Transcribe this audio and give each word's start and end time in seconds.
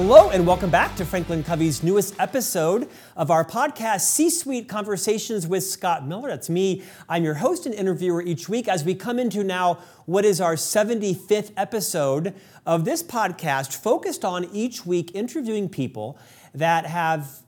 Hello, 0.00 0.30
and 0.30 0.46
welcome 0.46 0.70
back 0.70 0.94
to 0.94 1.04
Franklin 1.04 1.42
Covey's 1.42 1.82
newest 1.82 2.14
episode 2.20 2.88
of 3.16 3.32
our 3.32 3.44
podcast, 3.44 4.02
C 4.02 4.30
Suite 4.30 4.68
Conversations 4.68 5.44
with 5.44 5.64
Scott 5.64 6.06
Miller. 6.06 6.28
That's 6.28 6.48
me. 6.48 6.84
I'm 7.08 7.24
your 7.24 7.34
host 7.34 7.66
and 7.66 7.74
interviewer 7.74 8.22
each 8.22 8.48
week 8.48 8.68
as 8.68 8.84
we 8.84 8.94
come 8.94 9.18
into 9.18 9.42
now 9.42 9.80
what 10.06 10.24
is 10.24 10.40
our 10.40 10.54
75th 10.54 11.50
episode 11.56 12.32
of 12.64 12.84
this 12.84 13.02
podcast, 13.02 13.74
focused 13.74 14.24
on 14.24 14.44
each 14.52 14.86
week 14.86 15.10
interviewing 15.16 15.68
people 15.68 16.16
that 16.54 16.86
have 16.86 17.40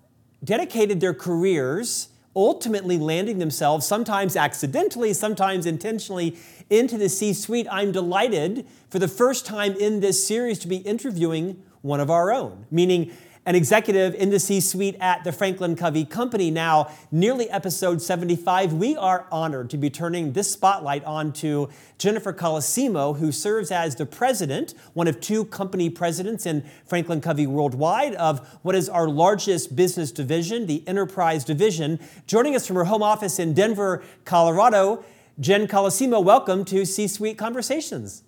dedicated 0.42 1.00
their 1.00 1.14
careers 1.14 2.08
ultimately 2.34 2.98
landing 2.98 3.38
themselves, 3.38 3.86
sometimes 3.86 4.34
accidentally, 4.34 5.12
sometimes 5.12 5.66
intentionally, 5.66 6.36
into 6.68 6.98
the 6.98 7.08
C 7.08 7.32
suite. 7.32 7.68
I'm 7.70 7.92
delighted 7.92 8.66
for 8.88 8.98
the 8.98 9.08
first 9.08 9.46
time 9.46 9.76
in 9.76 10.00
this 10.00 10.26
series 10.26 10.58
to 10.60 10.68
be 10.68 10.78
interviewing 10.78 11.62
one 11.82 12.00
of 12.00 12.10
our 12.10 12.32
own, 12.32 12.66
meaning 12.70 13.12
an 13.46 13.54
executive 13.54 14.14
in 14.14 14.28
the 14.30 14.38
C 14.38 14.60
suite 14.60 14.96
at 15.00 15.24
the 15.24 15.32
Franklin 15.32 15.74
Covey 15.74 16.04
Company. 16.04 16.50
Now, 16.50 16.92
nearly 17.10 17.48
episode 17.48 18.02
75, 18.02 18.74
we 18.74 18.96
are 18.96 19.26
honored 19.32 19.70
to 19.70 19.78
be 19.78 19.88
turning 19.88 20.34
this 20.34 20.52
spotlight 20.52 21.02
on 21.04 21.32
to 21.34 21.70
Jennifer 21.98 22.34
Colosimo, 22.34 23.18
who 23.18 23.32
serves 23.32 23.70
as 23.70 23.96
the 23.96 24.04
president, 24.04 24.74
one 24.92 25.08
of 25.08 25.20
two 25.20 25.46
company 25.46 25.88
presidents 25.88 26.44
in 26.44 26.64
Franklin 26.84 27.22
Covey 27.22 27.46
Worldwide, 27.46 28.14
of 28.16 28.46
what 28.62 28.74
is 28.74 28.90
our 28.90 29.08
largest 29.08 29.74
business 29.74 30.12
division, 30.12 30.66
the 30.66 30.86
Enterprise 30.86 31.42
Division. 31.42 31.98
Joining 32.26 32.54
us 32.54 32.66
from 32.66 32.76
her 32.76 32.84
home 32.84 33.02
office 33.02 33.38
in 33.38 33.54
Denver, 33.54 34.02
Colorado, 34.26 35.02
Jen 35.40 35.66
Colosimo, 35.66 36.22
welcome 36.22 36.64
to 36.66 36.84
C 36.84 37.08
Suite 37.08 37.38
Conversations. 37.38 38.22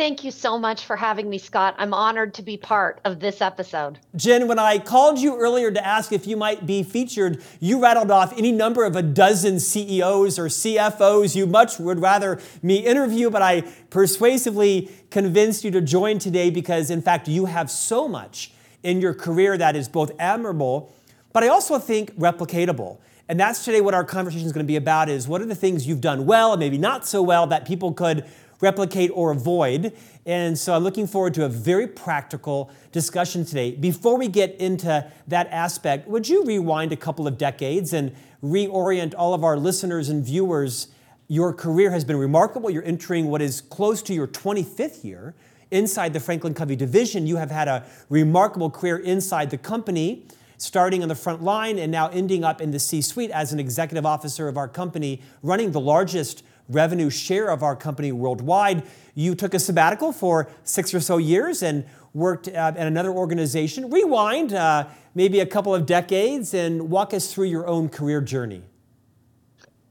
Thank 0.00 0.24
you 0.24 0.30
so 0.30 0.58
much 0.58 0.86
for 0.86 0.96
having 0.96 1.28
me, 1.28 1.36
Scott. 1.36 1.74
I'm 1.76 1.92
honored 1.92 2.32
to 2.32 2.42
be 2.42 2.56
part 2.56 3.02
of 3.04 3.20
this 3.20 3.42
episode. 3.42 3.98
Jen, 4.16 4.48
when 4.48 4.58
I 4.58 4.78
called 4.78 5.18
you 5.18 5.36
earlier 5.36 5.70
to 5.70 5.86
ask 5.86 6.10
if 6.10 6.26
you 6.26 6.38
might 6.38 6.64
be 6.64 6.82
featured, 6.82 7.44
you 7.60 7.82
rattled 7.82 8.10
off 8.10 8.32
any 8.38 8.50
number 8.50 8.86
of 8.86 8.96
a 8.96 9.02
dozen 9.02 9.60
CEOs 9.60 10.38
or 10.38 10.46
CFOs 10.46 11.36
you 11.36 11.46
much 11.46 11.78
would 11.78 12.00
rather 12.00 12.40
me 12.62 12.78
interview, 12.78 13.28
but 13.28 13.42
I 13.42 13.60
persuasively 13.90 14.90
convinced 15.10 15.64
you 15.64 15.70
to 15.72 15.82
join 15.82 16.18
today 16.18 16.48
because, 16.48 16.90
in 16.90 17.02
fact, 17.02 17.28
you 17.28 17.44
have 17.44 17.70
so 17.70 18.08
much 18.08 18.52
in 18.82 19.02
your 19.02 19.12
career 19.12 19.58
that 19.58 19.76
is 19.76 19.86
both 19.86 20.12
admirable, 20.18 20.94
but 21.34 21.44
I 21.44 21.48
also 21.48 21.78
think 21.78 22.18
replicatable. 22.18 23.00
And 23.28 23.38
that's 23.38 23.66
today 23.66 23.82
what 23.82 23.92
our 23.92 24.04
conversation 24.04 24.46
is 24.46 24.52
going 24.52 24.64
to 24.64 24.68
be 24.68 24.76
about 24.76 25.10
is 25.10 25.28
what 25.28 25.42
are 25.42 25.46
the 25.46 25.54
things 25.54 25.86
you've 25.86 26.00
done 26.00 26.24
well 26.24 26.54
and 26.54 26.58
maybe 26.58 26.78
not 26.78 27.06
so 27.06 27.22
well 27.22 27.46
that 27.48 27.66
people 27.66 27.92
could 27.92 28.24
replicate, 28.60 29.10
or 29.14 29.30
avoid. 29.30 29.92
And 30.26 30.58
so 30.58 30.74
I'm 30.74 30.82
looking 30.82 31.06
forward 31.06 31.34
to 31.34 31.44
a 31.44 31.48
very 31.48 31.86
practical 31.86 32.70
discussion 32.92 33.44
today. 33.44 33.72
Before 33.72 34.16
we 34.18 34.28
get 34.28 34.54
into 34.56 35.10
that 35.28 35.48
aspect, 35.50 36.08
would 36.08 36.28
you 36.28 36.44
rewind 36.44 36.92
a 36.92 36.96
couple 36.96 37.26
of 37.26 37.38
decades 37.38 37.92
and 37.92 38.12
reorient 38.42 39.14
all 39.16 39.34
of 39.34 39.44
our 39.44 39.56
listeners 39.56 40.08
and 40.08 40.24
viewers? 40.24 40.88
Your 41.28 41.52
career 41.52 41.90
has 41.90 42.04
been 42.04 42.16
remarkable. 42.16 42.70
You're 42.70 42.84
entering 42.84 43.26
what 43.26 43.40
is 43.40 43.60
close 43.60 44.02
to 44.02 44.14
your 44.14 44.26
25th 44.26 45.04
year 45.04 45.34
inside 45.70 46.12
the 46.12 46.20
Franklin 46.20 46.54
Covey 46.54 46.76
division. 46.76 47.26
You 47.26 47.36
have 47.36 47.50
had 47.50 47.68
a 47.68 47.86
remarkable 48.08 48.70
career 48.70 48.98
inside 48.98 49.50
the 49.50 49.58
company 49.58 50.26
starting 50.58 51.02
on 51.02 51.08
the 51.08 51.14
front 51.14 51.42
line 51.42 51.78
and 51.78 51.90
now 51.90 52.08
ending 52.08 52.44
up 52.44 52.60
in 52.60 52.70
the 52.70 52.78
C 52.78 53.00
suite 53.00 53.30
as 53.30 53.52
an 53.52 53.58
executive 53.58 54.04
officer 54.04 54.46
of 54.46 54.56
our 54.56 54.68
company, 54.68 55.22
running 55.42 55.72
the 55.72 55.80
largest 55.80 56.42
revenue 56.70 57.10
share 57.10 57.48
of 57.50 57.62
our 57.62 57.76
company 57.76 58.12
worldwide. 58.12 58.82
You 59.14 59.34
took 59.34 59.54
a 59.54 59.58
sabbatical 59.58 60.12
for 60.12 60.48
six 60.64 60.94
or 60.94 61.00
so 61.00 61.18
years 61.18 61.62
and 61.62 61.84
worked 62.14 62.48
uh, 62.48 62.52
at 62.76 62.86
another 62.86 63.10
organization. 63.10 63.90
Rewind 63.90 64.52
uh, 64.52 64.86
maybe 65.14 65.40
a 65.40 65.46
couple 65.46 65.74
of 65.74 65.86
decades 65.86 66.54
and 66.54 66.90
walk 66.90 67.12
us 67.12 67.32
through 67.32 67.46
your 67.46 67.66
own 67.66 67.88
career 67.88 68.20
journey. 68.20 68.62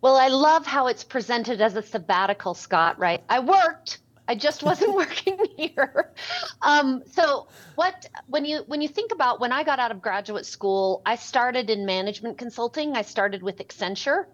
Well, 0.02 0.16
I 0.16 0.30
love 0.30 0.66
how 0.66 0.88
it's 0.88 1.04
presented 1.04 1.60
as 1.60 1.76
a 1.76 1.82
sabbatical, 1.82 2.54
Scott, 2.54 2.98
right? 2.98 3.22
I 3.28 3.40
worked, 3.40 4.00
I 4.30 4.36
just 4.36 4.62
wasn't 4.62 4.94
working 5.04 5.40
here. 5.58 6.14
Um, 6.62 7.02
so 7.12 7.48
what 7.74 8.06
when 8.28 8.46
you 8.46 8.60
when 8.68 8.80
you 8.80 8.88
think 8.88 9.12
about 9.12 9.40
when 9.40 9.52
I 9.52 9.64
got 9.64 9.80
out 9.80 9.90
of 9.90 10.04
graduate 10.04 10.46
school, 10.46 11.02
I 11.04 11.16
started 11.16 11.72
in 11.72 11.84
management 11.84 12.38
consulting. 12.38 12.96
I 12.96 13.02
started 13.02 13.42
with 13.42 13.58
Accenture 13.58 14.26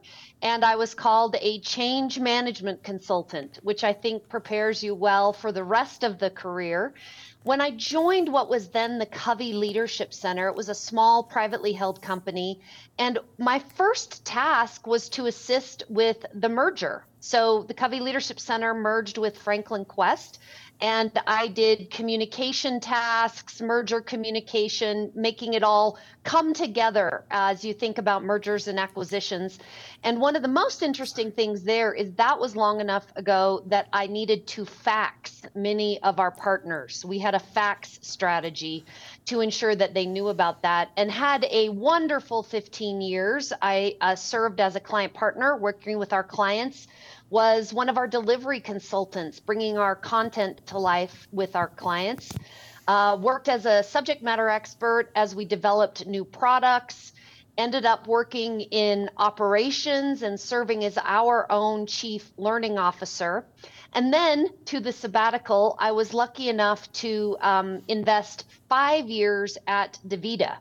and 0.41 0.66
I 0.66 0.75
was 0.75 0.94
called 0.94 1.38
a 1.39 1.61
change 1.61 2.19
management 2.19 2.83
consultant, 2.83 3.59
which 3.63 3.85
I 3.85 3.94
think 3.94 4.28
prepares 4.28 4.83
you 4.83 4.94
well 4.94 5.31
for 5.31 5.53
the 5.53 5.63
rest 5.63 6.03
of 6.03 6.19
the 6.19 6.29
career. 6.29 6.94
When 7.44 7.62
I 7.62 7.72
joined 7.72 8.27
what 8.27 8.50
was 8.50 8.69
then 8.69 8.97
the 8.97 9.06
Covey 9.06 9.53
Leadership 9.53 10.13
Center, 10.13 10.50
it 10.50 10.56
was 10.56 10.67
a 10.67 10.75
small 10.75 11.23
privately 11.23 11.72
held 11.72 12.01
company. 12.01 12.59
And 12.97 13.19
my 13.38 13.59
first 13.75 14.25
task 14.25 14.88
was 14.88 15.07
to 15.09 15.27
assist 15.27 15.83
with 15.88 16.25
the 16.33 16.50
merger 16.50 17.06
so 17.25 17.63
the 17.63 17.74
Covey 17.74 18.02
Leadership 18.02 18.40
Center 18.40 18.75
merged 18.75 19.18
with 19.18 19.36
Franklin 19.36 19.84
Quest, 19.84 20.38
and 20.80 21.12
I 21.25 21.47
did 21.47 21.90
communication 21.90 22.80
tasks, 22.80 23.62
merger 23.62 24.00
communication, 24.00 25.12
making 25.16 25.56
it 25.56 25.63
all 25.63 25.97
come 26.24 26.53
together 26.53 27.24
as 27.31 27.63
you 27.63 27.74
think 27.74 27.97
about 27.97 28.24
mergers 28.24 28.68
and 28.68 28.80
acquisitions. 28.80 29.58
And 30.03 30.19
one 30.19 30.36
of 30.36 30.41
the 30.41 30.50
most 30.50 30.84
interesting 30.84 31.31
things 31.31 31.63
there 31.63 31.94
is 31.94 32.12
that 32.13 32.40
was 32.40 32.56
long 32.56 32.80
enough 32.81 33.06
ago 33.16 33.63
that 33.68 33.88
I 33.92 34.06
needed 34.06 34.46
to 34.47 34.66
fax 34.66 35.44
many 35.56 36.02
of 36.03 36.19
our 36.19 36.31
partners. 36.31 37.06
We 37.06 37.19
had 37.19 37.36
a 37.36 37.40
fax 37.40 37.97
strategy 38.02 38.86
to 39.25 39.40
ensure 39.40 39.75
that 39.75 39.94
they 39.94 40.06
knew 40.06 40.28
about 40.28 40.62
that 40.63 40.92
and 40.97 41.09
had 41.09 41.47
a 41.50 41.69
wonderful 41.69 42.44
15 42.44 43.02
years. 43.02 43.53
I 43.62 43.96
uh, 44.02 44.16
served 44.16 44.59
as 44.59 44.75
a 44.75 44.80
client 44.80 45.13
partner 45.13 45.57
working 45.57 45.97
with 45.97 46.12
our 46.12 46.24
clients 46.24 46.88
was 47.35 47.73
one 47.73 47.90
of 47.90 47.97
our 47.97 48.07
delivery 48.07 48.62
consultants, 48.62 49.41
bringing 49.41 49.78
our 49.78 49.94
content 49.94 50.66
to 50.66 50.79
life 50.79 51.28
with 51.34 51.53
our 51.53 51.68
clients. 51.68 52.31
Uh, 52.88 53.18
worked 53.19 53.50
as 53.50 53.66
a 53.66 53.84
subject 53.84 54.23
matter 54.23 54.47
expert 54.47 55.12
as 55.16 55.35
we 55.35 55.44
developed 55.44 56.06
new 56.06 56.24
products. 56.24 57.12
Ended 57.57 57.85
up 57.85 58.07
working 58.07 58.62
in 58.62 59.09
operations 59.18 60.22
and 60.22 60.40
serving 60.40 60.85
as 60.85 60.97
our 61.03 61.45
own 61.51 61.88
chief 61.88 62.31
learning 62.38 62.78
officer. 62.78 63.44
And 63.91 64.13
then 64.13 64.47
to 64.68 64.79
the 64.79 64.94
sabbatical, 64.94 65.75
I 65.78 65.91
was 65.91 66.13
lucky 66.13 66.47
enough 66.47 66.90
to 67.03 67.35
um, 67.41 67.81
invest 67.90 68.45
five 68.69 69.09
years 69.09 69.57
at 69.68 70.00
DaVita, 70.07 70.56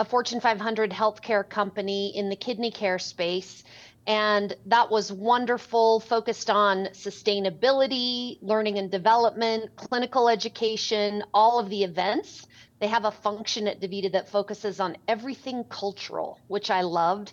a 0.00 0.04
Fortune 0.04 0.40
500 0.40 0.90
healthcare 0.90 1.48
company 1.48 2.16
in 2.16 2.30
the 2.30 2.36
kidney 2.36 2.72
care 2.72 2.98
space 2.98 3.62
and 4.06 4.54
that 4.66 4.90
was 4.90 5.12
wonderful, 5.12 6.00
focused 6.00 6.48
on 6.48 6.86
sustainability, 6.92 8.38
learning 8.40 8.78
and 8.78 8.90
development, 8.90 9.74
clinical 9.76 10.28
education, 10.28 11.24
all 11.34 11.58
of 11.58 11.68
the 11.68 11.82
events. 11.82 12.46
They 12.78 12.86
have 12.86 13.04
a 13.04 13.10
function 13.10 13.66
at 13.66 13.80
DaVita 13.80 14.12
that 14.12 14.28
focuses 14.28 14.80
on 14.80 14.96
everything 15.08 15.64
cultural, 15.64 16.38
which 16.46 16.70
I 16.70 16.82
loved. 16.82 17.32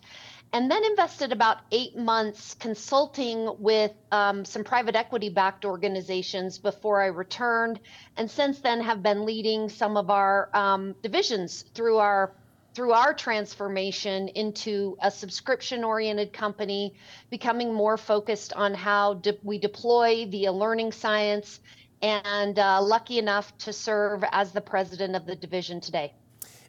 And 0.54 0.70
then 0.70 0.86
invested 0.86 1.32
about 1.32 1.58
eight 1.72 1.98
months 1.98 2.54
consulting 2.54 3.50
with 3.58 3.92
um, 4.12 4.46
some 4.46 4.64
private 4.64 4.96
equity 4.96 5.30
backed 5.30 5.66
organizations 5.66 6.60
before 6.60 7.02
I 7.02 7.08
returned. 7.08 7.80
And 8.18 8.30
since 8.30 8.60
then, 8.60 8.80
have 8.82 9.02
been 9.02 9.26
leading 9.26 9.68
some 9.68 9.98
of 9.98 10.12
our 10.12 10.50
um, 10.54 10.94
divisions 11.02 11.66
through 11.74 11.98
our 11.98 12.34
through 12.74 12.92
our 12.92 13.14
transformation 13.14 14.28
into 14.30 14.98
a 15.02 15.12
subscription 15.12 15.84
oriented 15.84 16.34
company, 16.34 16.96
becoming 17.30 17.74
more 17.74 17.98
focused 17.98 18.54
on 18.54 18.74
how 18.74 19.16
de- 19.16 19.38
we 19.44 19.58
deploy 19.60 20.26
via 20.26 20.52
learning 20.52 20.92
science, 20.92 21.60
and 22.02 22.58
uh, 22.60 22.82
lucky 22.82 23.20
enough 23.20 23.58
to 23.60 23.72
serve 23.72 24.24
as 24.32 24.52
the 24.52 24.62
president 24.62 25.16
of 25.16 25.26
the 25.26 25.36
division 25.36 25.80
today. 25.80 26.14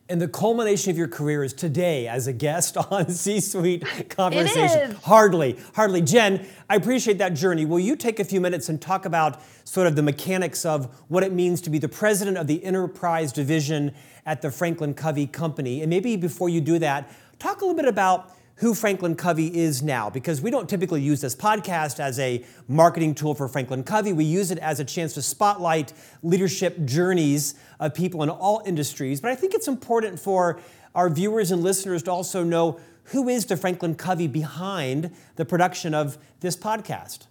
And 0.07 0.21
the 0.21 0.29
culmination 0.29 0.91
of 0.91 0.99
your 0.99 1.09
career 1.09 1.43
is 1.43 1.55
today 1.55 2.07
as 2.07 2.27
a 2.27 2.33
guest 2.33 2.77
on 2.91 3.09
C 3.09 3.41
Suite 3.41 4.11
Conversation. 4.11 4.97
Hardly, 5.03 5.59
hardly. 5.75 6.03
Jen, 6.03 6.47
I 6.69 6.77
appreciate 6.77 7.17
that 7.19 7.33
journey. 7.33 7.65
Will 7.65 7.81
you 7.81 7.97
take 7.97 8.21
a 8.21 8.25
few 8.25 8.41
minutes 8.41 8.69
and 8.69 8.81
talk 8.81 9.07
about 9.07 9.41
sort 9.65 9.87
of 9.87 9.97
the 9.97 10.03
mechanics 10.03 10.67
of 10.67 10.95
what 11.09 11.23
it 11.23 11.33
means 11.33 11.63
to 11.63 11.71
be 11.71 11.79
the 11.79 11.89
president 11.89 12.37
of 12.37 12.47
the 12.47 12.63
enterprise 12.65 13.33
division 13.33 13.95
at 14.27 14.43
the 14.43 14.51
Franklin 14.51 14.93
Covey 14.93 15.27
Company? 15.27 15.81
And 15.81 15.89
maybe 15.89 16.17
before 16.17 16.51
you 16.51 16.61
do 16.61 16.79
that, 16.81 17.11
talk 17.39 17.63
a 17.63 17.65
little 17.65 17.77
bit 17.77 17.89
about 17.89 18.31
who 18.57 18.73
Franklin 18.75 19.17
Covey 19.17 19.57
is 19.57 19.83
now, 19.83 20.09
because 20.09 20.41
we 20.41 20.51
don't 20.51 20.69
typically 20.69 21.03
use 21.03 21.21
this 21.21 21.35
podcast 21.35 21.99
as 21.99 22.19
a 22.19 22.45
marketing 22.69 23.15
tool 23.15 23.35
for 23.35 23.49
Franklin 23.49 23.83
Covey. 23.83 24.13
We 24.13 24.25
use 24.25 24.51
it 24.51 24.59
as 24.59 24.79
a 24.79 24.85
chance 24.85 25.15
to 25.15 25.23
spotlight 25.23 25.93
leadership 26.23 26.85
journeys 26.85 27.55
of 27.81 27.95
people 27.95 28.23
in 28.23 28.31
all 28.31 28.63
industries. 28.65 29.21
But 29.21 29.33
I 29.33 29.35
think 29.35 29.55
it's 29.55 29.67
important 29.67 30.21
for 30.21 30.61
our 30.95 31.11
viewers 31.11 31.51
and 31.51 31.63
listeners 31.63 32.05
to 32.05 32.13
also 32.13 32.45
know 32.45 32.79
who 33.09 33.29
is 33.29 33.47
the 33.47 33.57
Franklin 33.57 33.97
Covey 33.97 34.29
behind 34.29 35.11
the 35.37 35.45
production 35.45 35.93
of 35.93 36.17
this 36.41 36.57
podcast. 36.57 37.27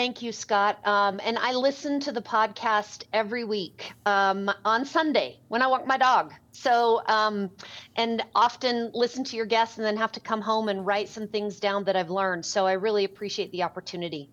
Thank 0.00 0.22
you, 0.22 0.32
Scott. 0.32 0.78
Um, 0.86 1.20
and 1.22 1.36
I 1.36 1.52
listen 1.52 2.00
to 2.00 2.10
the 2.10 2.22
podcast 2.22 3.04
every 3.12 3.44
week 3.44 3.92
um, 4.06 4.50
on 4.64 4.86
Sunday 4.86 5.40
when 5.48 5.60
I 5.60 5.66
walk 5.66 5.86
my 5.86 5.98
dog. 5.98 6.32
So, 6.52 7.02
um, 7.06 7.50
and 7.96 8.22
often 8.34 8.92
listen 8.94 9.24
to 9.24 9.36
your 9.36 9.44
guests 9.44 9.76
and 9.76 9.84
then 9.84 9.98
have 9.98 10.12
to 10.12 10.20
come 10.20 10.40
home 10.40 10.70
and 10.70 10.86
write 10.86 11.10
some 11.10 11.28
things 11.28 11.60
down 11.60 11.84
that 11.84 11.96
I've 11.96 12.08
learned. 12.08 12.46
So 12.46 12.66
I 12.66 12.72
really 12.72 13.04
appreciate 13.04 13.52
the 13.52 13.62
opportunity. 13.62 14.30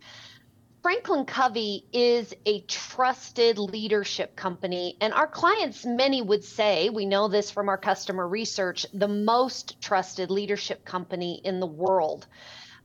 Franklin 0.83 1.25
Covey 1.25 1.83
is 1.91 2.33
a 2.45 2.61
trusted 2.61 3.59
leadership 3.59 4.37
company, 4.37 4.95
and 5.01 5.13
our 5.13 5.27
clients, 5.27 5.85
many 5.85 6.21
would 6.21 6.45
say, 6.45 6.89
we 6.89 7.05
know 7.05 7.27
this 7.27 7.51
from 7.51 7.67
our 7.67 7.77
customer 7.77 8.25
research, 8.25 8.85
the 8.93 9.09
most 9.09 9.81
trusted 9.81 10.31
leadership 10.31 10.85
company 10.85 11.41
in 11.43 11.59
the 11.59 11.67
world. 11.67 12.25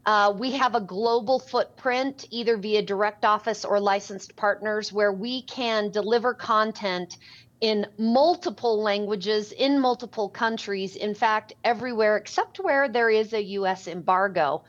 Uh, 0.05 0.35
we 0.37 0.53
have 0.53 0.75
a 0.75 0.81
global 0.81 1.39
footprint, 1.39 2.27
either 2.31 2.57
via 2.57 2.83
direct 2.83 3.25
office 3.25 3.65
or 3.65 3.79
licensed 3.79 4.35
partners, 4.35 4.93
where 4.93 5.13
we 5.13 5.43
can 5.43 5.91
deliver 5.91 6.35
content 6.35 7.17
in 7.61 7.87
multiple 7.97 8.83
languages 8.83 9.53
in 9.53 9.79
multiple 9.79 10.29
countries. 10.29 10.97
In 10.97 11.15
fact, 11.15 11.53
everywhere 11.63 12.17
except 12.17 12.59
where 12.59 12.89
there 12.89 13.09
is 13.09 13.33
a 13.33 13.43
US 13.43 13.87
embargo. 13.87 14.65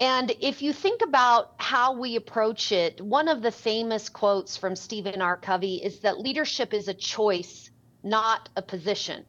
And 0.00 0.34
if 0.40 0.62
you 0.62 0.72
think 0.72 1.02
about 1.02 1.52
how 1.58 1.92
we 1.92 2.16
approach 2.16 2.72
it, 2.72 3.02
one 3.02 3.28
of 3.28 3.42
the 3.42 3.52
famous 3.52 4.08
quotes 4.08 4.56
from 4.56 4.74
Stephen 4.74 5.20
R. 5.20 5.36
Covey 5.36 5.76
is 5.76 6.00
that 6.00 6.18
leadership 6.18 6.72
is 6.72 6.88
a 6.88 6.94
choice, 6.94 7.70
not 8.02 8.48
a 8.56 8.62
position. 8.62 9.26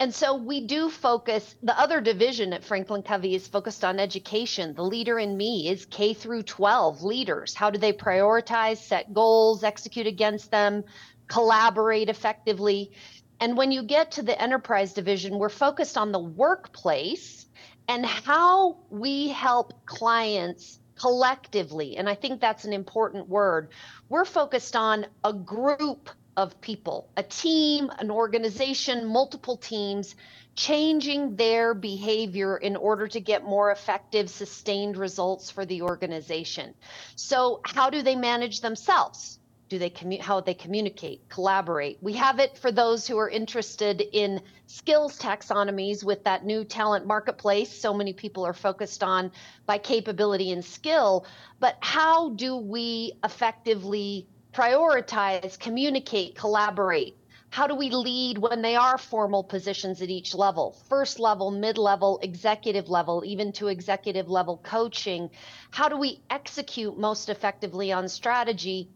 And 0.00 0.14
so 0.14 0.36
we 0.36 0.60
do 0.60 0.90
focus, 0.90 1.56
the 1.62 1.78
other 1.78 2.00
division 2.00 2.52
at 2.52 2.62
Franklin 2.62 3.02
Covey 3.02 3.34
is 3.34 3.48
focused 3.48 3.84
on 3.84 3.98
education. 3.98 4.74
The 4.74 4.84
leader 4.84 5.18
in 5.18 5.36
me 5.36 5.68
is 5.68 5.86
K 5.86 6.14
through 6.14 6.44
12 6.44 7.02
leaders. 7.02 7.52
How 7.52 7.70
do 7.70 7.78
they 7.78 7.92
prioritize, 7.92 8.76
set 8.76 9.12
goals, 9.12 9.64
execute 9.64 10.06
against 10.06 10.52
them, 10.52 10.84
collaborate 11.26 12.08
effectively? 12.08 12.92
And 13.40 13.56
when 13.56 13.72
you 13.72 13.82
get 13.82 14.12
to 14.12 14.22
the 14.22 14.40
enterprise 14.40 14.92
division, 14.92 15.38
we're 15.38 15.48
focused 15.48 15.98
on 15.98 16.12
the 16.12 16.20
workplace 16.20 17.46
and 17.88 18.06
how 18.06 18.78
we 18.90 19.28
help 19.28 19.84
clients 19.84 20.78
collectively. 20.98 21.96
And 21.96 22.08
I 22.08 22.14
think 22.14 22.40
that's 22.40 22.64
an 22.64 22.72
important 22.72 23.28
word. 23.28 23.70
We're 24.08 24.24
focused 24.24 24.76
on 24.76 25.06
a 25.24 25.32
group 25.32 26.10
of 26.38 26.60
people, 26.60 27.08
a 27.16 27.22
team, 27.24 27.90
an 27.98 28.12
organization, 28.12 29.04
multiple 29.04 29.56
teams 29.56 30.14
changing 30.54 31.34
their 31.34 31.74
behavior 31.74 32.56
in 32.56 32.76
order 32.76 33.08
to 33.08 33.20
get 33.20 33.42
more 33.42 33.72
effective, 33.72 34.30
sustained 34.30 34.96
results 34.96 35.50
for 35.50 35.66
the 35.66 35.82
organization. 35.82 36.74
So, 37.16 37.60
how 37.64 37.90
do 37.90 38.02
they 38.02 38.14
manage 38.14 38.60
themselves? 38.60 39.40
Do 39.68 39.80
they 39.80 39.90
commu- 39.90 40.20
how 40.20 40.40
they 40.40 40.54
communicate, 40.54 41.28
collaborate? 41.28 41.98
We 42.00 42.12
have 42.12 42.38
it 42.38 42.56
for 42.56 42.70
those 42.70 43.04
who 43.08 43.18
are 43.18 43.28
interested 43.28 44.00
in 44.00 44.40
skills 44.68 45.18
taxonomies 45.18 46.04
with 46.04 46.22
that 46.22 46.46
new 46.46 46.64
talent 46.64 47.04
marketplace. 47.04 47.80
So 47.80 47.92
many 47.92 48.12
people 48.12 48.46
are 48.46 48.54
focused 48.54 49.02
on 49.02 49.32
by 49.66 49.78
capability 49.78 50.52
and 50.52 50.64
skill, 50.64 51.26
but 51.58 51.76
how 51.80 52.30
do 52.30 52.56
we 52.56 53.14
effectively 53.24 54.28
prioritize, 54.58 55.56
communicate, 55.56 56.34
collaborate? 56.34 57.16
How 57.50 57.68
do 57.68 57.76
we 57.76 57.90
lead 57.90 58.38
when 58.38 58.60
they 58.60 58.74
are 58.74 58.98
formal 58.98 59.44
positions 59.44 60.02
at 60.02 60.10
each 60.10 60.34
level? 60.34 60.76
First 60.88 61.20
level, 61.20 61.52
mid 61.52 61.78
level, 61.78 62.18
executive 62.22 62.88
level, 62.88 63.22
even 63.24 63.52
to 63.52 63.68
executive 63.68 64.28
level 64.28 64.60
coaching. 64.64 65.30
How 65.70 65.88
do 65.88 65.96
we 65.96 66.20
execute 66.28 66.98
most 66.98 67.28
effectively 67.28 67.92
on 67.92 68.08
strategy? 68.08 68.88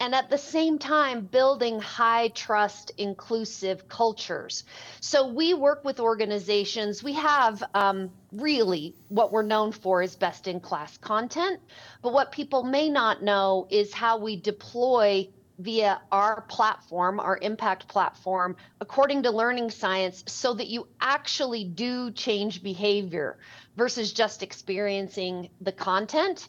And 0.00 0.14
at 0.14 0.30
the 0.30 0.38
same 0.38 0.78
time 0.78 1.22
building 1.22 1.80
high 1.80 2.28
trust 2.28 2.92
inclusive 2.98 3.88
cultures. 3.88 4.64
So 5.00 5.26
we 5.28 5.54
work 5.54 5.84
with 5.84 6.00
organizations. 6.00 7.02
We 7.02 7.14
have 7.14 7.62
um, 7.74 8.10
really 8.32 8.94
what 9.08 9.32
we're 9.32 9.42
known 9.42 9.72
for 9.72 10.02
is 10.02 10.16
best 10.16 10.46
in 10.46 10.60
class 10.60 10.96
content. 10.98 11.60
But 12.02 12.12
what 12.12 12.32
people 12.32 12.62
may 12.62 12.88
not 12.88 13.22
know 13.22 13.66
is 13.70 13.92
how 13.92 14.18
we 14.18 14.36
deploy 14.36 15.28
via 15.58 16.00
our 16.12 16.42
platform 16.42 17.18
our 17.18 17.36
impact 17.42 17.88
platform 17.88 18.54
according 18.80 19.24
to 19.24 19.30
learning 19.30 19.70
science 19.70 20.22
so 20.28 20.54
that 20.54 20.68
you 20.68 20.86
actually 21.00 21.64
do 21.64 22.12
change 22.12 22.62
behavior 22.62 23.36
versus 23.76 24.12
just 24.12 24.44
experiencing 24.44 25.48
the 25.60 25.72
content 25.72 26.48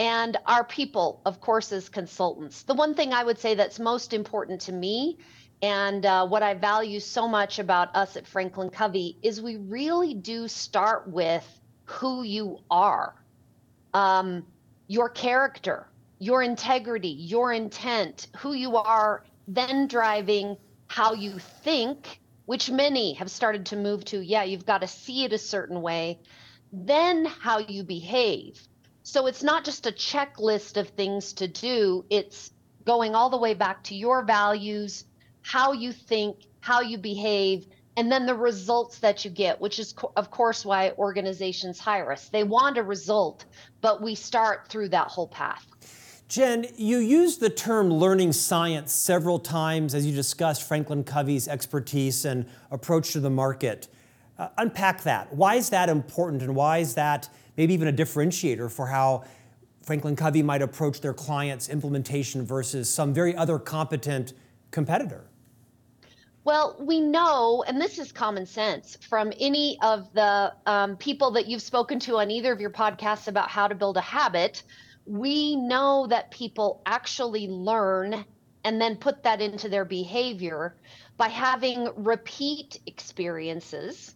and 0.00 0.38
our 0.46 0.64
people, 0.64 1.20
of 1.26 1.42
course, 1.42 1.70
as 1.72 1.90
consultants. 1.90 2.62
The 2.62 2.72
one 2.72 2.94
thing 2.94 3.12
I 3.12 3.22
would 3.22 3.38
say 3.38 3.54
that's 3.54 3.78
most 3.78 4.14
important 4.14 4.62
to 4.62 4.72
me 4.72 5.18
and 5.60 6.06
uh, 6.06 6.26
what 6.26 6.42
I 6.42 6.54
value 6.54 7.00
so 7.00 7.28
much 7.28 7.58
about 7.58 7.94
us 7.94 8.16
at 8.16 8.26
Franklin 8.26 8.70
Covey 8.70 9.18
is 9.22 9.42
we 9.42 9.56
really 9.56 10.14
do 10.14 10.48
start 10.48 11.06
with 11.06 11.46
who 11.84 12.22
you 12.22 12.60
are, 12.70 13.14
um, 13.92 14.46
your 14.88 15.10
character, 15.10 15.86
your 16.18 16.42
integrity, 16.42 17.10
your 17.10 17.52
intent, 17.52 18.28
who 18.38 18.54
you 18.54 18.78
are, 18.78 19.24
then 19.48 19.86
driving 19.86 20.56
how 20.86 21.12
you 21.12 21.38
think, 21.38 22.20
which 22.46 22.70
many 22.70 23.12
have 23.14 23.30
started 23.30 23.66
to 23.66 23.76
move 23.76 24.02
to. 24.06 24.24
Yeah, 24.24 24.44
you've 24.44 24.64
got 24.64 24.80
to 24.80 24.88
see 24.88 25.24
it 25.24 25.34
a 25.34 25.38
certain 25.38 25.82
way, 25.82 26.20
then 26.72 27.26
how 27.26 27.58
you 27.58 27.84
behave 27.84 28.66
so 29.02 29.26
it's 29.26 29.42
not 29.42 29.64
just 29.64 29.86
a 29.86 29.92
checklist 29.92 30.76
of 30.76 30.88
things 30.90 31.32
to 31.34 31.48
do, 31.48 32.04
it's 32.10 32.52
going 32.84 33.14
all 33.14 33.30
the 33.30 33.38
way 33.38 33.54
back 33.54 33.82
to 33.84 33.94
your 33.94 34.24
values, 34.24 35.04
how 35.42 35.72
you 35.72 35.92
think, 35.92 36.46
how 36.60 36.80
you 36.80 36.98
behave, 36.98 37.66
and 37.96 38.10
then 38.10 38.26
the 38.26 38.34
results 38.34 38.98
that 38.98 39.24
you 39.24 39.30
get, 39.30 39.60
which 39.60 39.78
is, 39.78 39.94
of 40.16 40.30
course, 40.30 40.64
why 40.64 40.92
organizations 40.92 41.78
hire 41.78 42.12
us. 42.12 42.28
They 42.28 42.44
want 42.44 42.78
a 42.78 42.82
result, 42.82 43.44
but 43.80 44.00
we 44.02 44.14
start 44.14 44.68
through 44.68 44.90
that 44.90 45.08
whole 45.08 45.28
path. 45.28 45.66
Jen, 46.28 46.66
you 46.76 46.98
used 46.98 47.40
the 47.40 47.50
term 47.50 47.92
learning 47.92 48.32
science 48.32 48.92
several 48.92 49.40
times 49.40 49.94
as 49.94 50.06
you 50.06 50.14
discussed 50.14 50.62
Franklin 50.62 51.02
Covey's 51.02 51.48
expertise 51.48 52.24
and 52.24 52.46
approach 52.70 53.12
to 53.14 53.20
the 53.20 53.30
market. 53.30 53.88
Uh, 54.38 54.48
unpack 54.56 55.02
that. 55.02 55.34
Why 55.34 55.56
is 55.56 55.70
that 55.70 55.88
important 55.88 56.42
and 56.42 56.54
why 56.54 56.78
is 56.78 56.94
that 56.94 57.28
maybe 57.60 57.74
even 57.74 57.88
a 57.88 57.92
differentiator 57.92 58.70
for 58.70 58.86
how 58.86 59.22
Franklin 59.82 60.16
Covey 60.16 60.42
might 60.42 60.62
approach 60.62 61.02
their 61.02 61.12
clients' 61.12 61.68
implementation 61.68 62.42
versus 62.42 62.88
some 62.88 63.12
very 63.12 63.36
other 63.36 63.58
competent 63.58 64.32
competitor? 64.70 65.26
Well, 66.44 66.78
we 66.80 67.02
know, 67.02 67.62
and 67.68 67.78
this 67.78 67.98
is 67.98 68.12
common 68.12 68.46
sense 68.46 68.96
from 69.06 69.30
any 69.38 69.78
of 69.82 70.10
the 70.14 70.54
um, 70.64 70.96
people 70.96 71.30
that 71.32 71.48
you've 71.48 71.60
spoken 71.60 72.00
to 72.00 72.16
on 72.20 72.30
either 72.30 72.50
of 72.50 72.62
your 72.62 72.70
podcasts 72.70 73.28
about 73.28 73.50
how 73.50 73.68
to 73.68 73.74
build 73.74 73.98
a 73.98 74.00
habit. 74.00 74.62
We 75.04 75.54
know 75.54 76.06
that 76.06 76.30
people 76.30 76.80
actually 76.86 77.46
learn 77.46 78.24
and 78.64 78.80
then 78.80 78.96
put 78.96 79.22
that 79.24 79.42
into 79.42 79.68
their 79.68 79.84
behavior 79.84 80.76
by 81.18 81.28
having 81.28 81.90
repeat 81.94 82.80
experiences 82.86 84.14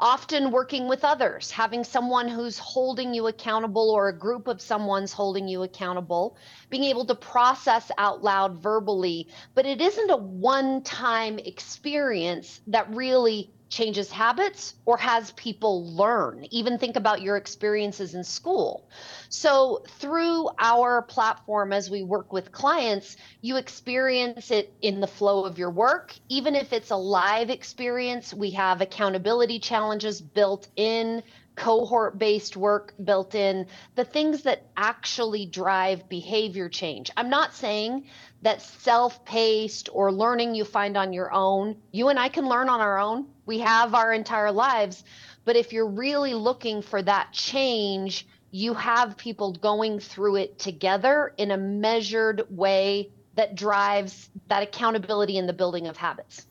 often 0.00 0.50
working 0.50 0.88
with 0.88 1.04
others, 1.04 1.50
having 1.50 1.84
someone 1.84 2.28
who's 2.28 2.58
holding 2.58 3.14
you 3.14 3.26
accountable 3.26 3.90
or 3.90 4.08
a 4.08 4.18
group 4.18 4.46
of 4.46 4.60
someone's 4.60 5.12
holding 5.12 5.48
you 5.48 5.62
accountable, 5.62 6.36
being 6.70 6.84
able 6.84 7.04
to 7.04 7.14
process 7.14 7.90
out 7.98 8.22
loud 8.22 8.62
verbally. 8.62 9.28
But 9.54 9.66
it 9.66 9.80
isn't 9.80 10.10
a 10.10 10.16
one 10.16 10.82
time 10.82 11.38
experience 11.38 12.60
that 12.68 12.94
really 12.94 13.50
changes 13.68 14.10
habits 14.10 14.74
or 14.84 14.96
has 14.96 15.32
people 15.32 15.94
learn. 15.94 16.46
Even 16.50 16.78
think 16.78 16.96
about 16.96 17.22
your 17.22 17.36
experiences 17.36 18.14
in 18.14 18.24
school. 18.24 18.88
So, 19.28 19.84
through 19.98 20.48
our 20.58 21.02
platform, 21.02 21.72
as 21.72 21.90
we 21.90 22.02
work 22.02 22.32
with 22.32 22.52
clients, 22.52 23.16
you 23.40 23.56
experience 23.56 24.50
it 24.50 24.72
in 24.80 25.00
the 25.00 25.06
flow 25.06 25.44
of 25.44 25.58
your 25.58 25.70
work. 25.70 26.14
Even 26.28 26.54
if 26.54 26.72
it's 26.72 26.90
a 26.90 26.96
live 26.96 27.50
experience, 27.50 28.32
we 28.32 28.52
have 28.52 28.80
accountability 28.80 29.58
challenges 29.58 30.20
built 30.20 30.68
in 30.76 31.22
cohort 31.58 32.18
based 32.18 32.56
work 32.56 32.94
built 33.02 33.34
in, 33.34 33.66
the 33.96 34.04
things 34.04 34.42
that 34.42 34.66
actually 34.76 35.44
drive 35.44 36.08
behavior 36.08 36.68
change. 36.68 37.10
I'm 37.16 37.28
not 37.28 37.52
saying 37.52 38.04
that 38.42 38.62
self 38.62 39.24
paced 39.24 39.88
or 39.92 40.12
learning 40.12 40.54
you 40.54 40.64
find 40.64 40.96
on 40.96 41.12
your 41.12 41.32
own, 41.32 41.76
you 41.90 42.08
and 42.08 42.18
I 42.18 42.28
can 42.28 42.48
learn 42.48 42.68
on 42.68 42.80
our 42.80 42.98
own. 42.98 43.26
We 43.44 43.58
have 43.58 43.94
our 43.94 44.12
entire 44.12 44.52
lives. 44.52 45.02
But 45.44 45.56
if 45.56 45.72
you're 45.72 45.88
really 45.88 46.34
looking 46.34 46.82
for 46.82 47.02
that 47.02 47.32
change, 47.32 48.26
you 48.50 48.74
have 48.74 49.16
people 49.16 49.52
going 49.52 49.98
through 49.98 50.36
it 50.36 50.58
together 50.58 51.34
in 51.36 51.50
a 51.50 51.56
measured 51.56 52.44
way 52.50 53.10
that 53.34 53.54
drives 53.54 54.30
that 54.48 54.62
accountability 54.62 55.38
in 55.38 55.46
the 55.46 55.52
building 55.52 55.86
of 55.86 55.96
habits. 55.96 56.46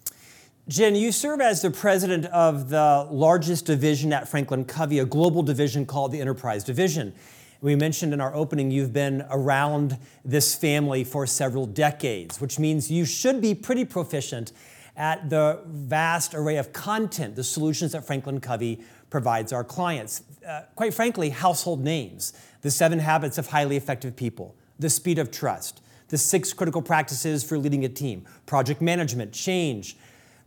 Jen, 0.70 0.96
you 0.96 1.14
serve 1.14 1.40
as 1.40 1.62
the 1.62 1.72
president 1.72 2.26
of 2.26 2.68
the 2.68 3.08
largest 3.10 3.66
division 3.66 4.12
at 4.12 4.28
Franklin 4.28 4.66
Covey, 4.66 5.00
a 5.00 5.06
global 5.06 5.42
division 5.42 5.86
called 5.86 6.12
the 6.12 6.20
Enterprise 6.20 6.66
Division. 6.66 7.14
We 7.62 7.78
mentioned 7.78 8.14
in 8.14 8.20
our 8.20 8.36
opening 8.36 8.70
you've 8.70 8.92
been 8.92 9.26
around 9.30 9.98
this 10.26 10.56
family 10.56 11.06
for 11.06 11.26
several 11.26 11.68
decades, 11.68 12.42
which 12.42 12.60
means 12.60 12.92
you 12.92 13.06
should 13.06 13.40
be 13.40 13.56
pretty 13.56 13.86
proficient 13.86 14.52
at 14.98 15.30
the 15.30 15.62
vast 15.66 16.36
array 16.36 16.58
of 16.58 16.74
content, 16.74 17.38
the 17.38 17.46
solutions 17.46 17.94
that 17.94 18.06
Franklin 18.06 18.42
Covey 18.42 18.82
provides 19.10 19.54
our 19.54 19.64
clients. 19.64 20.22
Uh, 20.46 20.64
quite 20.76 20.94
frankly, 20.94 21.30
household 21.30 21.82
names, 21.82 22.34
the 22.62 22.72
seven 22.72 23.00
habits 23.00 23.38
of 23.38 23.48
highly 23.48 23.78
effective 23.78 24.18
people, 24.18 24.54
the 24.78 24.90
speed 24.90 25.18
of 25.18 25.32
trust, 25.32 25.80
the 26.10 26.18
six 26.18 26.52
critical 26.52 26.82
practices 26.82 27.42
for 27.42 27.58
leading 27.58 27.86
a 27.86 27.90
team, 27.90 28.26
project 28.46 28.82
management, 28.82 29.32
change, 29.32 29.96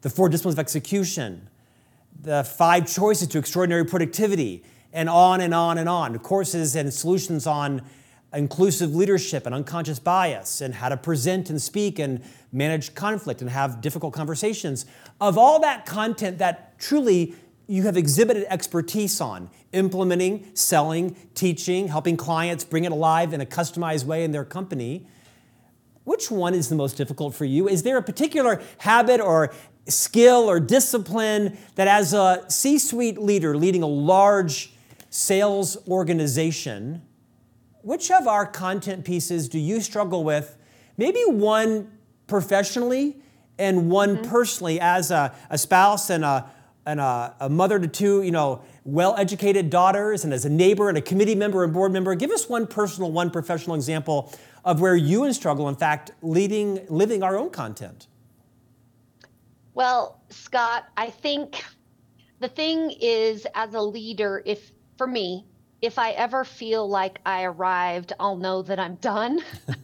the 0.03 0.11
four 0.11 0.29
disciplines 0.29 0.55
of 0.55 0.59
execution, 0.59 1.49
the 2.23 2.45
five 2.45 2.93
choices 2.93 3.29
to 3.29 3.39
extraordinary 3.39 3.85
productivity, 3.85 4.63
and 4.93 5.09
on 5.09 5.41
and 5.41 5.55
on 5.55 5.79
and 5.79 5.89
on. 5.89 6.19
Courses 6.19 6.75
and 6.75 6.93
solutions 6.93 7.47
on 7.47 7.83
inclusive 8.33 8.95
leadership 8.95 9.47
and 9.47 9.55
unconscious 9.55 9.99
bias 9.99 10.61
and 10.61 10.75
how 10.75 10.89
to 10.89 10.97
present 10.97 11.51
and 11.51 11.61
speak 11.61 11.99
and 11.99 12.23
manage 12.53 12.95
conflict 12.95 13.41
and 13.41 13.51
have 13.51 13.81
difficult 13.81 14.13
conversations. 14.13 14.87
Of 15.21 15.37
all 15.37 15.61
that 15.61 15.85
content 15.87 16.39
that 16.39 16.79
truly 16.79 17.35
you 17.67 17.85
have 17.85 17.97
exhibited 17.97 18.47
expertise 18.49 19.21
on 19.21 19.51
implementing, 19.73 20.51
selling, 20.55 21.15
teaching, 21.35 21.89
helping 21.89 22.17
clients 22.17 22.65
bring 22.65 22.85
it 22.85 22.93
alive 22.93 23.33
in 23.33 23.41
a 23.41 23.47
customized 23.47 24.05
way 24.05 24.25
in 24.25 24.33
their 24.33 24.45
company. 24.45 25.07
Which 26.05 26.31
one 26.31 26.55
is 26.55 26.69
the 26.69 26.75
most 26.75 26.97
difficult 26.97 27.35
for 27.35 27.45
you? 27.45 27.69
Is 27.69 27.85
there 27.85 27.97
a 27.97 28.03
particular 28.03 28.61
habit 28.79 29.21
or 29.21 29.53
skill 29.91 30.49
or 30.49 30.61
discipline 30.61 31.59
that, 31.75 31.89
as 31.89 32.13
a 32.13 32.45
C 32.49 32.79
suite 32.79 33.19
leader 33.19 33.57
leading 33.57 33.83
a 33.83 33.89
large 33.89 34.73
sales 35.11 35.77
organization, 35.89 37.03
which 37.83 38.11
of 38.11 38.27
our 38.27 38.47
content 38.47 39.05
pieces 39.05 39.49
do 39.49 39.59
you 39.59 39.81
struggle 39.81 40.23
with? 40.25 40.57
Maybe 40.97 41.23
one 41.27 41.91
professionally 42.27 43.17
and 43.59 43.91
one 43.91 44.17
mm-hmm. 44.17 44.31
personally 44.31 44.81
as 44.81 45.11
a, 45.11 45.35
a, 45.51 45.59
spouse 45.59 46.11
and, 46.11 46.25
a, 46.25 46.51
and 46.87 47.01
a, 47.01 47.35
a 47.41 47.49
mother 47.49 47.79
to 47.79 47.89
two, 47.89 48.23
you 48.23 48.31
know, 48.31 48.63
well-educated 48.85 49.71
daughters 49.71 50.25
and 50.25 50.33
as 50.33 50.45
a 50.45 50.51
neighbor 50.51 50.89
and 50.89 50.97
a 50.97 51.03
committee 51.03 51.35
member 51.35 51.65
and 51.65 51.73
board 51.73 51.93
member. 51.93 52.15
Give 52.15 52.31
us 52.31 52.49
one 52.49 52.67
personal, 52.67 53.13
one 53.13 53.31
professional 53.31 53.77
example 53.77 54.33
of 54.65 54.81
where 54.81 54.97
you 54.97 55.25
and 55.25 55.35
struggle, 55.35 55.69
in 55.69 55.77
fact, 55.77 56.13
leading, 56.23 56.87
living 56.89 57.23
our 57.23 57.37
own 57.39 57.51
content. 57.51 58.07
Well, 59.75 60.21
Scott, 60.31 60.85
I 60.97 61.11
think 61.11 61.63
the 62.41 62.49
thing 62.49 62.93
is, 63.01 63.47
as 63.55 63.75
a 63.75 63.83
leader, 63.83 64.43
if 64.47 64.73
for 64.99 65.07
me, 65.07 65.47
if 65.83 65.99
I 65.99 66.13
ever 66.13 66.45
feel 66.45 66.89
like 66.89 67.21
I 67.27 67.45
arrived, 67.45 68.13
I'll 68.21 68.37
know 68.37 68.63
that 68.63 68.79
I'm 68.81 68.97
done. 68.97 69.41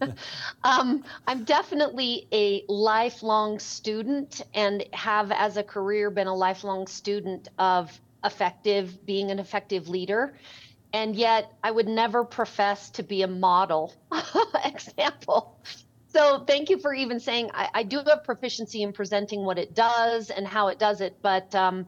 um, 0.65 1.05
I'm 1.27 1.45
definitely 1.45 2.29
a 2.33 2.65
lifelong 2.69 3.59
student 3.61 4.43
and 4.55 4.85
have, 4.93 5.33
as 5.33 5.57
a 5.57 5.65
career, 5.65 6.11
been 6.11 6.27
a 6.29 6.35
lifelong 6.35 6.87
student 6.87 7.49
of 7.59 8.01
effective, 8.25 9.05
being 9.07 9.31
an 9.31 9.39
effective 9.39 9.89
leader. 9.89 10.35
And 10.93 11.17
yet, 11.17 11.53
I 11.63 11.71
would 11.71 11.89
never 11.89 12.25
profess 12.25 12.91
to 12.93 13.03
be 13.03 13.23
a 13.23 13.29
model 13.29 13.95
example. 14.65 15.61
So, 16.17 16.45
thank 16.47 16.71
you 16.71 16.79
for 16.79 16.95
even 16.95 17.21
saying 17.21 17.51
I, 17.53 17.69
I, 17.75 17.83
do 17.83 17.99
have 18.07 18.25
proficiency 18.25 18.83
in 18.83 18.95
presenting 18.95 19.45
what 19.45 19.59
it 19.59 19.75
does 19.75 20.31
and 20.31 20.49
how 20.49 20.69
it 20.69 20.79
does 20.79 21.03
it, 21.03 21.19
but 21.21 21.55
um, 21.55 21.87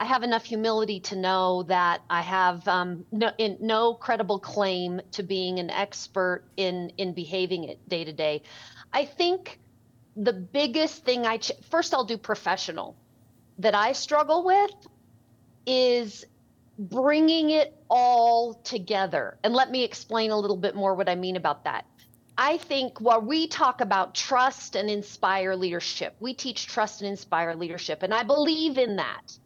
I 0.00 0.04
have 0.04 0.24
enough 0.24 0.44
humility 0.44 0.98
to 0.98 1.16
know 1.16 1.62
that 1.68 2.00
I 2.10 2.22
have 2.22 2.66
um, 2.66 3.04
no, 3.12 3.30
in, 3.38 3.56
no 3.60 3.94
credible 3.94 4.40
claim 4.40 5.00
to 5.12 5.22
being 5.22 5.60
an 5.60 5.70
expert 5.70 6.42
in 6.56 6.90
in 6.98 7.14
behaving 7.14 7.62
it 7.64 7.88
day 7.88 8.02
to 8.02 8.12
day. 8.12 8.42
I 8.92 9.04
think 9.04 9.60
the 10.16 10.32
biggest 10.32 11.04
thing 11.04 11.24
I 11.24 11.36
ch- 11.36 11.52
first 11.70 11.94
I'll 11.94 12.02
do 12.02 12.18
professional 12.18 12.96
that 13.58 13.76
I 13.76 13.92
struggle 13.92 14.44
with 14.44 14.72
is 15.66 16.24
bringing 16.80 17.50
it 17.50 17.72
all 17.88 18.54
together. 18.54 19.38
And 19.44 19.54
let 19.54 19.70
me 19.70 19.84
explain 19.84 20.32
a 20.32 20.36
little 20.36 20.56
bit 20.56 20.74
more 20.74 20.96
what 20.96 21.08
I 21.08 21.14
mean 21.14 21.36
about 21.36 21.62
that. 21.62 21.84
I 22.40 22.58
think 22.58 23.00
while 23.00 23.20
we 23.20 23.48
talk 23.48 23.80
about 23.80 24.14
trust 24.14 24.76
and 24.76 24.88
inspire 24.88 25.56
leadership, 25.56 26.14
we 26.20 26.34
teach 26.34 26.68
trust 26.68 27.00
and 27.02 27.10
inspire 27.10 27.56
leadership, 27.56 28.04
and 28.04 28.14
I 28.14 28.22
believe 28.22 28.78
in 28.78 28.96
that. 28.96 29.36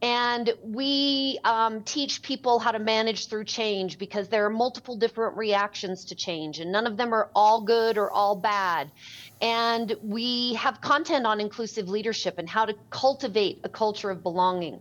And 0.00 0.50
we 0.62 1.38
um, 1.44 1.82
teach 1.82 2.22
people 2.22 2.58
how 2.58 2.72
to 2.72 2.78
manage 2.78 3.28
through 3.28 3.44
change 3.44 3.98
because 3.98 4.28
there 4.28 4.46
are 4.46 4.50
multiple 4.50 4.96
different 4.96 5.36
reactions 5.36 6.06
to 6.06 6.14
change 6.14 6.58
and 6.58 6.72
none 6.72 6.86
of 6.86 6.96
them 6.96 7.12
are 7.12 7.30
all 7.34 7.60
good 7.60 7.98
or 7.98 8.10
all 8.10 8.34
bad. 8.34 8.90
And 9.42 9.94
we 10.02 10.54
have 10.54 10.80
content 10.80 11.26
on 11.26 11.38
inclusive 11.38 11.90
leadership 11.90 12.38
and 12.38 12.48
how 12.48 12.64
to 12.64 12.74
cultivate 12.88 13.60
a 13.62 13.68
culture 13.68 14.08
of 14.08 14.22
belonging. 14.22 14.80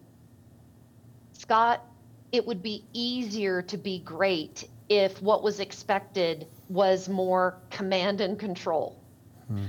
Scott 1.33 1.83
it 2.31 2.45
would 2.45 2.61
be 2.61 2.85
easier 2.93 3.61
to 3.63 3.77
be 3.77 3.99
great 3.99 4.69
if 4.89 5.21
what 5.21 5.43
was 5.43 5.59
expected 5.59 6.47
was 6.67 7.07
more 7.07 7.61
command 7.69 8.21
and 8.21 8.37
control 8.37 9.01
hmm. 9.47 9.65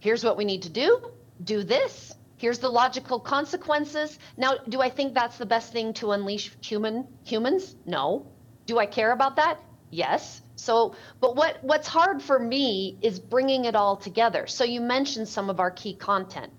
here's 0.00 0.24
what 0.24 0.36
we 0.36 0.44
need 0.44 0.62
to 0.62 0.70
do 0.70 1.00
do 1.44 1.62
this 1.62 2.14
here's 2.42 2.58
the 2.58 2.68
logical 2.68 3.20
consequences. 3.20 4.18
Now, 4.36 4.56
do 4.68 4.80
I 4.82 4.90
think 4.90 5.14
that's 5.14 5.38
the 5.38 5.46
best 5.46 5.72
thing 5.72 5.94
to 5.94 6.10
unleash 6.10 6.50
human 6.60 7.06
humans? 7.22 7.76
No. 7.86 8.26
Do 8.66 8.80
I 8.80 8.86
care 8.86 9.12
about 9.12 9.36
that? 9.36 9.60
Yes. 9.90 10.42
So, 10.56 10.96
but 11.20 11.36
what 11.36 11.62
what's 11.62 11.86
hard 11.86 12.20
for 12.20 12.38
me 12.40 12.98
is 13.00 13.20
bringing 13.20 13.66
it 13.66 13.76
all 13.76 13.96
together. 13.96 14.48
So 14.48 14.64
you 14.64 14.80
mentioned 14.80 15.28
some 15.28 15.50
of 15.50 15.60
our 15.60 15.70
key 15.70 15.94
content. 15.94 16.52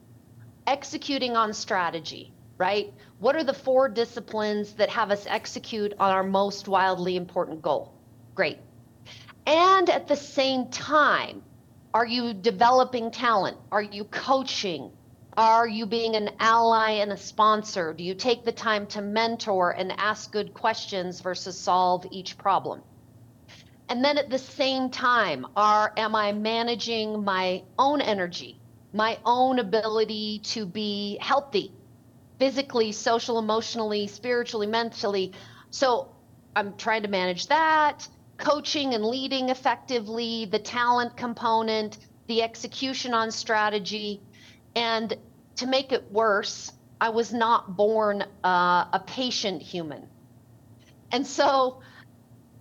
Executing 0.65 1.35
on 1.35 1.51
strategy, 1.53 2.31
right? 2.57 2.93
What 3.19 3.35
are 3.35 3.43
the 3.43 3.53
four 3.53 3.89
disciplines 3.89 4.73
that 4.75 4.89
have 4.89 5.11
us 5.11 5.25
execute 5.27 5.93
on 5.99 6.11
our 6.11 6.23
most 6.23 6.69
wildly 6.69 7.17
important 7.17 7.61
goal? 7.61 7.93
Great. 8.35 8.59
And 9.45 9.89
at 9.89 10.07
the 10.07 10.15
same 10.15 10.69
time, 10.69 11.43
are 11.93 12.05
you 12.05 12.33
developing 12.33 13.11
talent? 13.11 13.57
Are 13.71 13.81
you 13.81 14.05
coaching? 14.05 14.91
Are 15.35 15.67
you 15.67 15.85
being 15.85 16.15
an 16.15 16.29
ally 16.39 16.91
and 16.91 17.11
a 17.11 17.17
sponsor? 17.17 17.93
Do 17.93 18.03
you 18.03 18.15
take 18.15 18.45
the 18.45 18.51
time 18.51 18.87
to 18.87 19.01
mentor 19.01 19.71
and 19.71 19.91
ask 19.97 20.31
good 20.31 20.53
questions 20.53 21.21
versus 21.21 21.59
solve 21.59 22.05
each 22.11 22.37
problem? 22.37 22.81
And 23.89 24.03
then 24.03 24.17
at 24.17 24.29
the 24.29 24.39
same 24.39 24.89
time, 24.89 25.45
are 25.55 25.93
am 25.97 26.15
I 26.15 26.31
managing 26.31 27.23
my 27.23 27.63
own 27.77 28.01
energy, 28.01 28.59
my 28.93 29.19
own 29.25 29.59
ability 29.59 30.39
to 30.45 30.65
be 30.65 31.17
healthy, 31.21 31.73
physically, 32.39 32.91
social, 32.91 33.37
emotionally, 33.37 34.07
spiritually, 34.07 34.67
mentally? 34.67 35.33
So 35.69 36.09
I'm 36.55 36.75
trying 36.77 37.03
to 37.03 37.09
manage 37.09 37.47
that, 37.47 38.07
coaching 38.37 38.93
and 38.93 39.05
leading 39.05 39.49
effectively, 39.49 40.45
the 40.45 40.59
talent 40.59 41.15
component, 41.15 41.97
the 42.27 42.41
execution 42.41 43.13
on 43.13 43.31
strategy, 43.31 44.21
and 44.75 45.15
to 45.57 45.67
make 45.67 45.91
it 45.91 46.11
worse, 46.11 46.71
I 46.99 47.09
was 47.09 47.33
not 47.33 47.75
born 47.75 48.23
uh, 48.43 48.85
a 48.93 49.03
patient 49.05 49.61
human. 49.61 50.07
And 51.11 51.27
so, 51.27 51.81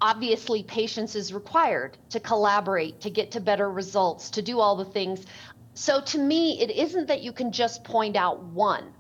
obviously, 0.01 0.63
patience 0.63 1.15
is 1.15 1.33
required 1.33 1.97
to 2.11 2.21
collaborate, 2.21 3.01
to 3.01 3.11
get 3.11 3.31
to 3.33 3.41
better 3.41 3.71
results, 3.71 4.31
to 4.31 4.43
do 4.43 4.61
all 4.61 4.77
the 4.77 4.85
things. 4.85 5.25
So, 5.75 6.01
to 6.03 6.19
me, 6.19 6.61
it 6.61 6.71
isn't 6.71 7.07
that 7.07 7.23
you 7.23 7.33
can 7.33 7.51
just 7.51 7.83
point 7.83 8.17
out 8.17 8.43
one. 8.43 8.93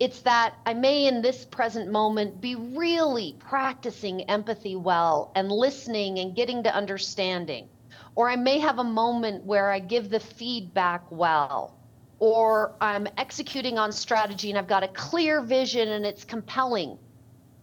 It's 0.00 0.20
that 0.22 0.54
I 0.64 0.74
may, 0.74 1.06
in 1.06 1.22
this 1.22 1.44
present 1.44 1.90
moment, 1.90 2.40
be 2.40 2.54
really 2.54 3.34
practicing 3.38 4.22
empathy 4.30 4.76
well 4.76 5.32
and 5.34 5.50
listening 5.50 6.20
and 6.20 6.36
getting 6.36 6.62
to 6.62 6.74
understanding. 6.74 7.68
Or 8.14 8.30
I 8.30 8.36
may 8.36 8.58
have 8.58 8.78
a 8.78 8.84
moment 8.84 9.44
where 9.44 9.70
I 9.70 9.80
give 9.80 10.08
the 10.08 10.20
feedback 10.20 11.10
well 11.10 11.78
or 12.20 12.74
I'm 12.80 13.06
executing 13.16 13.78
on 13.78 13.92
strategy 13.92 14.50
and 14.50 14.58
I've 14.58 14.66
got 14.66 14.82
a 14.82 14.88
clear 14.88 15.40
vision 15.40 15.88
and 15.88 16.04
it's 16.04 16.24
compelling. 16.24 16.98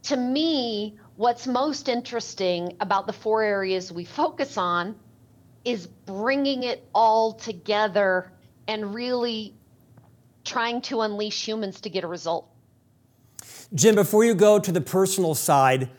To 0.03 0.17
me, 0.17 0.97
what's 1.15 1.47
most 1.47 1.89
interesting 1.89 2.77
about 2.79 3.07
the 3.07 3.13
four 3.13 3.43
areas 3.43 3.91
we 3.91 4.05
focus 4.05 4.57
on 4.57 4.95
is 5.63 5.87
bringing 5.87 6.63
it 6.63 6.87
all 6.93 7.33
together 7.33 8.31
and 8.67 8.93
really 8.93 9.55
trying 10.45 10.81
to 10.83 11.01
unleash 11.01 11.45
humans 11.45 11.81
to 11.81 11.89
get 11.89 12.03
a 12.03 12.07
result. 12.07 12.47
Jen, 13.73 13.95
before 13.95 14.23
you 14.23 14.33
go 14.33 14.59
to 14.59 14.71
the 14.71 14.81
personal 14.81 15.35
side, 15.35 15.89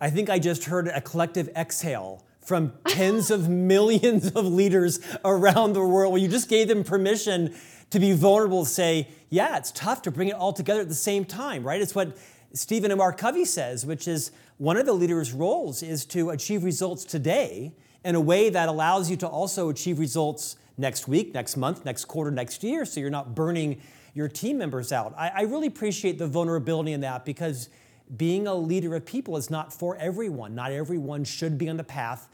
I 0.00 0.10
think 0.10 0.30
I 0.30 0.38
just 0.38 0.64
heard 0.64 0.88
a 0.88 1.00
collective 1.00 1.48
exhale 1.56 2.24
from 2.40 2.72
tens 2.86 3.30
of 3.30 3.48
millions 3.48 4.30
of 4.32 4.46
leaders 4.46 5.00
around 5.24 5.72
the 5.72 5.80
world. 5.80 6.20
You 6.20 6.28
just 6.28 6.48
gave 6.48 6.68
them 6.68 6.84
permission 6.84 7.54
to 7.90 7.98
be 7.98 8.12
vulnerable 8.12 8.64
to 8.64 8.70
say, 8.70 9.08
yeah, 9.30 9.56
it's 9.56 9.72
tough 9.72 10.02
to 10.02 10.10
bring 10.10 10.28
it 10.28 10.34
all 10.34 10.52
together 10.52 10.80
at 10.80 10.88
the 10.88 10.94
same 10.94 11.24
time, 11.24 11.64
right? 11.64 11.80
It's 11.80 11.94
what 11.94 12.16
Stephen 12.52 12.92
M. 12.92 13.00
R. 13.00 13.12
Covey 13.12 13.44
says, 13.44 13.84
which 13.84 14.06
is 14.06 14.30
one 14.58 14.76
of 14.76 14.86
the 14.86 14.92
leader's 14.92 15.32
roles 15.32 15.82
is 15.82 16.04
to 16.06 16.30
achieve 16.30 16.64
results 16.64 17.04
today 17.04 17.74
in 18.04 18.14
a 18.14 18.20
way 18.20 18.50
that 18.50 18.68
allows 18.68 19.10
you 19.10 19.16
to 19.16 19.26
also 19.26 19.68
achieve 19.68 19.98
results 19.98 20.56
next 20.78 21.08
week, 21.08 21.34
next 21.34 21.56
month, 21.56 21.84
next 21.84 22.04
quarter, 22.06 22.30
next 22.30 22.62
year, 22.62 22.84
so 22.84 23.00
you're 23.00 23.10
not 23.10 23.34
burning 23.34 23.80
your 24.14 24.28
team 24.28 24.58
members 24.58 24.92
out. 24.92 25.14
I, 25.16 25.28
I 25.28 25.40
really 25.42 25.66
appreciate 25.66 26.18
the 26.18 26.26
vulnerability 26.26 26.92
in 26.92 27.00
that 27.00 27.24
because 27.24 27.68
being 28.16 28.46
a 28.46 28.54
leader 28.54 28.94
of 28.94 29.04
people 29.04 29.36
is 29.36 29.50
not 29.50 29.72
for 29.72 29.96
everyone. 29.96 30.54
Not 30.54 30.72
everyone 30.72 31.24
should 31.24 31.58
be 31.58 31.68
on 31.68 31.76
the 31.76 31.84
path 31.84 32.28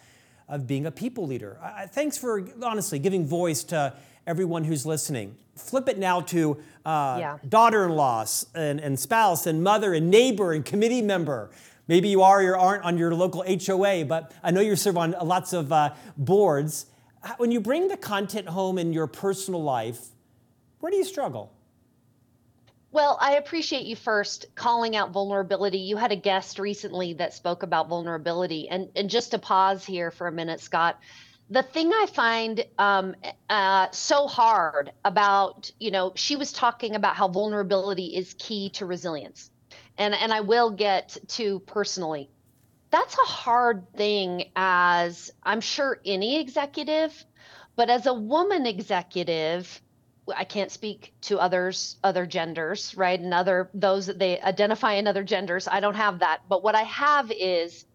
of 0.48 0.66
being 0.66 0.86
a 0.86 0.90
people 0.90 1.26
leader. 1.26 1.58
I, 1.62 1.86
thanks 1.86 2.18
for 2.18 2.46
honestly 2.62 2.98
giving 2.98 3.26
voice 3.26 3.64
to 3.64 3.94
everyone 4.26 4.64
who's 4.64 4.84
listening. 4.84 5.36
Flip 5.56 5.88
it 5.88 5.98
now 5.98 6.20
to 6.20 6.58
uh, 6.84 7.16
yeah. 7.18 7.38
daughter 7.48 7.84
in 7.84 7.92
law 7.92 8.24
and, 8.54 8.80
and 8.80 8.98
spouse 8.98 9.46
and 9.46 9.62
mother 9.62 9.94
and 9.94 10.10
neighbor 10.10 10.52
and 10.52 10.64
committee 10.64 11.02
member. 11.02 11.50
Maybe 11.88 12.08
you 12.08 12.22
are 12.22 12.42
or 12.44 12.56
aren't 12.56 12.84
on 12.84 12.96
your 12.96 13.14
local 13.14 13.42
HOA, 13.42 14.04
but 14.04 14.32
I 14.42 14.50
know 14.50 14.60
you 14.60 14.76
serve 14.76 14.96
on 14.96 15.14
lots 15.22 15.52
of 15.52 15.72
uh, 15.72 15.94
boards. 16.16 16.86
When 17.36 17.52
you 17.52 17.60
bring 17.60 17.88
the 17.88 17.96
content 17.96 18.48
home 18.48 18.78
in 18.78 18.92
your 18.92 19.06
personal 19.06 19.62
life, 19.62 20.08
where 20.80 20.90
do 20.90 20.96
you 20.96 21.04
struggle? 21.04 21.52
Well, 22.90 23.16
I 23.20 23.36
appreciate 23.36 23.86
you 23.86 23.96
first 23.96 24.46
calling 24.54 24.96
out 24.96 25.12
vulnerability. 25.12 25.78
You 25.78 25.96
had 25.96 26.12
a 26.12 26.16
guest 26.16 26.58
recently 26.58 27.14
that 27.14 27.32
spoke 27.32 27.62
about 27.62 27.88
vulnerability. 27.88 28.68
And, 28.68 28.90
and 28.96 29.08
just 29.08 29.30
to 29.30 29.38
pause 29.38 29.84
here 29.84 30.10
for 30.10 30.26
a 30.26 30.32
minute, 30.32 30.60
Scott, 30.60 31.00
the 31.48 31.62
thing 31.62 31.90
I 31.92 32.06
find 32.12 32.64
um, 32.78 33.14
uh, 33.48 33.86
so 33.92 34.26
hard 34.26 34.92
about, 35.04 35.70
you 35.78 35.90
know, 35.90 36.12
she 36.16 36.36
was 36.36 36.52
talking 36.52 36.94
about 36.94 37.16
how 37.16 37.28
vulnerability 37.28 38.16
is 38.16 38.34
key 38.38 38.70
to 38.70 38.84
resilience. 38.84 39.50
And, 39.96 40.14
and 40.14 40.32
I 40.32 40.40
will 40.40 40.70
get 40.70 41.16
to 41.28 41.60
personally. 41.60 42.30
That's 42.92 43.16
a 43.18 43.26
hard 43.26 43.90
thing 43.96 44.50
as 44.54 45.32
I'm 45.42 45.62
sure 45.62 45.98
any 46.04 46.38
executive, 46.38 47.24
but 47.74 47.88
as 47.88 48.04
a 48.04 48.12
woman 48.12 48.66
executive, 48.66 49.80
I 50.36 50.44
can't 50.44 50.70
speak 50.70 51.14
to 51.22 51.38
others, 51.38 51.96
other 52.04 52.26
genders, 52.26 52.94
right? 52.94 53.18
And 53.18 53.32
other 53.32 53.70
those 53.72 54.06
that 54.06 54.18
they 54.18 54.38
identify 54.40 54.92
in 54.92 55.06
other 55.06 55.24
genders. 55.24 55.66
I 55.66 55.80
don't 55.80 55.94
have 55.96 56.18
that. 56.18 56.42
But 56.50 56.62
what 56.62 56.74
I 56.74 56.82
have 56.82 57.32
is 57.32 57.86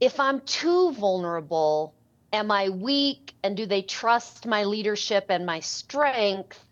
if 0.00 0.20
I'm 0.20 0.40
too 0.42 0.92
vulnerable, 0.92 1.94
am 2.32 2.52
I 2.52 2.68
weak? 2.68 3.34
And 3.42 3.56
do 3.56 3.66
they 3.66 3.82
trust 3.82 4.46
my 4.46 4.64
leadership 4.64 5.26
and 5.30 5.44
my 5.44 5.58
strength? 5.58 6.64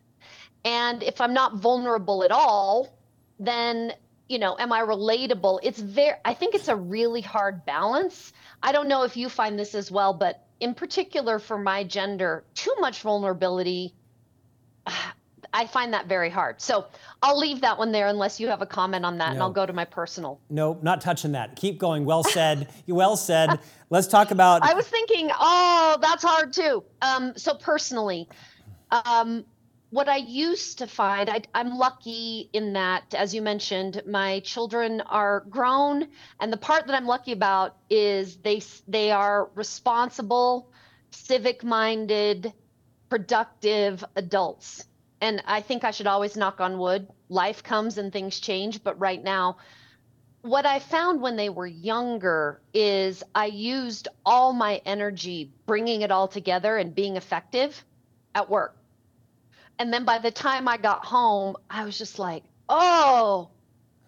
And 0.64 1.02
if 1.02 1.20
I'm 1.20 1.34
not 1.34 1.56
vulnerable 1.56 2.22
at 2.22 2.30
all, 2.30 2.96
then 3.40 3.92
you 4.28 4.38
know, 4.38 4.56
am 4.58 4.72
I 4.72 4.80
relatable? 4.80 5.60
It's 5.62 5.80
very 5.80 6.16
I 6.24 6.34
think 6.34 6.54
it's 6.54 6.68
a 6.68 6.76
really 6.76 7.20
hard 7.20 7.64
balance. 7.64 8.32
I 8.62 8.72
don't 8.72 8.88
know 8.88 9.02
if 9.02 9.16
you 9.16 9.28
find 9.28 9.58
this 9.58 9.74
as 9.74 9.90
well, 9.90 10.14
but 10.14 10.46
in 10.60 10.74
particular 10.74 11.38
for 11.38 11.58
my 11.58 11.84
gender, 11.84 12.44
too 12.54 12.74
much 12.80 13.02
vulnerability 13.02 13.94
I 15.54 15.66
find 15.66 15.92
that 15.92 16.06
very 16.06 16.30
hard. 16.30 16.60
So 16.62 16.86
I'll 17.22 17.38
leave 17.38 17.60
that 17.60 17.76
one 17.76 17.92
there 17.92 18.06
unless 18.06 18.40
you 18.40 18.48
have 18.48 18.62
a 18.62 18.66
comment 18.66 19.04
on 19.04 19.18
that, 19.18 19.28
no. 19.28 19.32
and 19.32 19.42
I'll 19.42 19.52
go 19.52 19.66
to 19.66 19.72
my 19.72 19.84
personal. 19.84 20.40
No, 20.48 20.78
not 20.82 21.00
touching 21.00 21.32
that. 21.32 21.56
Keep 21.56 21.78
going. 21.78 22.04
Well 22.04 22.24
said. 22.24 22.68
well 22.88 23.16
said. 23.16 23.60
Let's 23.90 24.06
talk 24.06 24.30
about. 24.30 24.62
I 24.62 24.72
was 24.72 24.86
thinking, 24.88 25.30
oh, 25.38 25.98
that's 26.00 26.24
hard 26.24 26.52
too. 26.52 26.84
Um, 27.02 27.34
so 27.36 27.54
personally, 27.54 28.28
um, 28.90 29.44
what 29.92 30.08
I 30.08 30.16
used 30.16 30.78
to 30.78 30.86
find, 30.86 31.28
I, 31.28 31.42
I'm 31.54 31.76
lucky 31.76 32.48
in 32.54 32.72
that, 32.72 33.14
as 33.14 33.34
you 33.34 33.42
mentioned, 33.42 34.00
my 34.06 34.40
children 34.40 35.02
are 35.02 35.40
grown, 35.50 36.08
and 36.40 36.50
the 36.50 36.56
part 36.56 36.86
that 36.86 36.96
I'm 36.96 37.06
lucky 37.06 37.32
about 37.32 37.76
is 37.90 38.38
they 38.38 38.62
they 38.88 39.10
are 39.10 39.50
responsible, 39.54 40.70
civic-minded 41.10 42.54
productive 43.10 44.02
adults. 44.16 44.86
And 45.20 45.42
I 45.46 45.60
think 45.60 45.84
I 45.84 45.90
should 45.90 46.06
always 46.06 46.38
knock 46.38 46.62
on 46.62 46.78
wood. 46.78 47.06
Life 47.28 47.62
comes 47.62 47.98
and 47.98 48.10
things 48.10 48.40
change, 48.40 48.82
but 48.82 48.98
right 48.98 49.22
now, 49.22 49.58
what 50.40 50.64
I 50.64 50.78
found 50.78 51.20
when 51.20 51.36
they 51.36 51.50
were 51.50 51.66
younger 51.66 52.62
is 52.72 53.22
I 53.34 53.46
used 53.46 54.08
all 54.24 54.54
my 54.54 54.80
energy 54.86 55.52
bringing 55.66 56.00
it 56.00 56.10
all 56.10 56.28
together 56.28 56.78
and 56.78 56.94
being 56.94 57.16
effective 57.18 57.84
at 58.34 58.48
work. 58.48 58.74
And 59.82 59.92
then 59.92 60.04
by 60.04 60.18
the 60.18 60.30
time 60.30 60.68
I 60.68 60.76
got 60.76 61.04
home, 61.04 61.56
I 61.68 61.84
was 61.84 61.98
just 61.98 62.20
like, 62.20 62.44
oh, 62.68 63.50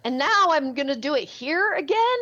and 0.04 0.18
now 0.18 0.50
I'm 0.50 0.72
going 0.74 0.87
to 0.87 0.94
do 0.94 1.16
it 1.16 1.24
here 1.24 1.72
again? 1.72 2.18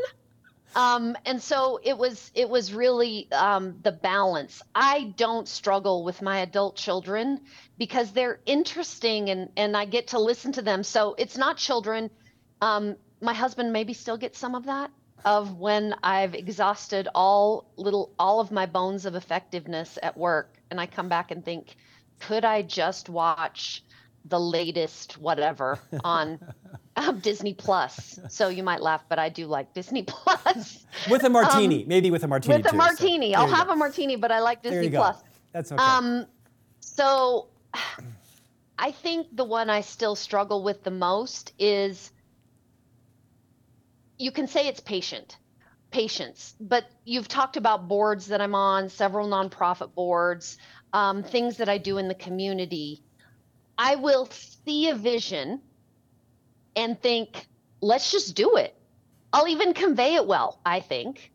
um, 0.75 1.15
and 1.27 1.43
so 1.43 1.79
it 1.85 1.99
was 1.99 2.31
it 2.35 2.49
was 2.49 2.73
really 2.73 3.31
um, 3.31 3.77
the 3.83 3.93
balance. 3.93 4.63
I 4.75 5.13
don't 5.19 5.47
struggle 5.47 6.03
with 6.03 6.23
my 6.23 6.39
adult 6.39 6.77
children 6.77 7.43
because 7.77 8.13
they're 8.13 8.41
interesting 8.47 9.29
and 9.29 9.51
and 9.59 9.77
i 9.77 9.85
get 9.85 10.09
to 10.09 10.19
listen 10.19 10.53
to 10.53 10.63
them. 10.63 10.83
So 10.83 11.15
it's 11.19 11.37
not 11.37 11.59
children. 11.59 12.09
Um, 12.63 12.97
my 13.21 13.35
husband 13.35 13.71
maybe 13.71 13.93
still 13.93 14.17
gets 14.17 14.39
some 14.39 14.55
of 14.55 14.65
that 14.65 14.91
of 15.25 15.59
when 15.59 15.95
i've 16.03 16.35
exhausted 16.35 17.07
all 17.15 17.71
little 17.77 18.13
all 18.19 18.41
of 18.41 18.51
my 18.51 18.67
bones 18.67 19.07
of 19.07 19.15
effectiveness 19.15 19.97
at 20.03 20.17
work 20.17 20.57
and 20.69 20.81
i 20.81 20.87
come 20.87 21.09
back 21.09 21.31
and 21.31 21.45
think 21.45 21.77
could 22.23 22.45
i 22.45 22.63
just 22.63 23.09
watch 23.09 23.83
the 24.25 24.39
latest 24.39 25.19
whatever 25.19 25.79
on 26.05 26.39
um, 26.97 27.21
Disney 27.21 27.55
Plus. 27.55 28.19
So 28.29 28.49
you 28.49 28.63
might 28.63 28.83
laugh, 28.83 29.05
but 29.09 29.19
I 29.19 29.29
do 29.29 29.47
like 29.47 29.73
Disney 29.75 30.03
Plus. 30.07 30.87
with 31.11 31.25
a 31.25 31.31
martini, 31.31 31.83
um, 31.83 31.89
maybe 31.89 32.11
with 32.11 32.25
a 32.25 32.29
martini. 32.29 32.57
With 32.57 32.67
a 32.67 32.71
too, 32.71 32.77
martini, 32.77 33.33
so 33.33 33.41
I'll 33.41 33.49
have 33.49 33.69
go. 33.69 33.73
a 33.73 33.77
martini, 33.77 34.17
but 34.17 34.31
I 34.31 34.41
like 34.41 34.63
Disney 34.63 34.91
Plus. 34.91 35.17
Go. 35.17 35.29
That's 35.53 35.73
okay. 35.73 35.83
Um, 35.83 36.27
so 36.81 37.49
I 38.79 38.91
think 38.91 39.29
the 39.35 39.45
one 39.45 39.71
I 39.71 39.81
still 39.81 40.17
struggle 40.17 40.63
with 40.63 40.83
the 40.83 40.91
most 40.91 41.53
is 41.59 42.13
you 44.19 44.31
can 44.31 44.47
say 44.47 44.69
it's 44.69 44.81
patient 44.81 45.37
patience 45.91 46.55
but 46.59 46.87
you've 47.05 47.29
talked 47.29 47.59
about 47.59 47.87
boards 47.87 48.29
that 48.29 48.41
i'm 48.41 48.55
on 48.55 48.89
several 48.89 49.29
nonprofit 49.29 49.95
boards 49.95 50.57
um, 50.93 51.23
things 51.23 51.57
that 51.59 51.69
i 51.69 51.79
do 51.79 51.99
in 51.99 52.09
the 52.09 52.15
community 52.15 53.03
I 53.79 53.97
will 53.97 54.27
see 54.27 54.89
a 54.91 54.95
vision 54.95 55.61
and 56.77 57.01
think, 57.01 57.47
let's 57.81 58.13
just 58.13 58.37
do 58.37 58.57
it. 58.57 58.75
I'll 59.33 59.49
even 59.49 59.75
convey 59.75 60.15
it 60.15 60.27
well, 60.27 60.61
I 60.65 60.81
think. 60.81 61.33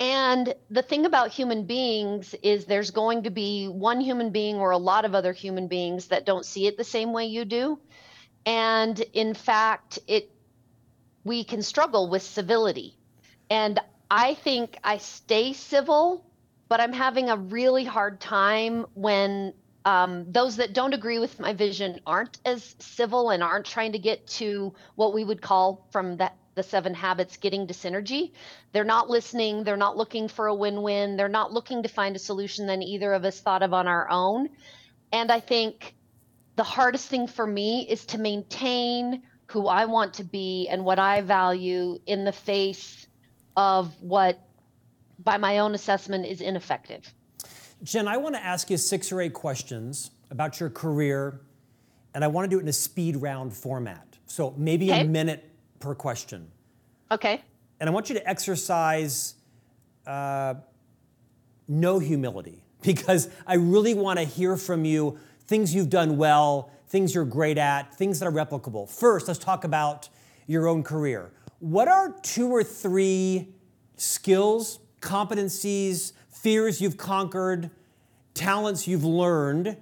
And 0.00 0.54
the 0.70 0.82
thing 0.82 1.06
about 1.06 1.32
human 1.32 1.64
beings 1.64 2.34
is 2.42 2.64
there's 2.64 2.92
going 2.92 3.24
to 3.24 3.30
be 3.30 3.66
one 3.66 4.00
human 4.00 4.30
being 4.30 4.56
or 4.56 4.70
a 4.70 4.78
lot 4.78 5.04
of 5.04 5.14
other 5.14 5.32
human 5.32 5.66
beings 5.66 6.08
that 6.08 6.24
don't 6.24 6.46
see 6.46 6.66
it 6.66 6.76
the 6.76 6.84
same 6.84 7.12
way 7.12 7.26
you 7.26 7.44
do. 7.44 7.80
And 8.46 8.98
in 9.12 9.34
fact, 9.34 9.98
it 10.06 10.30
we 11.24 11.44
can 11.44 11.62
struggle 11.62 12.08
with 12.08 12.22
civility. 12.22 12.96
And 13.50 13.80
I 14.10 14.34
think 14.34 14.78
I 14.84 14.98
stay 14.98 15.52
civil, 15.52 16.24
but 16.68 16.80
I'm 16.80 16.92
having 16.92 17.30
a 17.30 17.36
really 17.36 17.84
hard 17.84 18.20
time 18.20 18.86
when 18.94 19.54
um, 19.84 20.30
those 20.30 20.56
that 20.56 20.74
don't 20.74 20.92
agree 20.92 21.18
with 21.18 21.40
my 21.40 21.54
vision 21.54 22.00
aren't 22.06 22.38
as 22.44 22.76
civil 22.78 23.30
and 23.30 23.42
aren't 23.42 23.66
trying 23.66 23.92
to 23.92 23.98
get 23.98 24.26
to 24.26 24.74
what 24.96 25.14
we 25.14 25.24
would 25.24 25.40
call 25.40 25.86
from 25.90 26.18
that 26.18 26.36
the 26.54 26.62
seven 26.64 26.92
habits 26.92 27.36
getting 27.36 27.68
to 27.68 27.74
synergy. 27.74 28.32
They're 28.72 28.82
not 28.82 29.08
listening. 29.08 29.62
They're 29.62 29.76
not 29.76 29.96
looking 29.96 30.26
for 30.26 30.48
a 30.48 30.54
win-win. 30.54 31.16
They're 31.16 31.28
not 31.28 31.52
looking 31.52 31.84
to 31.84 31.88
find 31.88 32.16
a 32.16 32.18
solution 32.18 32.66
that 32.66 32.82
either 32.82 33.12
of 33.12 33.24
us 33.24 33.38
thought 33.38 33.62
of 33.62 33.72
on 33.72 33.86
our 33.86 34.10
own. 34.10 34.48
And 35.12 35.30
i 35.30 35.40
think 35.40 35.94
the 36.56 36.64
hardest 36.64 37.08
thing 37.08 37.28
for 37.28 37.46
me 37.46 37.86
is 37.88 38.04
to 38.06 38.18
maintain 38.18 39.22
who 39.46 39.68
i 39.68 39.84
want 39.84 40.14
to 40.14 40.24
be 40.24 40.68
and 40.68 40.84
what 40.84 40.98
i 40.98 41.20
value 41.20 41.98
in 42.06 42.24
the 42.24 42.32
face 42.32 43.06
of 43.56 43.94
what 44.02 44.40
by 45.18 45.36
my 45.36 45.58
own 45.58 45.74
assessment 45.74 46.26
is 46.26 46.40
ineffective 46.40 47.12
Jen, 47.82 48.08
I 48.08 48.16
want 48.16 48.34
to 48.34 48.44
ask 48.44 48.70
you 48.70 48.76
six 48.76 49.12
or 49.12 49.20
eight 49.20 49.34
questions 49.34 50.10
about 50.30 50.58
your 50.58 50.68
career, 50.68 51.40
and 52.12 52.24
I 52.24 52.26
want 52.26 52.44
to 52.44 52.50
do 52.50 52.58
it 52.58 52.62
in 52.62 52.68
a 52.68 52.72
speed 52.72 53.16
round 53.16 53.54
format. 53.54 54.18
So 54.26 54.52
maybe 54.56 54.90
okay. 54.90 55.02
a 55.02 55.04
minute 55.04 55.48
per 55.78 55.94
question. 55.94 56.48
Okay. 57.10 57.40
And 57.78 57.88
I 57.88 57.92
want 57.92 58.08
you 58.08 58.16
to 58.16 58.28
exercise 58.28 59.34
uh, 60.06 60.54
no 61.68 62.00
humility 62.00 62.64
because 62.82 63.30
I 63.46 63.54
really 63.54 63.94
want 63.94 64.18
to 64.18 64.24
hear 64.24 64.56
from 64.56 64.84
you 64.84 65.18
things 65.46 65.72
you've 65.72 65.90
done 65.90 66.16
well, 66.16 66.72
things 66.88 67.14
you're 67.14 67.24
great 67.24 67.58
at, 67.58 67.94
things 67.94 68.18
that 68.18 68.26
are 68.26 68.32
replicable. 68.32 68.90
First, 68.90 69.28
let's 69.28 69.38
talk 69.38 69.62
about 69.62 70.08
your 70.48 70.66
own 70.66 70.82
career. 70.82 71.30
What 71.60 71.86
are 71.86 72.12
two 72.22 72.48
or 72.48 72.64
three 72.64 73.54
skills, 73.96 74.80
competencies, 75.00 76.12
fears 76.28 76.80
you've 76.80 76.96
conquered, 76.96 77.70
talents 78.34 78.86
you've 78.86 79.04
learned 79.04 79.76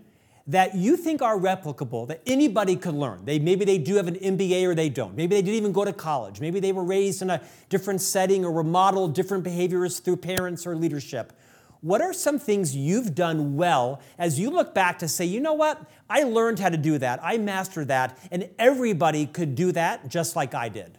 that 0.48 0.76
you 0.76 0.96
think 0.96 1.22
are 1.22 1.36
replicable, 1.36 2.06
that 2.06 2.22
anybody 2.24 2.76
could 2.76 2.94
learn. 2.94 3.24
They, 3.24 3.38
maybe 3.38 3.64
they 3.64 3.78
do 3.78 3.96
have 3.96 4.06
an 4.06 4.14
MBA 4.14 4.64
or 4.64 4.74
they 4.74 4.88
don't. 4.88 5.16
Maybe 5.16 5.34
they 5.34 5.42
didn't 5.42 5.56
even 5.56 5.72
go 5.72 5.84
to 5.84 5.92
college. 5.92 6.40
Maybe 6.40 6.60
they 6.60 6.70
were 6.70 6.84
raised 6.84 7.20
in 7.20 7.30
a 7.30 7.42
different 7.68 8.00
setting 8.00 8.44
or 8.44 8.52
were 8.52 8.62
modeled 8.62 9.14
different 9.14 9.42
behaviors 9.42 9.98
through 9.98 10.18
parents 10.18 10.66
or 10.66 10.76
leadership. 10.76 11.32
What 11.80 12.00
are 12.00 12.12
some 12.12 12.38
things 12.38 12.76
you've 12.76 13.14
done 13.14 13.56
well 13.56 14.00
as 14.18 14.38
you 14.38 14.50
look 14.50 14.72
back 14.72 15.00
to 15.00 15.08
say, 15.08 15.24
you 15.24 15.40
know 15.40 15.54
what? 15.54 15.84
I 16.08 16.22
learned 16.22 16.60
how 16.60 16.68
to 16.68 16.76
do 16.76 16.96
that. 16.98 17.20
I 17.22 17.38
mastered 17.38 17.88
that. 17.88 18.16
And 18.30 18.48
everybody 18.58 19.26
could 19.26 19.56
do 19.56 19.72
that 19.72 20.08
just 20.08 20.36
like 20.36 20.54
I 20.54 20.68
did. 20.68 20.98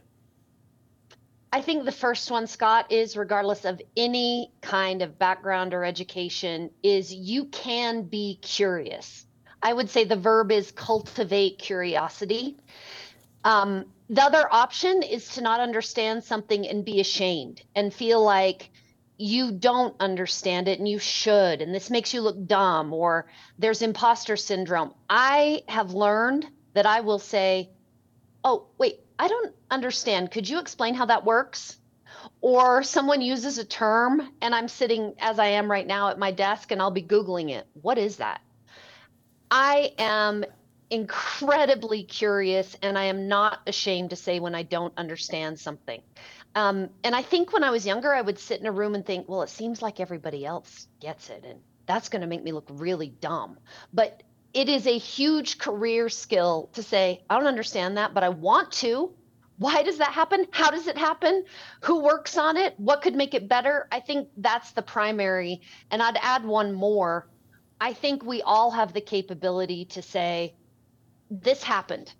I 1.51 1.61
think 1.61 1.85
the 1.85 1.91
first 1.91 2.29
one, 2.29 2.47
Scott, 2.47 2.91
is 2.91 3.15
regardless 3.15 3.63
of 3.63 3.81
any 3.95 4.51
kind 4.61 5.01
of 5.01 5.17
background 5.17 5.73
or 5.73 5.83
education, 5.85 6.71
is 6.83 7.13
you 7.13 7.45
can 7.45 8.03
be 8.03 8.37
curious. 8.41 9.25
I 9.61 9.73
would 9.73 9.89
say 9.89 10.03
the 10.03 10.17
verb 10.17 10.51
is 10.51 10.71
cultivate 10.71 11.57
curiosity. 11.57 12.57
Um, 13.43 13.85
the 14.09 14.23
other 14.23 14.47
option 14.53 15.03
is 15.03 15.29
to 15.35 15.41
not 15.41 15.59
understand 15.59 16.23
something 16.23 16.67
and 16.67 16.83
be 16.83 16.99
ashamed 16.99 17.61
and 17.75 17.93
feel 17.93 18.23
like 18.23 18.69
you 19.17 19.51
don't 19.51 19.95
understand 19.99 20.67
it 20.67 20.79
and 20.79 20.87
you 20.87 20.99
should, 20.99 21.61
and 21.61 21.73
this 21.73 21.89
makes 21.89 22.13
you 22.13 22.21
look 22.21 22.45
dumb, 22.45 22.93
or 22.93 23.27
there's 23.57 23.81
imposter 23.81 24.37
syndrome. 24.37 24.93
I 25.09 25.63
have 25.67 25.91
learned 25.93 26.45
that 26.73 26.85
I 26.85 26.99
will 26.99 27.19
say, 27.19 27.71
Oh, 28.43 28.67
wait, 28.77 28.99
I 29.19 29.27
don't 29.27 29.55
understand. 29.71 30.31
Could 30.31 30.47
you 30.47 30.59
explain 30.59 30.93
how 30.93 31.05
that 31.05 31.25
works? 31.25 31.77
Or 32.41 32.83
someone 32.83 33.21
uses 33.21 33.57
a 33.57 33.65
term 33.65 34.29
and 34.41 34.53
I'm 34.53 34.67
sitting 34.67 35.15
as 35.19 35.39
I 35.39 35.47
am 35.47 35.69
right 35.69 35.87
now 35.87 36.09
at 36.09 36.19
my 36.19 36.31
desk 36.31 36.71
and 36.71 36.81
I'll 36.81 36.91
be 36.91 37.01
Googling 37.01 37.49
it. 37.51 37.67
What 37.81 37.97
is 37.97 38.17
that? 38.17 38.41
I 39.49 39.93
am 39.97 40.45
incredibly 40.89 42.03
curious 42.03 42.75
and 42.81 42.97
I 42.97 43.05
am 43.05 43.27
not 43.27 43.59
ashamed 43.67 44.11
to 44.11 44.15
say 44.15 44.39
when 44.39 44.55
I 44.55 44.63
don't 44.63 44.93
understand 44.97 45.59
something. 45.59 46.01
Um, 46.55 46.89
and 47.03 47.15
I 47.15 47.21
think 47.21 47.53
when 47.53 47.63
I 47.63 47.71
was 47.71 47.85
younger, 47.85 48.13
I 48.13 48.21
would 48.21 48.39
sit 48.39 48.59
in 48.59 48.65
a 48.65 48.71
room 48.71 48.95
and 48.95 49.05
think, 49.05 49.27
well, 49.27 49.41
it 49.41 49.49
seems 49.49 49.81
like 49.81 49.99
everybody 49.99 50.45
else 50.45 50.87
gets 50.99 51.29
it. 51.29 51.43
And 51.47 51.59
that's 51.85 52.09
going 52.09 52.21
to 52.21 52.27
make 52.27 52.43
me 52.43 52.51
look 52.51 52.67
really 52.69 53.09
dumb. 53.09 53.57
But 53.93 54.23
it 54.57 54.69
is 54.69 54.87
a 54.87 54.97
huge 54.97 55.59
career 55.59 56.09
skill 56.09 56.69
to 56.73 56.81
say, 56.81 57.23
I 57.29 57.37
don't 57.37 57.47
understand 57.47 57.97
that, 57.97 58.13
but 58.13 58.23
I 58.23 58.29
want 58.29 58.71
to. 58.73 59.13
Why 59.57 59.83
does 59.83 59.99
that 59.99 60.11
happen? 60.11 60.47
How 60.51 60.71
does 60.71 60.87
it 60.87 60.97
happen? 60.97 61.45
Who 61.81 62.01
works 62.01 62.37
on 62.37 62.57
it? 62.57 62.73
What 62.77 63.01
could 63.01 63.15
make 63.15 63.33
it 63.35 63.47
better? 63.47 63.87
I 63.91 63.99
think 63.99 64.29
that's 64.37 64.71
the 64.71 64.81
primary. 64.81 65.61
And 65.91 66.01
I'd 66.01 66.17
add 66.21 66.43
one 66.43 66.73
more 66.73 67.27
I 67.79 67.93
think 67.93 68.25
we 68.25 68.41
all 68.41 68.71
have 68.71 68.93
the 68.93 69.01
capability 69.01 69.85
to 69.85 70.01
say, 70.01 70.55
this 71.29 71.61
happened. 71.61 72.11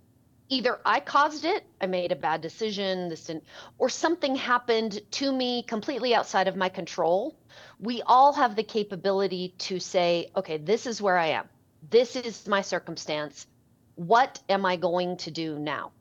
Either 0.50 0.80
I 0.86 1.00
caused 1.00 1.46
it, 1.46 1.66
I 1.82 1.88
made 1.88 2.12
a 2.12 2.16
bad 2.16 2.42
decision, 2.42 3.10
this 3.10 3.26
didn't, 3.26 3.44
or 3.80 3.90
something 3.90 4.36
happened 4.36 5.02
to 5.12 5.32
me 5.32 5.64
completely 5.64 6.14
outside 6.14 6.48
of 6.48 6.56
my 6.56 6.70
control. 6.70 7.36
We 7.80 8.02
all 8.04 8.34
have 8.34 8.56
the 8.56 8.64
capability 8.64 9.56
to 9.58 9.80
say, 9.80 10.30
okay, 10.36 10.58
this 10.58 10.86
is 10.86 11.02
where 11.02 11.18
I 11.18 11.28
am. 11.28 11.50
This 11.90 12.16
is 12.16 12.48
my 12.48 12.62
circumstance. 12.62 13.48
What 13.96 14.40
am 14.50 14.66
I 14.66 14.76
going 14.76 15.18
to 15.18 15.32
do 15.32 15.58
now? 15.58 15.92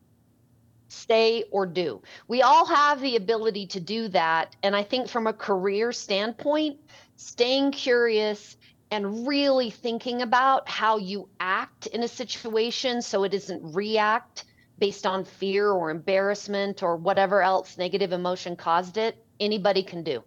Stay 0.88 1.44
or 1.50 1.66
do. 1.66 2.02
We 2.28 2.42
all 2.42 2.66
have 2.66 3.00
the 3.00 3.16
ability 3.16 3.66
to 3.68 3.80
do 3.80 4.08
that. 4.08 4.56
And 4.62 4.74
I 4.74 4.82
think 4.82 5.08
from 5.08 5.26
a 5.26 5.32
career 5.32 5.92
standpoint, 5.92 6.78
staying 7.16 7.72
curious 7.72 8.56
and 8.90 9.26
really 9.26 9.70
thinking 9.70 10.22
about 10.22 10.68
how 10.68 10.98
you 10.98 11.28
act 11.40 11.86
in 11.88 12.02
a 12.02 12.08
situation 12.08 13.02
so 13.02 13.24
it 13.24 13.34
isn't 13.34 13.74
react 13.74 14.44
based 14.78 15.06
on 15.06 15.24
fear 15.24 15.70
or 15.70 15.90
embarrassment 15.90 16.82
or 16.82 16.96
whatever 16.96 17.42
else 17.42 17.78
negative 17.78 18.12
emotion 18.12 18.54
caused 18.54 18.96
it, 18.96 19.24
anybody 19.40 19.82
can 19.82 20.02
do. 20.02 20.22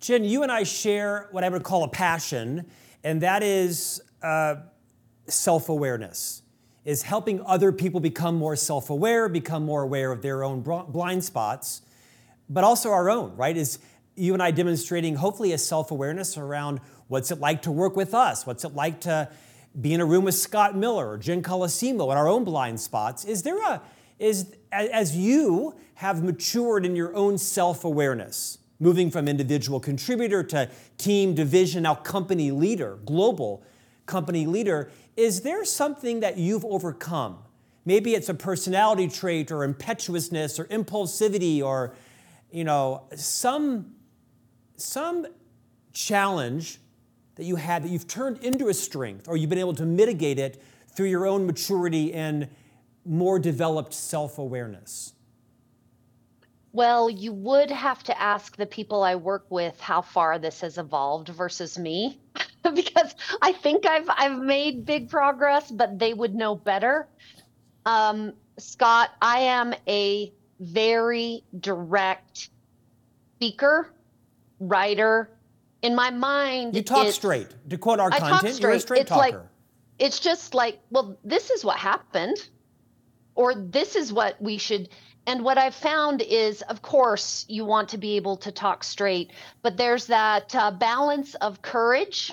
Jen, 0.00 0.24
you 0.24 0.42
and 0.42 0.50
I 0.50 0.64
share 0.64 1.28
what 1.30 1.44
I 1.44 1.48
would 1.48 1.62
call 1.62 1.84
a 1.84 1.88
passion, 1.88 2.66
and 3.04 3.20
that 3.20 3.42
is 3.42 4.00
uh, 4.22 4.56
self 5.26 5.68
awareness, 5.68 6.42
is 6.84 7.02
helping 7.02 7.42
other 7.44 7.72
people 7.72 8.00
become 8.00 8.36
more 8.36 8.56
self 8.56 8.90
aware, 8.90 9.28
become 9.28 9.64
more 9.64 9.82
aware 9.82 10.12
of 10.12 10.22
their 10.22 10.42
own 10.44 10.60
blind 10.60 11.24
spots, 11.24 11.82
but 12.48 12.64
also 12.64 12.90
our 12.90 13.10
own, 13.10 13.36
right? 13.36 13.56
Is 13.56 13.78
you 14.16 14.34
and 14.34 14.42
I 14.42 14.50
demonstrating 14.50 15.16
hopefully 15.16 15.52
a 15.52 15.58
self 15.58 15.90
awareness 15.90 16.36
around 16.36 16.80
What's 17.10 17.32
it 17.32 17.40
like 17.40 17.62
to 17.62 17.72
work 17.72 17.96
with 17.96 18.14
us? 18.14 18.46
What's 18.46 18.64
it 18.64 18.76
like 18.76 19.00
to 19.00 19.28
be 19.80 19.92
in 19.92 20.00
a 20.00 20.04
room 20.04 20.22
with 20.22 20.36
Scott 20.36 20.76
Miller 20.76 21.10
or 21.10 21.18
Jen 21.18 21.42
Colosimo 21.42 22.08
at 22.12 22.16
our 22.16 22.28
own 22.28 22.44
blind 22.44 22.78
spots? 22.78 23.24
Is 23.24 23.42
there 23.42 23.60
a, 23.64 23.82
is, 24.20 24.54
as 24.70 25.16
you 25.16 25.74
have 25.94 26.22
matured 26.22 26.86
in 26.86 26.94
your 26.94 27.12
own 27.16 27.36
self 27.36 27.84
awareness, 27.84 28.58
moving 28.78 29.10
from 29.10 29.26
individual 29.26 29.80
contributor 29.80 30.44
to 30.44 30.70
team, 30.98 31.34
division, 31.34 31.82
now 31.82 31.96
company 31.96 32.52
leader, 32.52 33.00
global 33.04 33.64
company 34.10 34.44
leader, 34.44 34.90
is 35.16 35.42
there 35.42 35.64
something 35.64 36.20
that 36.20 36.36
you've 36.36 36.64
overcome? 36.64 37.38
Maybe 37.84 38.14
it's 38.14 38.28
a 38.28 38.34
personality 38.34 39.08
trait 39.08 39.50
or 39.52 39.64
impetuousness 39.64 40.58
or 40.58 40.64
impulsivity 40.66 41.62
or, 41.62 41.94
you 42.50 42.64
know, 42.64 43.04
some, 43.14 43.94
some 44.76 45.26
challenge 45.92 46.78
that 47.36 47.44
you 47.44 47.56
had 47.56 47.84
that 47.84 47.88
you've 47.88 48.08
turned 48.08 48.44
into 48.44 48.68
a 48.68 48.74
strength 48.74 49.28
or 49.28 49.36
you've 49.36 49.48
been 49.48 49.58
able 49.58 49.74
to 49.74 49.86
mitigate 49.86 50.38
it 50.38 50.62
through 50.94 51.08
your 51.08 51.26
own 51.26 51.46
maturity 51.46 52.12
and 52.12 52.48
more 53.06 53.38
developed 53.38 53.94
self 53.94 54.38
awareness? 54.38 55.14
Well, 56.72 57.10
you 57.10 57.32
would 57.32 57.70
have 57.70 58.04
to 58.04 58.20
ask 58.20 58.56
the 58.56 58.66
people 58.66 59.02
I 59.02 59.16
work 59.16 59.46
with 59.50 59.80
how 59.80 60.02
far 60.02 60.38
this 60.38 60.60
has 60.60 60.78
evolved 60.78 61.28
versus 61.28 61.76
me, 61.76 62.20
because 62.74 63.14
I 63.40 63.52
think 63.52 63.86
I've 63.86 64.08
I've 64.08 64.38
made 64.38 64.84
big 64.84 65.08
progress, 65.08 65.70
but 65.70 65.98
they 65.98 66.14
would 66.14 66.34
know 66.34 66.54
better. 66.54 67.08
Um, 67.86 68.34
Scott, 68.58 69.10
I 69.22 69.40
am 69.40 69.74
a 69.86 70.32
very 70.60 71.42
direct 71.58 72.50
speaker, 73.36 73.90
writer, 74.58 75.30
in 75.82 75.94
my 75.94 76.10
mind, 76.10 76.76
you 76.76 76.82
talk 76.82 77.08
straight. 77.12 77.48
To 77.68 77.78
quote 77.78 78.00
our 78.00 78.12
I 78.12 78.18
content, 78.18 78.60
you're 78.60 78.70
a 78.72 78.80
straight 78.80 79.02
it's 79.02 79.08
talker. 79.08 79.38
Like, 79.38 79.46
it's 79.98 80.20
just 80.20 80.54
like, 80.54 80.80
well, 80.90 81.18
this 81.24 81.50
is 81.50 81.64
what 81.64 81.78
happened, 81.78 82.48
or 83.34 83.54
this 83.54 83.96
is 83.96 84.12
what 84.12 84.40
we 84.40 84.58
should. 84.58 84.88
And 85.26 85.44
what 85.44 85.58
I've 85.58 85.74
found 85.74 86.22
is, 86.22 86.62
of 86.62 86.82
course, 86.82 87.44
you 87.48 87.64
want 87.64 87.90
to 87.90 87.98
be 87.98 88.16
able 88.16 88.36
to 88.38 88.52
talk 88.52 88.82
straight, 88.84 89.32
but 89.62 89.76
there's 89.76 90.06
that 90.06 90.54
uh, 90.54 90.70
balance 90.70 91.34
of 91.36 91.62
courage 91.62 92.32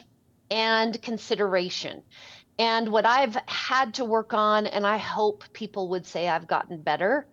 and 0.49 1.01
consideration. 1.01 2.03
And 2.59 2.89
what 2.91 3.05
I've 3.05 3.35
had 3.47 3.93
to 3.95 4.05
work 4.05 4.33
on, 4.33 4.65
and 4.67 4.85
I 4.85 4.97
hope 4.97 5.43
people 5.53 5.89
would 5.89 6.05
say 6.05 6.27
I've 6.27 6.47
gotten 6.47 6.81
better, 6.81 7.27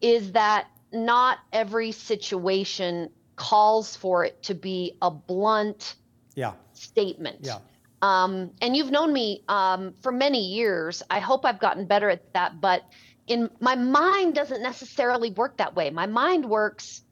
is 0.00 0.32
that 0.32 0.68
not 0.92 1.38
every 1.52 1.92
situation 1.92 3.10
calls 3.36 3.96
for 3.96 4.24
it 4.24 4.42
to 4.44 4.54
be 4.54 4.96
a 5.00 5.10
blunt 5.10 5.96
yeah. 6.34 6.52
statement. 6.72 7.38
Yeah. 7.42 7.58
Um, 8.02 8.50
and 8.60 8.76
you've 8.76 8.90
known 8.90 9.12
me 9.12 9.42
um, 9.48 9.94
for 10.02 10.12
many 10.12 10.46
years. 10.54 11.02
I 11.08 11.20
hope 11.20 11.44
I've 11.44 11.58
gotten 11.58 11.86
better 11.86 12.10
at 12.10 12.32
that, 12.34 12.60
but 12.60 12.82
in 13.26 13.50
my 13.60 13.74
mind 13.74 14.34
doesn't 14.34 14.62
necessarily 14.62 15.30
work 15.30 15.56
that 15.56 15.74
way. 15.74 15.90
My 15.90 16.06
mind 16.06 16.44
works, 16.48 17.02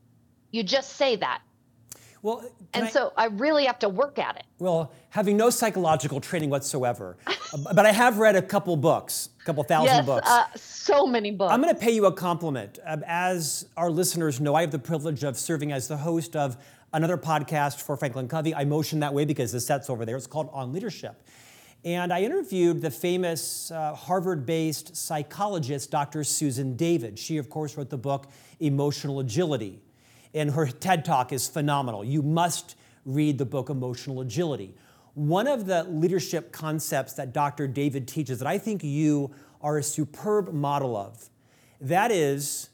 you 0.50 0.62
just 0.62 0.96
say 0.96 1.16
that. 1.16 1.40
Well, 2.24 2.42
and 2.72 2.86
I, 2.86 2.88
so 2.88 3.12
I 3.18 3.26
really 3.26 3.66
have 3.66 3.78
to 3.80 3.90
work 3.90 4.18
at 4.18 4.36
it. 4.36 4.44
Well, 4.58 4.94
having 5.10 5.36
no 5.36 5.50
psychological 5.50 6.22
training 6.22 6.48
whatsoever, 6.48 7.18
but 7.74 7.84
I 7.84 7.92
have 7.92 8.16
read 8.16 8.34
a 8.34 8.40
couple 8.40 8.74
books, 8.78 9.28
a 9.42 9.44
couple 9.44 9.62
thousand 9.62 9.96
yes, 9.96 10.06
books. 10.06 10.30
Uh, 10.30 10.46
so 10.56 11.06
many 11.06 11.32
books. 11.32 11.52
I'm 11.52 11.60
going 11.60 11.74
to 11.74 11.78
pay 11.78 11.90
you 11.90 12.06
a 12.06 12.12
compliment. 12.12 12.78
Um, 12.86 13.04
as 13.06 13.66
our 13.76 13.90
listeners 13.90 14.40
know, 14.40 14.54
I 14.54 14.62
have 14.62 14.70
the 14.70 14.78
privilege 14.78 15.22
of 15.22 15.36
serving 15.36 15.70
as 15.70 15.86
the 15.86 15.98
host 15.98 16.34
of 16.34 16.56
another 16.94 17.18
podcast 17.18 17.82
for 17.82 17.94
Franklin 17.94 18.26
Covey. 18.26 18.54
I 18.54 18.64
motion 18.64 19.00
that 19.00 19.12
way 19.12 19.26
because 19.26 19.52
the 19.52 19.60
set's 19.60 19.90
over 19.90 20.06
there. 20.06 20.16
It's 20.16 20.26
called 20.26 20.48
On 20.54 20.72
Leadership. 20.72 21.22
And 21.84 22.10
I 22.10 22.22
interviewed 22.22 22.80
the 22.80 22.90
famous 22.90 23.70
uh, 23.70 23.94
Harvard 23.94 24.46
based 24.46 24.96
psychologist, 24.96 25.90
Dr. 25.90 26.24
Susan 26.24 26.74
David. 26.74 27.18
She, 27.18 27.36
of 27.36 27.50
course, 27.50 27.76
wrote 27.76 27.90
the 27.90 27.98
book 27.98 28.28
Emotional 28.60 29.20
Agility 29.20 29.82
and 30.34 30.50
her 30.50 30.66
TED 30.66 31.04
Talk 31.04 31.32
is 31.32 31.48
phenomenal. 31.48 32.04
You 32.04 32.20
must 32.22 32.74
read 33.06 33.38
the 33.38 33.44
book 33.46 33.70
Emotional 33.70 34.20
Agility. 34.20 34.74
One 35.14 35.46
of 35.46 35.66
the 35.66 35.84
leadership 35.84 36.50
concepts 36.50 37.12
that 37.14 37.32
Dr. 37.32 37.68
David 37.68 38.08
teaches 38.08 38.40
that 38.40 38.48
I 38.48 38.58
think 38.58 38.82
you 38.82 39.32
are 39.60 39.78
a 39.78 39.82
superb 39.82 40.52
model 40.52 40.96
of, 40.96 41.30
that 41.80 42.10
is 42.10 42.70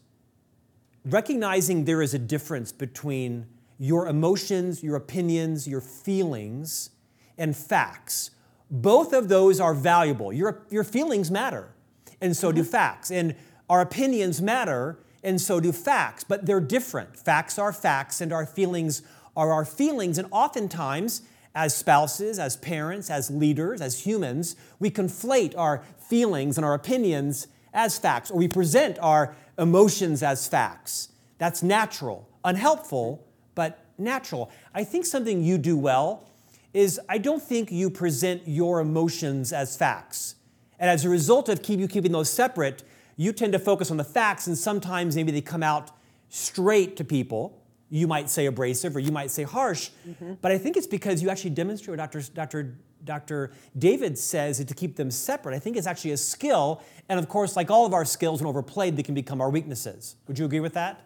recognizing 1.04 1.84
there 1.84 2.02
is 2.02 2.14
a 2.14 2.18
difference 2.18 2.72
between 2.72 3.46
your 3.78 4.08
emotions, 4.08 4.82
your 4.82 4.96
opinions, 4.96 5.68
your 5.68 5.80
feelings, 5.80 6.90
and 7.38 7.56
facts. 7.56 8.30
both 8.70 9.12
of 9.12 9.28
those 9.28 9.58
are 9.58 9.74
valuable. 9.74 10.32
Your, 10.32 10.62
your 10.70 10.84
feelings 10.84 11.30
matter, 11.30 11.74
and 12.20 12.36
so 12.36 12.48
mm-hmm. 12.48 12.58
do 12.58 12.64
facts. 12.64 13.10
And 13.10 13.34
our 13.68 13.80
opinions 13.80 14.40
matter, 14.40 14.98
and 15.22 15.40
so 15.40 15.60
do 15.60 15.72
facts, 15.72 16.24
but 16.24 16.46
they're 16.46 16.60
different. 16.60 17.18
Facts 17.18 17.58
are 17.58 17.72
facts, 17.72 18.20
and 18.20 18.32
our 18.32 18.46
feelings 18.46 19.02
are 19.36 19.52
our 19.52 19.64
feelings. 19.64 20.18
And 20.18 20.28
oftentimes, 20.30 21.22
as 21.54 21.76
spouses, 21.76 22.38
as 22.38 22.56
parents, 22.56 23.10
as 23.10 23.30
leaders, 23.30 23.80
as 23.80 24.06
humans, 24.06 24.56
we 24.78 24.90
conflate 24.90 25.56
our 25.56 25.82
feelings 25.98 26.56
and 26.56 26.64
our 26.64 26.74
opinions 26.74 27.46
as 27.72 27.98
facts, 27.98 28.30
or 28.30 28.38
we 28.38 28.48
present 28.48 28.98
our 29.00 29.34
emotions 29.58 30.22
as 30.22 30.46
facts. 30.48 31.08
That's 31.38 31.62
natural, 31.62 32.28
unhelpful, 32.44 33.24
but 33.54 33.84
natural. 33.98 34.50
I 34.74 34.84
think 34.84 35.06
something 35.06 35.42
you 35.42 35.58
do 35.58 35.76
well 35.76 36.26
is 36.72 37.00
I 37.08 37.18
don't 37.18 37.42
think 37.42 37.70
you 37.70 37.90
present 37.90 38.42
your 38.46 38.80
emotions 38.80 39.52
as 39.52 39.76
facts. 39.76 40.36
And 40.78 40.88
as 40.88 41.04
a 41.04 41.08
result 41.08 41.48
of 41.48 41.62
keep 41.62 41.80
you 41.80 41.88
keeping 41.88 42.12
those 42.12 42.30
separate, 42.30 42.82
you 43.16 43.32
tend 43.32 43.52
to 43.52 43.58
focus 43.58 43.90
on 43.90 43.96
the 43.96 44.04
facts, 44.04 44.46
and 44.46 44.56
sometimes 44.56 45.16
maybe 45.16 45.32
they 45.32 45.40
come 45.40 45.62
out 45.62 45.90
straight 46.28 46.96
to 46.96 47.04
people. 47.04 47.62
You 47.88 48.06
might 48.06 48.30
say 48.30 48.46
abrasive 48.46 48.94
or 48.94 49.00
you 49.00 49.10
might 49.10 49.30
say 49.30 49.42
harsh, 49.42 49.90
mm-hmm. 50.08 50.34
but 50.40 50.52
I 50.52 50.58
think 50.58 50.76
it's 50.76 50.86
because 50.86 51.22
you 51.22 51.28
actually 51.28 51.50
demonstrate 51.50 51.98
what 51.98 52.10
Dr. 52.10 52.22
Dr. 52.32 52.78
Dr. 53.04 53.52
David 53.78 54.18
says 54.18 54.62
to 54.64 54.74
keep 54.74 54.96
them 54.96 55.10
separate. 55.10 55.54
I 55.54 55.58
think 55.58 55.76
it's 55.76 55.86
actually 55.86 56.12
a 56.12 56.16
skill, 56.16 56.82
and 57.08 57.18
of 57.18 57.28
course, 57.28 57.56
like 57.56 57.70
all 57.70 57.86
of 57.86 57.94
our 57.94 58.04
skills, 58.04 58.40
when 58.40 58.48
overplayed, 58.48 58.96
they 58.96 59.02
can 59.02 59.14
become 59.14 59.40
our 59.40 59.50
weaknesses. 59.50 60.16
Would 60.28 60.38
you 60.38 60.44
agree 60.44 60.60
with 60.60 60.74
that? 60.74 61.00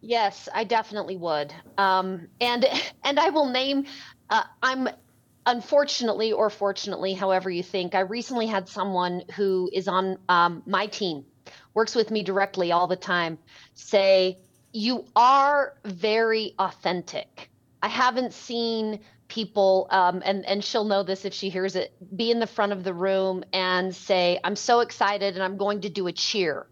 Yes, 0.00 0.48
I 0.52 0.64
definitely 0.64 1.16
would. 1.16 1.54
Um, 1.78 2.28
and 2.40 2.66
and 3.04 3.18
I 3.18 3.30
will 3.30 3.48
name. 3.48 3.84
Uh, 4.30 4.44
I'm 4.62 4.88
unfortunately 5.46 6.32
or 6.32 6.50
fortunately, 6.50 7.14
however 7.14 7.50
you 7.50 7.62
think. 7.62 7.94
I 7.94 8.00
recently 8.00 8.46
had 8.46 8.68
someone 8.68 9.22
who 9.36 9.70
is 9.72 9.88
on 9.88 10.18
um, 10.28 10.62
my 10.66 10.86
team, 10.86 11.24
works 11.74 11.94
with 11.94 12.10
me 12.10 12.22
directly 12.22 12.72
all 12.72 12.86
the 12.86 12.96
time, 12.96 13.38
say, 13.74 14.38
"You 14.72 15.06
are 15.16 15.74
very 15.84 16.54
authentic." 16.58 17.50
I 17.82 17.88
haven't 17.88 18.32
seen 18.32 19.00
people, 19.28 19.86
um, 19.90 20.22
and 20.24 20.44
and 20.46 20.62
she'll 20.62 20.84
know 20.84 21.02
this 21.02 21.24
if 21.24 21.34
she 21.34 21.48
hears 21.48 21.74
it, 21.76 21.92
be 22.16 22.30
in 22.30 22.38
the 22.38 22.46
front 22.46 22.72
of 22.72 22.84
the 22.84 22.94
room 22.94 23.44
and 23.52 23.94
say, 23.94 24.38
"I'm 24.44 24.56
so 24.56 24.80
excited 24.80 25.34
and 25.34 25.42
I'm 25.42 25.56
going 25.56 25.80
to 25.82 25.88
do 25.88 26.06
a 26.06 26.12
cheer," 26.12 26.66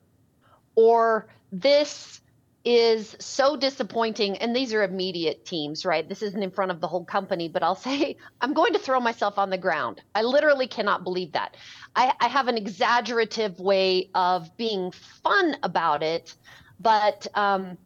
or 0.74 1.28
this 1.52 2.20
is 2.64 3.16
so 3.18 3.56
disappointing 3.56 4.36
and 4.36 4.54
these 4.54 4.74
are 4.74 4.82
immediate 4.82 5.44
teams 5.46 5.86
right? 5.86 6.08
This 6.08 6.22
isn't 6.22 6.42
in 6.42 6.50
front 6.50 6.70
of 6.70 6.80
the 6.80 6.86
whole 6.86 7.04
company 7.04 7.48
but 7.48 7.62
i'll 7.62 7.74
say 7.90 8.16
i'm 8.40 8.52
going 8.52 8.72
to 8.74 8.78
throw 8.78 9.00
myself 9.00 9.38
on 9.38 9.50
the 9.50 9.58
ground. 9.58 10.02
I 10.14 10.22
literally 10.22 10.66
cannot 10.66 11.04
believe 11.04 11.32
that. 11.32 11.56
I, 11.96 12.12
I 12.20 12.28
have 12.28 12.48
an 12.48 12.56
exaggerative 12.56 13.58
way 13.58 14.10
of 14.14 14.56
being 14.56 14.92
fun 15.22 15.56
about 15.62 16.02
it 16.02 16.34
but 16.78 17.26
um, 17.34 17.78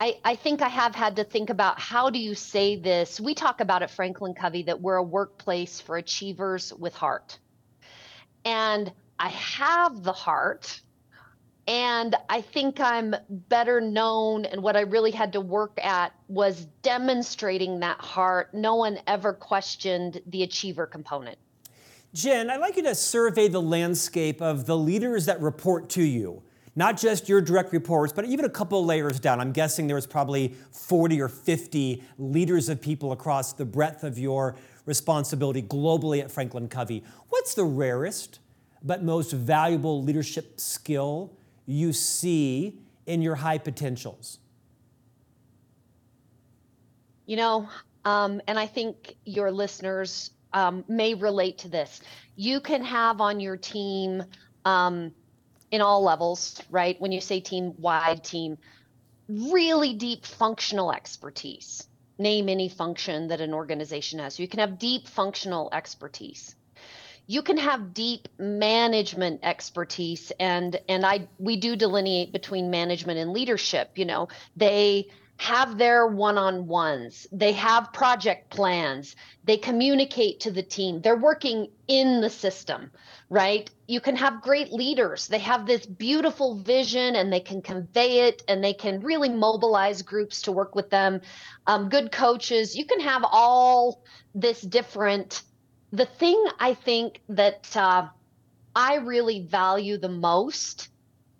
I, 0.00 0.18
I 0.24 0.36
think 0.36 0.62
i 0.62 0.68
have 0.68 0.94
had 0.94 1.16
to 1.16 1.24
think 1.24 1.50
about 1.50 1.78
how 1.80 2.10
do 2.10 2.18
you 2.18 2.34
say 2.34 2.76
this? 2.76 3.20
We 3.20 3.34
talk 3.34 3.60
about 3.60 3.82
at 3.82 3.90
franklin 3.90 4.34
covey 4.34 4.64
that 4.64 4.80
we're 4.80 4.96
a 4.96 5.02
workplace 5.02 5.80
for 5.80 5.96
achievers 5.96 6.72
with 6.74 6.94
heart. 6.94 7.38
And 8.44 8.92
i 9.18 9.28
have 9.28 10.02
the 10.02 10.12
heart 10.12 10.80
and 11.66 12.16
I 12.28 12.40
think 12.40 12.80
I'm 12.80 13.14
better 13.28 13.80
known. 13.80 14.44
And 14.44 14.62
what 14.62 14.76
I 14.76 14.80
really 14.80 15.10
had 15.10 15.32
to 15.34 15.40
work 15.40 15.78
at 15.82 16.12
was 16.28 16.66
demonstrating 16.82 17.80
that 17.80 17.98
heart. 17.98 18.52
No 18.54 18.74
one 18.74 18.98
ever 19.06 19.32
questioned 19.32 20.20
the 20.26 20.42
achiever 20.42 20.86
component. 20.86 21.38
Jen, 22.12 22.50
I'd 22.50 22.60
like 22.60 22.76
you 22.76 22.82
to 22.84 22.94
survey 22.94 23.46
the 23.46 23.62
landscape 23.62 24.42
of 24.42 24.66
the 24.66 24.76
leaders 24.76 25.26
that 25.26 25.40
report 25.40 25.88
to 25.90 26.02
you. 26.02 26.42
Not 26.74 26.96
just 26.96 27.28
your 27.28 27.40
direct 27.40 27.72
reports, 27.72 28.12
but 28.12 28.24
even 28.24 28.44
a 28.44 28.50
couple 28.50 28.84
layers 28.84 29.20
down. 29.20 29.40
I'm 29.40 29.52
guessing 29.52 29.86
there 29.86 29.96
was 29.96 30.06
probably 30.06 30.54
40 30.72 31.20
or 31.20 31.28
50 31.28 32.02
leaders 32.18 32.68
of 32.68 32.80
people 32.80 33.12
across 33.12 33.52
the 33.52 33.64
breadth 33.64 34.02
of 34.02 34.18
your 34.18 34.56
responsibility 34.86 35.62
globally 35.62 36.20
at 36.20 36.30
Franklin 36.30 36.68
Covey. 36.68 37.04
What's 37.28 37.54
the 37.54 37.64
rarest 37.64 38.40
but 38.82 39.02
most 39.02 39.32
valuable 39.32 40.02
leadership 40.02 40.58
skill 40.58 41.36
you 41.72 41.92
see 41.92 42.78
in 43.06 43.22
your 43.22 43.36
high 43.36 43.58
potentials? 43.58 44.38
You 47.26 47.36
know, 47.36 47.68
um, 48.04 48.40
and 48.48 48.58
I 48.58 48.66
think 48.66 49.16
your 49.24 49.52
listeners 49.52 50.30
um, 50.52 50.84
may 50.88 51.14
relate 51.14 51.58
to 51.58 51.68
this. 51.68 52.00
You 52.34 52.60
can 52.60 52.82
have 52.82 53.20
on 53.20 53.38
your 53.38 53.56
team 53.56 54.24
um, 54.64 55.12
in 55.70 55.80
all 55.80 56.02
levels, 56.02 56.60
right? 56.70 57.00
When 57.00 57.12
you 57.12 57.20
say 57.20 57.40
team 57.40 57.74
wide 57.78 58.24
team, 58.24 58.58
really 59.28 59.94
deep 59.94 60.26
functional 60.26 60.92
expertise. 60.92 61.86
Name 62.18 62.48
any 62.48 62.68
function 62.68 63.28
that 63.28 63.40
an 63.40 63.54
organization 63.54 64.18
has. 64.18 64.38
You 64.38 64.48
can 64.48 64.58
have 64.58 64.78
deep 64.78 65.08
functional 65.08 65.68
expertise 65.72 66.56
you 67.30 67.42
can 67.42 67.58
have 67.58 67.94
deep 67.94 68.26
management 68.38 69.38
expertise 69.44 70.32
and 70.40 70.80
and 70.88 71.06
i 71.06 71.28
we 71.38 71.56
do 71.56 71.76
delineate 71.76 72.32
between 72.32 72.70
management 72.70 73.18
and 73.20 73.32
leadership 73.32 73.92
you 73.94 74.04
know. 74.04 74.26
They 74.56 75.08
have 75.36 75.78
their 75.78 76.06
one-on-ones. 76.06 77.26
They 77.32 77.52
have 77.52 77.94
project 77.94 78.50
plans. 78.50 79.16
They 79.44 79.56
communicate 79.56 80.40
to 80.40 80.50
the 80.50 80.62
team. 80.62 81.00
They're 81.00 81.16
working 81.16 81.68
in 81.88 82.20
the 82.20 82.28
system 82.28 82.90
right? 83.30 83.70
You 83.86 84.00
can 84.00 84.16
have 84.16 84.42
great 84.42 84.72
leaders. 84.72 85.28
They 85.28 85.38
have 85.38 85.64
this 85.64 85.86
beautiful 85.86 86.56
vision 86.56 87.14
and 87.14 87.32
they 87.32 87.38
can 87.38 87.62
convey 87.62 88.26
it 88.26 88.42
and 88.48 88.62
they 88.62 88.74
can 88.74 89.00
really 89.00 89.28
mobilize 89.28 90.02
groups 90.02 90.42
to 90.42 90.52
work 90.52 90.74
with 90.74 90.90
them. 90.90 91.20
Um, 91.66 91.88
good 91.88 92.10
coaches 92.10 92.74
you 92.74 92.84
can 92.84 93.00
have 93.00 93.22
all 93.24 94.02
this 94.34 94.60
different 94.60 95.42
the 95.92 96.06
thing 96.06 96.44
I 96.58 96.74
think 96.74 97.20
that 97.28 97.76
uh, 97.76 98.08
I 98.74 98.96
really 98.96 99.40
value 99.46 99.96
the 99.98 100.08
most 100.08 100.88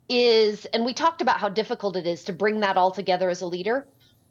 is, 0.08 0.64
and 0.66 0.84
we 0.84 0.92
talked 0.92 1.20
about 1.20 1.38
how 1.38 1.48
difficult 1.48 1.96
it 1.96 2.06
is 2.06 2.24
to 2.24 2.32
bring 2.32 2.60
that 2.60 2.76
all 2.76 2.90
together 2.90 3.30
as 3.30 3.42
a 3.42 3.46
leader. 3.46 3.86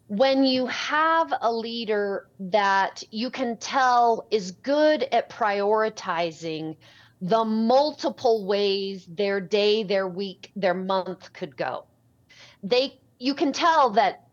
When 0.08 0.44
you 0.44 0.66
have 0.66 1.34
a 1.42 1.52
leader 1.52 2.28
that 2.40 3.04
you 3.12 3.30
can 3.30 3.58
tell 3.58 4.28
is 4.32 4.52
good 4.52 5.04
at 5.04 5.30
prioritizing 5.30 6.76
the 7.22 7.46
multiple 7.46 8.46
ways 8.46 9.06
their 9.08 9.40
day, 9.40 9.84
their 9.84 10.08
week, 10.08 10.52
their 10.56 10.74
month 10.74 11.32
could 11.34 11.56
go, 11.56 11.86
they 12.64 13.00
you 13.20 13.36
can 13.36 13.54
tell 13.54 13.92
that 13.92 14.28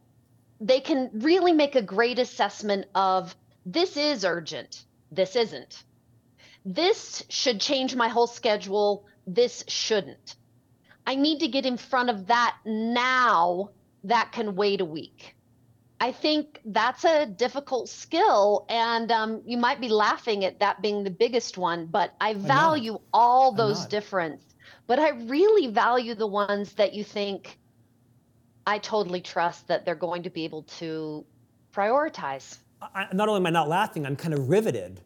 they 0.61 0.81
can 0.81 1.11
really 1.12 1.53
make 1.53 1.75
a 1.77 1.83
great 1.83 2.18
assessment 2.18 2.87
of 2.94 3.37
this 3.66 3.96
is 3.96 4.25
urgent 4.25 4.87
this 5.11 5.37
isn't. 5.37 5.85
This 6.64 7.25
should 7.29 7.61
change 7.61 7.95
my 7.95 8.09
whole 8.09 8.27
schedule. 8.27 9.07
This 9.27 9.64
shouldn't. 9.69 10.37
I 11.07 11.14
need 11.14 11.40
to 11.40 11.49
get 11.49 11.66
in 11.66 11.77
front 11.77 12.11
of 12.11 12.27
that 12.27 12.57
now 12.64 13.71
that 14.05 14.33
can 14.33 14.57
wait 14.57 14.81
a 14.81 14.85
week. 14.85 15.37
I 15.99 16.12
think 16.12 16.61
that's 16.64 17.05
a 17.05 17.25
difficult 17.25 17.88
skill, 17.88 18.66
and 18.69 19.11
um, 19.11 19.42
you 19.47 19.57
might 19.57 19.81
be 19.81 19.88
laughing 19.88 20.45
at 20.45 20.61
that 20.61 20.83
being 20.83 21.05
the 21.05 21.11
biggest 21.11 21.57
one, 21.57 21.87
but 21.87 22.14
I 22.21 22.35
value 22.35 22.99
all 23.14 23.53
those 23.53 23.87
different. 23.87 24.42
But 24.87 24.99
I 24.99 25.11
really 25.11 25.69
value 25.69 26.14
the 26.14 26.27
ones 26.27 26.75
that 26.75 26.92
you 26.92 27.03
think 27.03 27.59
I 28.66 28.79
totally 28.79 29.21
trust 29.21 29.69
that 29.69 29.85
they're 29.85 29.95
going 29.95 30.25
to 30.25 30.31
be 30.31 30.45
able 30.45 30.64
to 30.79 31.25
prioritize. 31.73 32.59
I, 32.81 33.07
not 33.12 33.29
only 33.29 33.41
am 33.41 33.47
I 33.47 33.51
not 33.51 33.69
laughing, 33.69 34.07
I'm 34.07 34.17
kind 34.17 34.35
of 34.35 34.49
riveted 34.49 35.01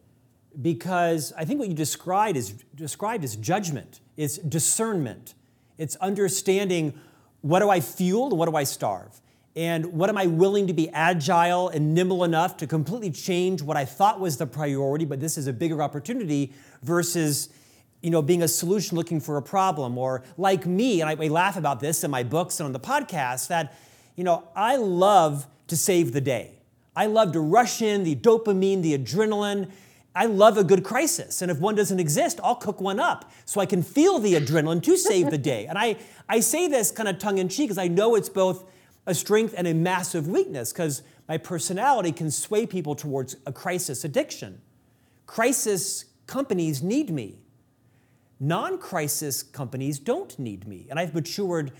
because 0.61 1.31
I 1.37 1.45
think 1.45 1.59
what 1.59 1.69
you 1.69 1.73
described 1.73 2.37
is 2.37 2.51
described 2.75 3.23
as 3.23 3.35
judgment. 3.35 4.01
It's 4.17 4.37
discernment. 4.37 5.33
It's 5.77 5.95
understanding 5.97 6.93
what 7.41 7.59
do 7.59 7.69
I 7.69 7.79
fuel 7.79 8.29
and 8.29 8.37
what 8.37 8.49
do 8.49 8.55
I 8.55 8.63
starve? 8.63 9.19
And 9.55 9.87
what 9.87 10.09
am 10.09 10.17
I 10.17 10.27
willing 10.27 10.67
to 10.67 10.73
be 10.73 10.89
agile 10.89 11.69
and 11.69 11.93
nimble 11.93 12.23
enough 12.23 12.57
to 12.57 12.67
completely 12.67 13.11
change 13.11 13.61
what 13.61 13.75
I 13.75 13.83
thought 13.83 14.19
was 14.19 14.37
the 14.37 14.47
priority, 14.47 15.05
but 15.05 15.19
this 15.19 15.37
is 15.37 15.47
a 15.47 15.53
bigger 15.53 15.81
opportunity 15.81 16.53
versus 16.83 17.49
you 18.01 18.09
know, 18.09 18.21
being 18.21 18.41
a 18.41 18.47
solution 18.47 18.97
looking 18.97 19.19
for 19.19 19.37
a 19.37 19.41
problem. 19.41 19.97
Or 19.97 20.23
like 20.37 20.65
me, 20.65 21.01
and 21.01 21.09
I, 21.09 21.23
I 21.23 21.27
laugh 21.27 21.57
about 21.57 21.79
this 21.79 22.03
in 22.03 22.11
my 22.11 22.23
books 22.23 22.59
and 22.59 22.65
on 22.65 22.73
the 22.73 22.79
podcast, 22.79 23.47
that 23.47 23.77
you 24.15 24.23
know, 24.23 24.47
I 24.55 24.75
love 24.77 25.47
to 25.67 25.77
save 25.77 26.11
the 26.11 26.21
day. 26.21 26.60
I 27.01 27.07
love 27.07 27.31
to 27.31 27.39
rush 27.39 27.81
in 27.81 28.03
the 28.03 28.15
dopamine, 28.15 28.83
the 28.83 28.95
adrenaline. 28.95 29.71
I 30.13 30.27
love 30.27 30.59
a 30.59 30.63
good 30.63 30.83
crisis. 30.83 31.41
And 31.41 31.49
if 31.49 31.57
one 31.57 31.73
doesn't 31.73 31.99
exist, 31.99 32.39
I'll 32.43 32.53
cook 32.53 32.79
one 32.79 32.99
up 32.99 33.31
so 33.45 33.59
I 33.59 33.65
can 33.65 33.81
feel 33.81 34.19
the 34.19 34.35
adrenaline 34.35 34.83
to 34.83 34.95
save 34.95 35.31
the 35.31 35.37
day. 35.39 35.65
And 35.65 35.79
I, 35.79 35.95
I 36.29 36.41
say 36.41 36.67
this 36.67 36.91
kind 36.91 37.09
of 37.09 37.17
tongue 37.17 37.39
in 37.39 37.49
cheek 37.49 37.69
because 37.69 37.79
I 37.79 37.87
know 37.87 38.13
it's 38.13 38.29
both 38.29 38.65
a 39.07 39.15
strength 39.15 39.55
and 39.57 39.65
a 39.65 39.73
massive 39.73 40.27
weakness 40.27 40.71
because 40.71 41.01
my 41.27 41.39
personality 41.39 42.11
can 42.11 42.29
sway 42.29 42.67
people 42.67 42.93
towards 42.93 43.35
a 43.47 43.51
crisis 43.51 44.03
addiction. 44.03 44.61
Crisis 45.25 46.05
companies 46.27 46.83
need 46.83 47.09
me. 47.09 47.39
Non 48.39 48.77
crisis 48.77 49.41
companies 49.41 49.97
don't 49.97 50.37
need 50.37 50.67
me. 50.67 50.85
And 50.91 50.99
I've 50.99 51.15
matured 51.15 51.71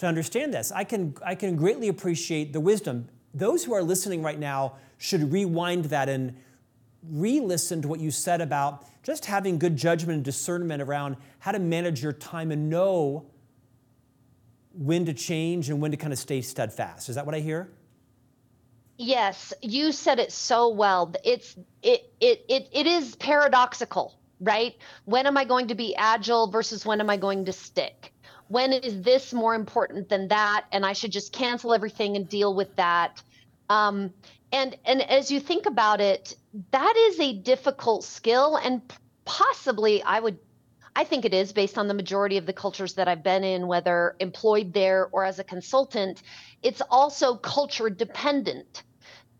to 0.00 0.06
understand 0.06 0.52
this. 0.52 0.70
I 0.70 0.84
can, 0.84 1.14
I 1.24 1.34
can 1.34 1.56
greatly 1.56 1.88
appreciate 1.88 2.52
the 2.52 2.60
wisdom. 2.60 3.08
Those 3.36 3.64
who 3.64 3.74
are 3.74 3.82
listening 3.82 4.22
right 4.22 4.38
now 4.38 4.76
should 4.96 5.30
rewind 5.30 5.86
that 5.86 6.08
and 6.08 6.34
re 7.10 7.38
listen 7.38 7.82
to 7.82 7.88
what 7.88 8.00
you 8.00 8.10
said 8.10 8.40
about 8.40 8.86
just 9.02 9.26
having 9.26 9.58
good 9.58 9.76
judgment 9.76 10.16
and 10.16 10.24
discernment 10.24 10.82
around 10.82 11.16
how 11.38 11.52
to 11.52 11.58
manage 11.58 12.02
your 12.02 12.14
time 12.14 12.50
and 12.50 12.70
know 12.70 13.26
when 14.72 15.04
to 15.04 15.12
change 15.12 15.68
and 15.68 15.82
when 15.82 15.90
to 15.90 15.98
kind 15.98 16.14
of 16.14 16.18
stay 16.18 16.40
steadfast. 16.40 17.10
Is 17.10 17.14
that 17.16 17.26
what 17.26 17.34
I 17.34 17.40
hear? 17.40 17.70
Yes, 18.96 19.52
you 19.60 19.92
said 19.92 20.18
it 20.18 20.32
so 20.32 20.70
well. 20.70 21.12
It's 21.22 21.56
it 21.82 22.10
it 22.20 22.42
it, 22.48 22.68
it 22.72 22.86
is 22.86 23.16
paradoxical, 23.16 24.14
right? 24.40 24.74
When 25.04 25.26
am 25.26 25.36
I 25.36 25.44
going 25.44 25.68
to 25.68 25.74
be 25.74 25.94
agile 25.94 26.50
versus 26.50 26.86
when 26.86 27.00
am 27.00 27.10
I 27.10 27.18
going 27.18 27.44
to 27.44 27.52
stick? 27.52 28.14
When 28.48 28.72
is 28.72 29.02
this 29.02 29.32
more 29.32 29.54
important 29.54 30.08
than 30.08 30.28
that 30.28 30.66
and 30.72 30.86
I 30.86 30.92
should 30.92 31.12
just 31.12 31.32
cancel 31.32 31.74
everything 31.74 32.16
and 32.16 32.28
deal 32.28 32.54
with 32.54 32.74
that? 32.76 33.22
Um, 33.68 34.12
and 34.52 34.76
and 34.84 35.02
as 35.02 35.30
you 35.30 35.40
think 35.40 35.66
about 35.66 36.00
it, 36.00 36.36
that 36.70 36.96
is 36.96 37.20
a 37.20 37.32
difficult 37.32 38.04
skill 38.04 38.56
and 38.56 38.80
possibly 39.24 40.02
I 40.02 40.20
would 40.20 40.38
I 40.94 41.04
think 41.04 41.26
it 41.26 41.34
is 41.34 41.52
based 41.52 41.76
on 41.76 41.88
the 41.88 41.94
majority 41.94 42.38
of 42.38 42.46
the 42.46 42.54
cultures 42.54 42.94
that 42.94 43.06
I've 43.06 43.22
been 43.22 43.44
in, 43.44 43.66
whether 43.66 44.16
employed 44.18 44.72
there 44.72 45.08
or 45.12 45.26
as 45.26 45.38
a 45.38 45.44
consultant. 45.44 46.22
It's 46.62 46.80
also 46.90 47.36
culture 47.36 47.90
dependent 47.90 48.82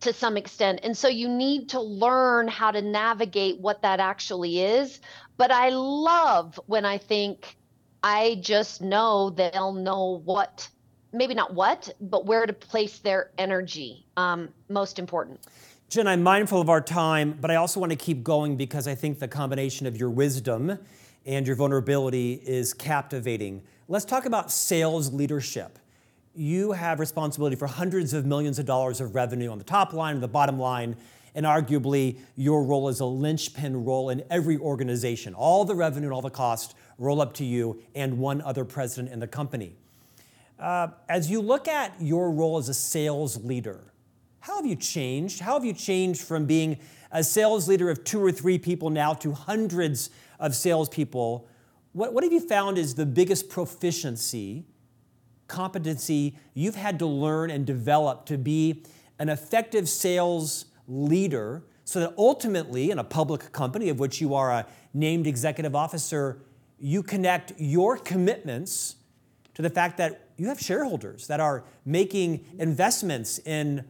to 0.01 0.12
some 0.12 0.37
extent. 0.37 0.81
And 0.83 0.95
so 0.95 1.09
you 1.09 1.29
need 1.29 1.71
to 1.71 1.81
learn 1.81 2.49
how 2.49 2.71
to 2.73 2.83
navigate 2.83 3.59
what 3.59 3.81
that 3.83 4.01
actually 4.01 4.61
is. 4.61 5.01
But 5.39 5.51
I 5.51 5.71
love 5.71 6.61
when 6.67 6.85
I 6.85 6.99
think 6.99 7.57
I 8.03 8.37
just 8.41 8.83
know 8.83 9.31
they'll 9.31 9.73
know 9.73 10.21
what, 10.25 10.69
maybe 11.12 11.35
not 11.35 11.55
what, 11.55 11.95
but 12.01 12.27
where 12.27 12.47
to 12.47 12.53
place 12.53 12.99
their 12.99 13.31
energy. 13.38 14.07
Um, 14.16 14.49
most 14.69 14.99
important. 14.99 15.40
Jen, 15.88 16.07
I'm 16.07 16.23
mindful 16.23 16.61
of 16.61 16.69
our 16.69 16.81
time, 16.81 17.38
but 17.40 17.51
I 17.51 17.57
also 17.57 17.79
want 17.79 17.90
to 17.90 17.97
keep 17.97 18.25
going 18.25 18.57
because 18.57 18.88
I 18.88 18.95
think 18.95 19.19
the 19.19 19.29
combination 19.29 19.87
of 19.87 19.97
your 19.97 20.11
wisdom 20.11 20.79
and 21.25 21.47
your 21.47 21.57
vulnerability 21.57 22.35
is 22.45 22.75
captivating. 22.75 23.62
Let's 23.88 24.05
talk 24.05 24.27
about 24.27 24.51
sales 24.51 25.12
leadership 25.12 25.79
you 26.37 26.73
have 26.73 27.01
responsibility 27.01 27.57
for 27.57 27.66
hundreds 27.66 28.12
of 28.12 28.27
millions 28.27 28.59
of 28.59 28.66
dollars 28.66 29.01
of 29.01 29.14
revenue 29.14 29.51
on 29.51 29.59
the 29.59 29.64
top 29.64 29.92
line 29.92 30.21
the 30.21 30.29
bottom 30.29 30.59
line, 30.59 30.95
and 31.35 31.47
arguably 31.47 32.19
your 32.37 32.62
role 32.62 32.88
is 32.88 33.01
a 33.01 33.07
linchpin 33.07 33.85
role 33.85 34.11
in 34.11 34.23
every 34.31 34.59
organization. 34.59 35.35
All 35.35 35.64
the 35.64 35.75
revenue 35.75 36.07
and 36.07 36.14
all 36.14 36.23
the 36.23 36.31
cost 36.31 36.75
roll 36.99 37.21
up 37.21 37.33
to 37.35 37.45
you 37.45 37.83
and 37.95 38.19
one 38.19 38.42
other 38.42 38.64
president 38.64 39.12
in 39.12 39.21
the 39.21 39.27
company. 39.27 39.77
Uh, 40.59 40.88
as 41.09 41.31
you 41.31 41.40
look 41.40 41.69
at 41.69 41.95
your 42.01 42.31
role 42.31 42.57
as 42.57 42.69
a 42.69 42.75
sales 42.75 43.45
leader, 43.45 43.92
how 44.40 44.57
have 44.57 44.66
you 44.66 44.77
changed? 44.77 45.40
How 45.40 45.55
have 45.55 45.64
you 45.64 45.73
changed 45.73 46.23
from 46.23 46.47
being 46.47 46.79
a 47.12 47.23
sales 47.23 47.69
leader 47.69 47.90
of 47.90 48.05
two 48.05 48.23
or 48.23 48.33
three 48.33 48.59
people 48.59 48.90
now 48.90 49.12
to 49.14 49.33
hundreds 49.33 50.09
of 50.38 50.55
salespeople? 50.55 51.47
What, 51.92 52.14
what 52.14 52.25
have 52.25 52.33
you 52.33 52.40
found 52.40 52.79
is 52.79 52.95
the 52.95 53.07
biggest 53.07 53.49
proficiency 53.49 54.64
competency 55.49 56.37
you've 56.55 56.75
had 56.75 56.99
to 56.99 57.07
learn 57.07 57.51
and 57.51 57.66
develop 57.66 58.27
to 58.27 58.38
be 58.38 58.83
an 59.19 59.29
effective 59.29 59.88
sales 59.88 60.66
leader 60.88 61.62
so 61.85 62.01
that 62.01 62.14
ultimately, 62.19 62.90
in 62.90 62.99
a 62.99 63.05
public 63.05 63.53
company 63.53 63.88
of 63.88 64.01
which 64.01 64.21
you 64.21 64.35
are 64.35 64.51
a 64.51 64.66
named 64.92 65.27
executive 65.27 65.77
officer, 65.77 66.42
you 66.81 67.03
connect 67.03 67.53
your 67.59 67.97
commitments 67.97 68.97
to 69.55 69.62
the 69.62 69.71
fact 69.71 69.97
that 69.99 70.26
you 70.37 70.49
have 70.49 70.61
shareholders 70.61 71.27
that 71.29 71.40
are 71.40 71.64
making 71.85 72.44
investments 72.59 73.38
in 73.40 73.85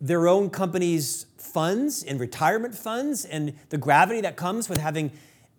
their 0.00 0.28
own 0.28 0.50
company's 0.50 1.26
funds, 1.36 2.02
in 2.02 2.18
retirement 2.18 2.74
funds, 2.74 3.24
and 3.24 3.54
the 3.70 3.78
gravity 3.78 4.20
that 4.20 4.36
comes 4.36 4.68
with 4.68 4.78
having 4.78 5.10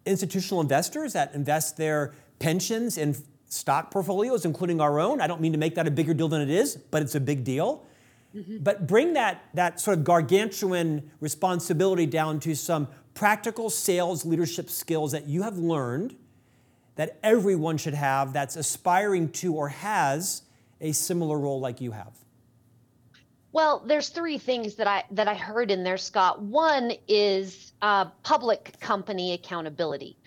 institutional 0.05 0.61
investors 0.61 1.13
that 1.13 1.33
invest 1.33 1.77
their 1.77 2.13
pensions 2.39 2.97
in 2.97 3.15
stock 3.47 3.91
portfolios, 3.91 4.45
including 4.45 4.79
our 4.79 4.99
own. 4.99 5.19
I 5.21 5.27
don't 5.27 5.41
mean 5.41 5.51
to 5.51 5.57
make 5.57 5.75
that 5.75 5.87
a 5.87 5.91
bigger 5.91 6.13
deal 6.13 6.27
than 6.27 6.41
it 6.41 6.49
is, 6.49 6.75
but 6.75 7.01
it's 7.01 7.15
a 7.15 7.19
big 7.19 7.43
deal. 7.43 7.85
Mm-hmm. 8.35 8.57
But 8.59 8.87
bring 8.87 9.13
that, 9.13 9.43
that 9.55 9.79
sort 9.79 9.97
of 9.97 10.03
gargantuan 10.03 11.09
responsibility 11.19 12.05
down 12.05 12.39
to 12.41 12.55
some 12.55 12.87
practical 13.13 13.69
sales 13.69 14.23
leadership 14.25 14.69
skills 14.69 15.11
that 15.11 15.27
you 15.27 15.41
have 15.41 15.57
learned 15.57 16.15
that 16.99 17.17
everyone 17.23 17.77
should 17.77 17.93
have 17.93 18.33
that's 18.33 18.57
aspiring 18.57 19.29
to 19.29 19.53
or 19.53 19.69
has 19.69 20.41
a 20.81 20.91
similar 20.91 21.39
role 21.39 21.61
like 21.61 21.79
you 21.79 21.91
have. 21.91 22.11
Well, 23.53 23.81
there's 23.87 24.09
three 24.09 24.37
things 24.37 24.75
that 24.75 24.85
I 24.85 25.05
that 25.11 25.25
I 25.25 25.33
heard 25.33 25.71
in 25.71 25.85
there, 25.85 25.97
Scott. 25.97 26.41
One 26.41 26.91
is 27.07 27.71
uh, 27.81 28.07
public 28.23 28.77
company 28.81 29.31
accountability. 29.31 30.17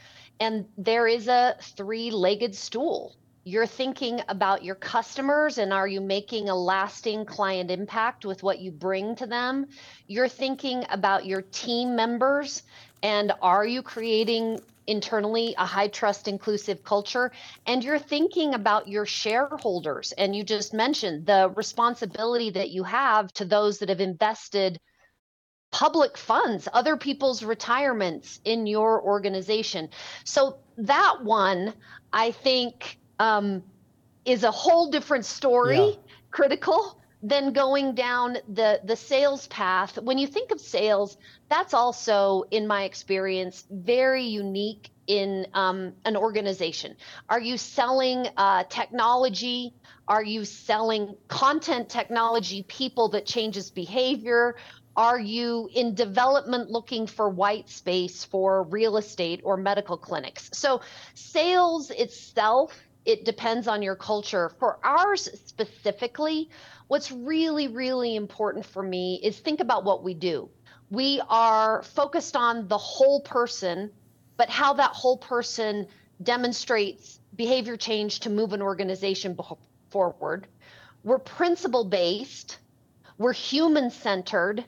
And 0.40 0.64
there 0.78 1.06
is 1.06 1.28
a 1.28 1.56
three 1.60 2.10
legged 2.10 2.54
stool. 2.54 3.16
You're 3.44 3.66
thinking 3.66 4.22
about 4.28 4.64
your 4.64 4.76
customers 4.76 5.58
and 5.58 5.74
are 5.74 5.88
you 5.88 6.00
making 6.00 6.48
a 6.48 6.54
lasting 6.54 7.26
client 7.26 7.70
impact 7.70 8.24
with 8.24 8.42
what 8.42 8.60
you 8.60 8.70
bring 8.70 9.14
to 9.16 9.26
them? 9.26 9.66
You're 10.06 10.28
thinking 10.28 10.86
about 10.88 11.26
your 11.26 11.42
team 11.42 11.94
members 11.94 12.62
and 13.02 13.32
are 13.42 13.66
you 13.66 13.82
creating 13.82 14.60
internally 14.86 15.54
a 15.58 15.64
high 15.64 15.88
trust 15.88 16.26
inclusive 16.26 16.82
culture 16.82 17.30
and 17.66 17.84
you're 17.84 17.98
thinking 17.98 18.54
about 18.54 18.88
your 18.88 19.06
shareholders 19.06 20.12
and 20.12 20.34
you 20.34 20.42
just 20.42 20.74
mentioned 20.74 21.24
the 21.26 21.52
responsibility 21.54 22.50
that 22.50 22.70
you 22.70 22.82
have 22.82 23.32
to 23.32 23.44
those 23.44 23.78
that 23.78 23.88
have 23.88 24.00
invested 24.00 24.78
public 25.70 26.18
funds, 26.18 26.68
other 26.72 26.96
people's 26.96 27.42
retirements 27.42 28.40
in 28.44 28.66
your 28.66 29.02
organization. 29.02 29.88
So 30.24 30.58
that 30.78 31.24
one, 31.24 31.72
I 32.12 32.30
think, 32.32 32.98
um, 33.18 33.62
is 34.24 34.44
a 34.44 34.50
whole 34.50 34.90
different 34.90 35.24
story, 35.24 35.78
yeah. 35.78 35.94
critical 36.30 37.01
than 37.22 37.52
going 37.52 37.94
down 37.94 38.38
the 38.48 38.80
the 38.84 38.96
sales 38.96 39.46
path. 39.48 39.98
When 39.98 40.18
you 40.18 40.26
think 40.26 40.50
of 40.50 40.60
sales, 40.60 41.16
that's 41.48 41.74
also, 41.74 42.44
in 42.50 42.66
my 42.66 42.84
experience, 42.84 43.64
very 43.70 44.24
unique 44.24 44.90
in 45.06 45.46
um, 45.54 45.92
an 46.04 46.16
organization. 46.16 46.96
Are 47.28 47.40
you 47.40 47.56
selling 47.58 48.26
uh, 48.36 48.64
technology? 48.64 49.74
Are 50.08 50.22
you 50.22 50.44
selling 50.44 51.16
content 51.28 51.88
technology, 51.88 52.64
people 52.64 53.08
that 53.10 53.26
changes 53.26 53.70
behavior? 53.70 54.56
Are 54.96 55.18
you 55.18 55.70
in 55.74 55.94
development 55.94 56.70
looking 56.70 57.06
for 57.06 57.28
white 57.28 57.70
space 57.70 58.24
for 58.24 58.64
real 58.64 58.96
estate 58.98 59.40
or 59.42 59.56
medical 59.56 59.96
clinics? 59.96 60.50
So, 60.52 60.82
sales 61.14 61.90
itself, 61.90 62.78
it 63.04 63.24
depends 63.24 63.68
on 63.68 63.82
your 63.82 63.96
culture. 63.96 64.50
For 64.58 64.78
ours 64.84 65.28
specifically, 65.46 66.50
what's 66.92 67.10
really, 67.10 67.68
really 67.68 68.16
important 68.16 68.66
for 68.66 68.82
me 68.82 69.18
is 69.22 69.38
think 69.38 69.60
about 69.60 69.82
what 69.82 70.04
we 70.04 70.12
do. 70.12 70.50
We 70.90 71.22
are 71.30 71.82
focused 71.82 72.36
on 72.36 72.68
the 72.68 72.76
whole 72.76 73.22
person, 73.22 73.90
but 74.36 74.50
how 74.50 74.74
that 74.74 74.90
whole 74.90 75.16
person 75.16 75.86
demonstrates 76.22 77.18
behavior 77.34 77.78
change 77.78 78.20
to 78.20 78.28
move 78.28 78.52
an 78.52 78.60
organization 78.60 79.34
forward. 79.88 80.46
We're 81.02 81.18
principle 81.18 81.86
based, 81.86 82.58
we're 83.16 83.32
human 83.32 83.90
centered 83.90 84.62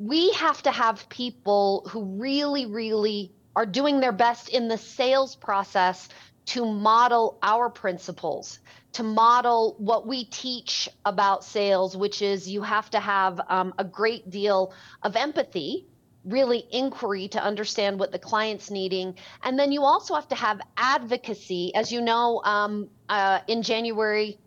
we 0.00 0.32
have 0.32 0.62
to 0.62 0.70
have 0.70 1.06
people 1.10 1.86
who 1.90 2.02
really, 2.04 2.64
really 2.64 3.32
are 3.54 3.66
doing 3.66 4.00
their 4.00 4.12
best 4.12 4.48
in 4.48 4.66
the 4.66 4.78
sales 4.78 5.36
process 5.36 6.08
to 6.46 6.64
model 6.64 7.38
our 7.42 7.70
principles, 7.70 8.58
to 8.92 9.02
model 9.02 9.76
what 9.78 10.06
we 10.06 10.24
teach 10.24 10.88
about 11.04 11.44
sales, 11.44 11.96
which 11.96 12.22
is 12.22 12.48
you 12.48 12.62
have 12.62 12.90
to 12.90 13.00
have 13.00 13.40
um, 13.48 13.72
a 13.78 13.84
great 13.84 14.30
deal 14.30 14.72
of 15.02 15.16
empathy, 15.16 15.86
really 16.24 16.66
inquiry 16.70 17.28
to 17.28 17.42
understand 17.42 17.98
what 17.98 18.12
the 18.12 18.18
client's 18.18 18.70
needing. 18.70 19.14
And 19.42 19.58
then 19.58 19.72
you 19.72 19.82
also 19.82 20.14
have 20.14 20.28
to 20.28 20.34
have 20.34 20.60
advocacy. 20.76 21.74
As 21.74 21.92
you 21.92 22.00
know, 22.00 22.42
um, 22.44 22.88
uh, 23.08 23.40
in 23.46 23.62
January, 23.62 24.38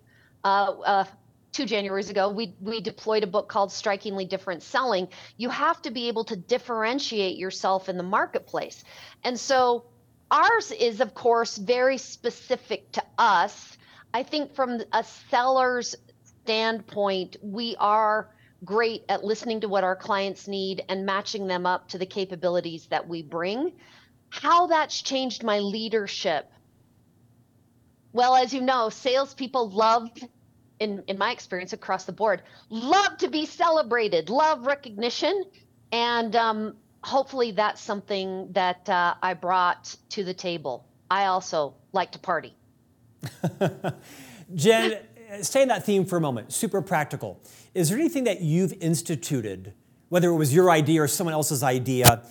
uh, 0.43 0.74
uh, 0.86 1.05
two 1.51 1.65
Januaries 1.65 2.09
ago, 2.09 2.30
we 2.30 2.55
we 2.59 2.82
deployed 2.82 3.24
a 3.24 3.28
book 3.28 3.47
called 3.47 3.72
Strikingly 3.72 4.26
Different 4.26 4.61
Selling. 4.61 5.07
You 5.38 5.49
have 5.49 5.82
to 5.84 5.91
be 5.91 6.07
able 6.09 6.26
to 6.26 6.36
differentiate 6.36 7.38
yourself 7.38 7.89
in 7.89 7.97
the 7.97 8.03
marketplace. 8.03 8.84
And 9.24 9.39
so 9.39 9.86
ours 10.34 10.71
is 10.71 10.99
of 11.01 11.13
course 11.13 11.57
very 11.57 11.97
specific 11.99 12.91
to 12.93 13.03
us. 13.19 13.77
I 14.13 14.23
think 14.23 14.55
from 14.55 14.81
a 14.91 15.03
seller's 15.29 15.95
standpoint, 16.43 17.38
we 17.43 17.75
are 17.79 18.29
great 18.65 19.05
at 19.09 19.23
listening 19.23 19.61
to 19.61 19.67
what 19.69 19.84
our 19.84 19.95
clients 19.95 20.47
need 20.47 20.84
and 20.89 21.05
matching 21.05 21.47
them 21.47 21.65
up 21.65 21.89
to 21.89 21.97
the 21.99 22.05
capabilities 22.05 22.88
that 22.88 23.07
we 23.07 23.21
bring. 23.21 23.73
how 24.29 24.67
that's 24.67 25.01
changed 25.01 25.43
my 25.43 25.59
leadership. 25.59 26.51
Well, 28.13 28.36
as 28.36 28.53
you 28.53 28.61
know, 28.61 28.89
salespeople 28.89 29.69
love, 29.69 30.09
in, 30.79 31.03
in 31.07 31.17
my 31.19 31.31
experience 31.31 31.73
across 31.73 32.05
the 32.05 32.13
board, 32.13 32.41
love 32.69 33.17
to 33.19 33.29
be 33.29 33.45
celebrated, 33.45 34.29
love 34.29 34.65
recognition. 34.65 35.43
And 35.91 36.36
um, 36.36 36.75
hopefully 37.04 37.51
that's 37.51 37.82
something 37.82 38.51
that 38.54 38.88
uh, 38.89 39.16
I 39.22 39.34
brought 39.34 39.95
to 40.10 40.24
the 40.24 40.34
table. 40.34 40.86
I 41.12 41.26
also 41.26 41.76
like 41.91 42.12
to 42.14 42.20
party. 42.20 42.54
Jen, 44.56 44.99
stay 45.41 45.62
in 45.62 45.68
that 45.68 45.86
theme 45.86 46.06
for 46.06 46.18
a 46.18 46.22
moment. 46.22 46.51
Super 46.51 46.82
practical. 46.82 47.41
Is 47.74 47.89
there 47.89 47.97
anything 47.97 48.24
that 48.26 48.41
you've 48.41 48.74
instituted, 48.82 49.74
whether 50.10 50.30
it 50.30 50.36
was 50.36 50.54
your 50.54 50.72
idea 50.72 51.01
or 51.01 51.08
someone 51.08 51.34
else's 51.34 51.64
idea, 51.64 52.24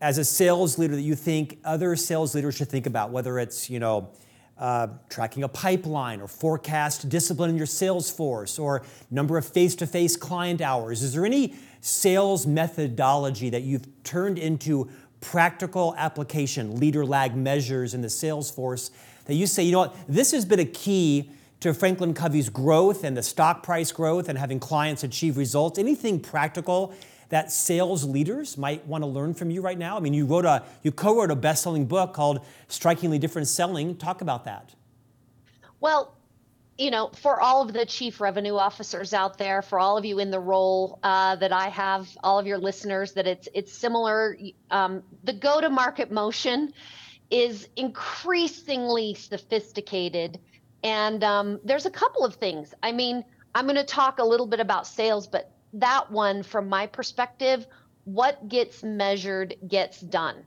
as 0.00 0.18
a 0.18 0.24
sales 0.24 0.78
leader 0.78 0.94
that 0.94 1.02
you 1.02 1.14
think 1.14 1.58
other 1.64 1.96
sales 1.96 2.34
leaders 2.34 2.54
should 2.54 2.68
think 2.68 2.86
about, 2.86 3.10
whether 3.10 3.38
it's, 3.38 3.70
you 3.70 3.78
know, 3.78 4.10
uh, 4.58 4.86
tracking 5.08 5.42
a 5.42 5.48
pipeline 5.48 6.20
or 6.20 6.28
forecast 6.28 7.08
discipline 7.08 7.50
in 7.50 7.56
your 7.56 7.66
sales 7.66 8.10
force 8.10 8.58
or 8.58 8.84
number 9.10 9.36
of 9.36 9.44
face-to-face 9.44 10.16
client 10.16 10.60
hours? 10.60 11.02
Is 11.02 11.12
there 11.12 11.26
any 11.26 11.54
sales 11.84 12.46
methodology 12.46 13.50
that 13.50 13.62
you've 13.62 13.86
turned 14.04 14.38
into 14.38 14.88
practical 15.20 15.94
application, 15.98 16.80
leader 16.80 17.04
lag 17.04 17.36
measures 17.36 17.92
in 17.92 18.00
the 18.00 18.08
sales 18.08 18.50
force 18.50 18.90
that 19.26 19.34
you 19.34 19.46
say, 19.46 19.62
you 19.62 19.72
know 19.72 19.80
what, 19.80 19.96
this 20.08 20.32
has 20.32 20.46
been 20.46 20.60
a 20.60 20.64
key 20.64 21.30
to 21.60 21.74
Franklin 21.74 22.14
Covey's 22.14 22.48
growth 22.48 23.04
and 23.04 23.14
the 23.14 23.22
stock 23.22 23.62
price 23.62 23.92
growth 23.92 24.30
and 24.30 24.38
having 24.38 24.58
clients 24.58 25.04
achieve 25.04 25.36
results? 25.36 25.78
Anything 25.78 26.20
practical 26.20 26.94
that 27.28 27.52
sales 27.52 28.02
leaders 28.04 28.56
might 28.56 28.86
want 28.86 29.02
to 29.02 29.06
learn 29.06 29.34
from 29.34 29.50
you 29.50 29.60
right 29.60 29.78
now? 29.78 29.98
I 29.98 30.00
mean, 30.00 30.14
you 30.14 30.24
wrote 30.24 30.46
a 30.46 30.64
you 30.82 30.90
co-wrote 30.90 31.30
a 31.30 31.36
best-selling 31.36 31.84
book 31.84 32.14
called 32.14 32.46
Strikingly 32.68 33.18
Different 33.18 33.46
Selling. 33.46 33.94
Talk 33.98 34.22
about 34.22 34.46
that. 34.46 34.74
Well, 35.80 36.13
you 36.76 36.90
know, 36.90 37.10
for 37.22 37.40
all 37.40 37.62
of 37.62 37.72
the 37.72 37.86
chief 37.86 38.20
revenue 38.20 38.56
officers 38.56 39.14
out 39.14 39.38
there, 39.38 39.62
for 39.62 39.78
all 39.78 39.96
of 39.96 40.04
you 40.04 40.18
in 40.18 40.30
the 40.30 40.40
role 40.40 40.98
uh, 41.02 41.36
that 41.36 41.52
I 41.52 41.68
have, 41.68 42.08
all 42.22 42.38
of 42.38 42.46
your 42.46 42.58
listeners, 42.58 43.12
that 43.12 43.26
it's 43.26 43.48
it's 43.54 43.72
similar. 43.72 44.36
Um, 44.70 45.02
the 45.22 45.32
go-to-market 45.32 46.10
motion 46.10 46.72
is 47.30 47.68
increasingly 47.76 49.14
sophisticated 49.14 50.40
and 50.84 51.24
um, 51.24 51.60
there's 51.64 51.86
a 51.86 51.90
couple 51.90 52.24
of 52.26 52.34
things. 52.34 52.74
I 52.82 52.92
mean, 52.92 53.24
I'm 53.54 53.64
going 53.64 53.76
to 53.76 53.84
talk 53.84 54.18
a 54.18 54.24
little 54.24 54.46
bit 54.46 54.60
about 54.60 54.86
sales, 54.86 55.26
but 55.26 55.50
that 55.72 56.12
one, 56.12 56.42
from 56.42 56.68
my 56.68 56.86
perspective, 56.86 57.66
what 58.04 58.48
gets 58.48 58.82
measured 58.82 59.54
gets 59.66 59.98
done. 59.98 60.44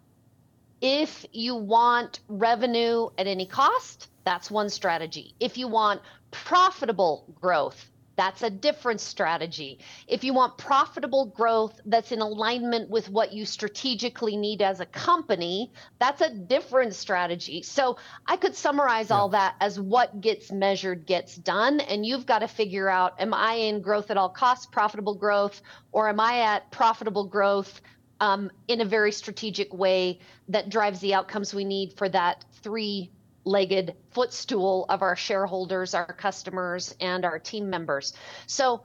If 0.79 1.25
you 1.31 1.55
want 1.55 2.19
revenue 2.27 3.09
at 3.17 3.25
any 3.25 3.47
cost, 3.47 4.09
that's 4.25 4.51
one 4.51 4.69
strategy. 4.69 5.33
If 5.39 5.57
you 5.57 5.67
want 5.67 6.01
profitable 6.31 7.33
growth, 7.39 7.89
that's 8.17 8.41
a 8.41 8.49
different 8.49 8.99
strategy. 8.99 9.77
If 10.07 10.23
you 10.23 10.33
want 10.33 10.57
profitable 10.57 11.27
growth 11.27 11.79
that's 11.85 12.11
in 12.11 12.19
alignment 12.19 12.89
with 12.89 13.09
what 13.09 13.31
you 13.31 13.45
strategically 13.45 14.35
need 14.35 14.63
as 14.63 14.79
a 14.79 14.87
company, 14.87 15.71
that's 15.99 16.21
a 16.21 16.33
different 16.33 16.95
strategy. 16.95 17.61
So 17.61 17.97
I 18.25 18.35
could 18.35 18.55
summarize 18.55 19.11
yeah. 19.11 19.17
all 19.17 19.29
that 19.29 19.55
as 19.61 19.79
what 19.79 20.19
gets 20.19 20.51
measured 20.51 21.05
gets 21.05 21.35
done. 21.35 21.79
And 21.79 22.03
you've 22.03 22.25
got 22.25 22.39
to 22.39 22.47
figure 22.47 22.89
out 22.89 23.21
am 23.21 23.35
I 23.35 23.53
in 23.53 23.81
growth 23.81 24.09
at 24.09 24.17
all 24.17 24.29
costs, 24.29 24.65
profitable 24.65 25.13
growth, 25.13 25.61
or 25.91 26.09
am 26.09 26.19
I 26.19 26.39
at 26.39 26.71
profitable 26.71 27.25
growth? 27.25 27.81
Um, 28.19 28.49
in 28.67 28.81
a 28.81 28.85
very 28.85 29.11
strategic 29.11 29.71
way 29.71 30.17
that 30.47 30.69
drives 30.69 30.99
the 31.01 31.13
outcomes 31.13 31.53
we 31.53 31.63
need 31.63 31.93
for 31.99 32.09
that 32.09 32.45
three 32.63 33.11
legged 33.47 33.95
footstool 34.11 34.85
of 34.89 35.01
our 35.01 35.15
shareholders, 35.15 35.93
our 35.93 36.13
customers, 36.13 36.93
and 36.99 37.25
our 37.25 37.39
team 37.39 37.69
members. 37.69 38.13
So 38.45 38.83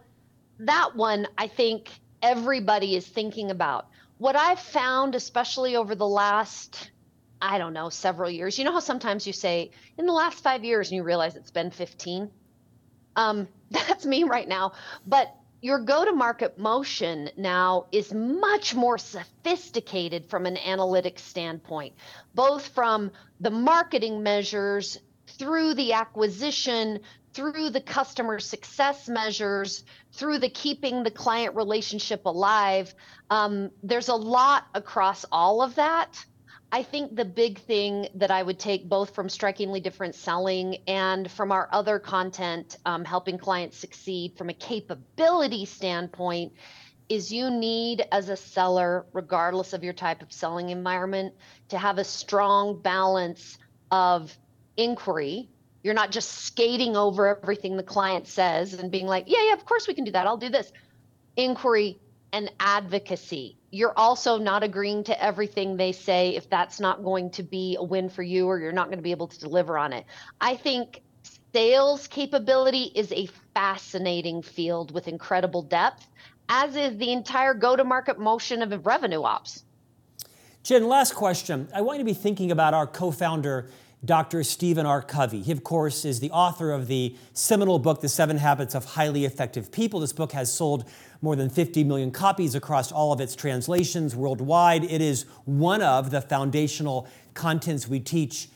that 0.60 0.94
one, 0.94 1.26
I 1.36 1.48
think 1.48 1.90
everybody 2.22 2.96
is 2.96 3.06
thinking 3.06 3.50
about. 3.50 3.88
What 4.18 4.36
I've 4.36 4.60
found, 4.60 5.14
especially 5.14 5.76
over 5.76 5.94
the 5.94 6.06
last, 6.06 6.90
I 7.40 7.58
don't 7.58 7.72
know, 7.72 7.88
several 7.88 8.30
years, 8.30 8.58
you 8.58 8.64
know 8.64 8.72
how 8.72 8.80
sometimes 8.80 9.26
you 9.26 9.32
say, 9.32 9.72
in 9.98 10.06
the 10.06 10.12
last 10.12 10.42
five 10.42 10.64
years, 10.64 10.88
and 10.88 10.96
you 10.96 11.02
realize 11.02 11.34
it's 11.34 11.50
been 11.50 11.70
15? 11.70 12.30
Um, 13.16 13.48
that's 13.70 14.06
me 14.06 14.24
right 14.24 14.46
now. 14.46 14.72
But 15.06 15.34
your 15.62 15.78
go 15.78 16.04
to 16.04 16.12
market 16.12 16.58
motion 16.58 17.30
now 17.36 17.86
is 17.92 18.12
much 18.12 18.74
more 18.74 18.98
sophisticated 18.98 20.28
from 20.28 20.44
an 20.44 20.56
analytics 20.56 21.20
standpoint, 21.20 21.94
both 22.34 22.66
from 22.68 23.12
the 23.40 23.50
marketing 23.50 24.24
measures 24.24 24.98
through 25.38 25.74
the 25.74 25.92
acquisition, 25.92 26.98
through 27.32 27.70
the 27.70 27.80
customer 27.80 28.40
success 28.40 29.08
measures, 29.08 29.84
through 30.12 30.38
the 30.38 30.50
keeping 30.50 31.04
the 31.04 31.10
client 31.12 31.54
relationship 31.54 32.26
alive. 32.26 32.92
Um, 33.30 33.70
there's 33.84 34.08
a 34.08 34.14
lot 34.16 34.66
across 34.74 35.24
all 35.30 35.62
of 35.62 35.76
that. 35.76 36.24
I 36.74 36.82
think 36.82 37.14
the 37.14 37.26
big 37.26 37.58
thing 37.58 38.08
that 38.14 38.30
I 38.30 38.42
would 38.42 38.58
take 38.58 38.88
both 38.88 39.14
from 39.14 39.28
Strikingly 39.28 39.78
Different 39.78 40.14
Selling 40.14 40.78
and 40.86 41.30
from 41.30 41.52
our 41.52 41.68
other 41.70 41.98
content, 41.98 42.78
um, 42.86 43.04
helping 43.04 43.36
clients 43.36 43.76
succeed 43.76 44.38
from 44.38 44.48
a 44.48 44.54
capability 44.54 45.66
standpoint, 45.66 46.54
is 47.10 47.30
you 47.30 47.50
need 47.50 48.06
as 48.10 48.30
a 48.30 48.36
seller, 48.38 49.04
regardless 49.12 49.74
of 49.74 49.84
your 49.84 49.92
type 49.92 50.22
of 50.22 50.32
selling 50.32 50.70
environment, 50.70 51.34
to 51.68 51.76
have 51.76 51.98
a 51.98 52.04
strong 52.04 52.80
balance 52.80 53.58
of 53.90 54.34
inquiry. 54.78 55.50
You're 55.82 55.92
not 55.92 56.10
just 56.10 56.30
skating 56.30 56.96
over 56.96 57.36
everything 57.36 57.76
the 57.76 57.82
client 57.82 58.26
says 58.26 58.72
and 58.72 58.90
being 58.90 59.06
like, 59.06 59.24
yeah, 59.26 59.46
yeah, 59.48 59.52
of 59.52 59.66
course 59.66 59.86
we 59.86 59.92
can 59.92 60.04
do 60.04 60.12
that. 60.12 60.26
I'll 60.26 60.38
do 60.38 60.48
this. 60.48 60.72
Inquiry 61.36 62.00
and 62.32 62.50
advocacy 62.58 63.58
you're 63.72 63.94
also 63.96 64.36
not 64.36 64.62
agreeing 64.62 65.02
to 65.02 65.24
everything 65.24 65.76
they 65.78 65.92
say 65.92 66.36
if 66.36 66.48
that's 66.50 66.78
not 66.78 67.02
going 67.02 67.30
to 67.30 67.42
be 67.42 67.76
a 67.80 67.82
win 67.82 68.10
for 68.10 68.22
you 68.22 68.46
or 68.46 68.60
you're 68.60 68.70
not 68.70 68.86
going 68.86 68.98
to 68.98 69.02
be 69.02 69.10
able 69.10 69.26
to 69.26 69.40
deliver 69.40 69.78
on 69.78 69.94
it. 69.94 70.04
I 70.40 70.56
think 70.56 71.00
sales 71.54 72.06
capability 72.06 72.92
is 72.94 73.10
a 73.12 73.26
fascinating 73.54 74.42
field 74.42 74.92
with 74.92 75.08
incredible 75.08 75.62
depth, 75.62 76.06
as 76.50 76.76
is 76.76 76.98
the 76.98 77.12
entire 77.12 77.54
go 77.54 77.74
to 77.74 77.82
market 77.82 78.18
motion 78.18 78.60
of 78.60 78.86
revenue 78.86 79.22
ops. 79.22 79.64
Jen, 80.62 80.86
last 80.86 81.14
question. 81.14 81.66
I 81.74 81.80
want 81.80 81.98
you 81.98 82.04
to 82.04 82.10
be 82.10 82.14
thinking 82.14 82.52
about 82.52 82.74
our 82.74 82.86
co 82.86 83.10
founder 83.10 83.70
Dr. 84.04 84.42
Stephen 84.42 84.84
R. 84.84 85.00
Covey. 85.00 85.42
He, 85.42 85.52
of 85.52 85.62
course, 85.62 86.04
is 86.04 86.18
the 86.18 86.30
author 86.32 86.72
of 86.72 86.88
the 86.88 87.16
seminal 87.34 87.78
book, 87.78 88.00
The 88.00 88.08
Seven 88.08 88.36
Habits 88.36 88.74
of 88.74 88.84
Highly 88.84 89.24
Effective 89.24 89.70
People. 89.70 90.00
This 90.00 90.12
book 90.12 90.32
has 90.32 90.52
sold 90.52 90.84
more 91.20 91.36
than 91.36 91.48
50 91.48 91.84
million 91.84 92.10
copies 92.10 92.56
across 92.56 92.90
all 92.90 93.12
of 93.12 93.20
its 93.20 93.36
translations 93.36 94.16
worldwide. 94.16 94.82
It 94.82 95.00
is 95.00 95.24
one 95.44 95.82
of 95.82 96.10
the 96.10 96.20
foundational 96.20 97.06
contents 97.34 97.86
we 97.86 98.00
teach 98.00 98.48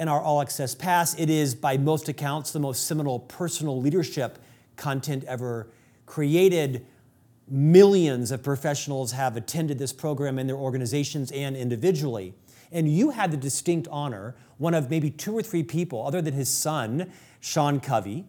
in 0.00 0.08
our 0.08 0.20
All 0.20 0.42
Access 0.42 0.74
Pass. 0.74 1.16
It 1.16 1.30
is, 1.30 1.54
by 1.54 1.76
most 1.76 2.08
accounts, 2.08 2.50
the 2.50 2.58
most 2.58 2.84
seminal 2.84 3.20
personal 3.20 3.80
leadership 3.80 4.38
content 4.76 5.22
ever 5.24 5.68
created. 6.06 6.84
Millions 7.46 8.32
of 8.32 8.42
professionals 8.42 9.12
have 9.12 9.36
attended 9.36 9.78
this 9.78 9.92
program 9.92 10.40
in 10.40 10.48
their 10.48 10.56
organizations 10.56 11.30
and 11.30 11.56
individually. 11.56 12.34
And 12.70 12.88
you 12.88 13.10
had 13.10 13.30
the 13.30 13.36
distinct 13.36 13.88
honor, 13.90 14.34
one 14.58 14.74
of 14.74 14.90
maybe 14.90 15.10
two 15.10 15.36
or 15.36 15.42
three 15.42 15.62
people, 15.62 16.06
other 16.06 16.20
than 16.20 16.34
his 16.34 16.48
son, 16.48 17.10
Sean 17.40 17.80
Covey, 17.80 18.26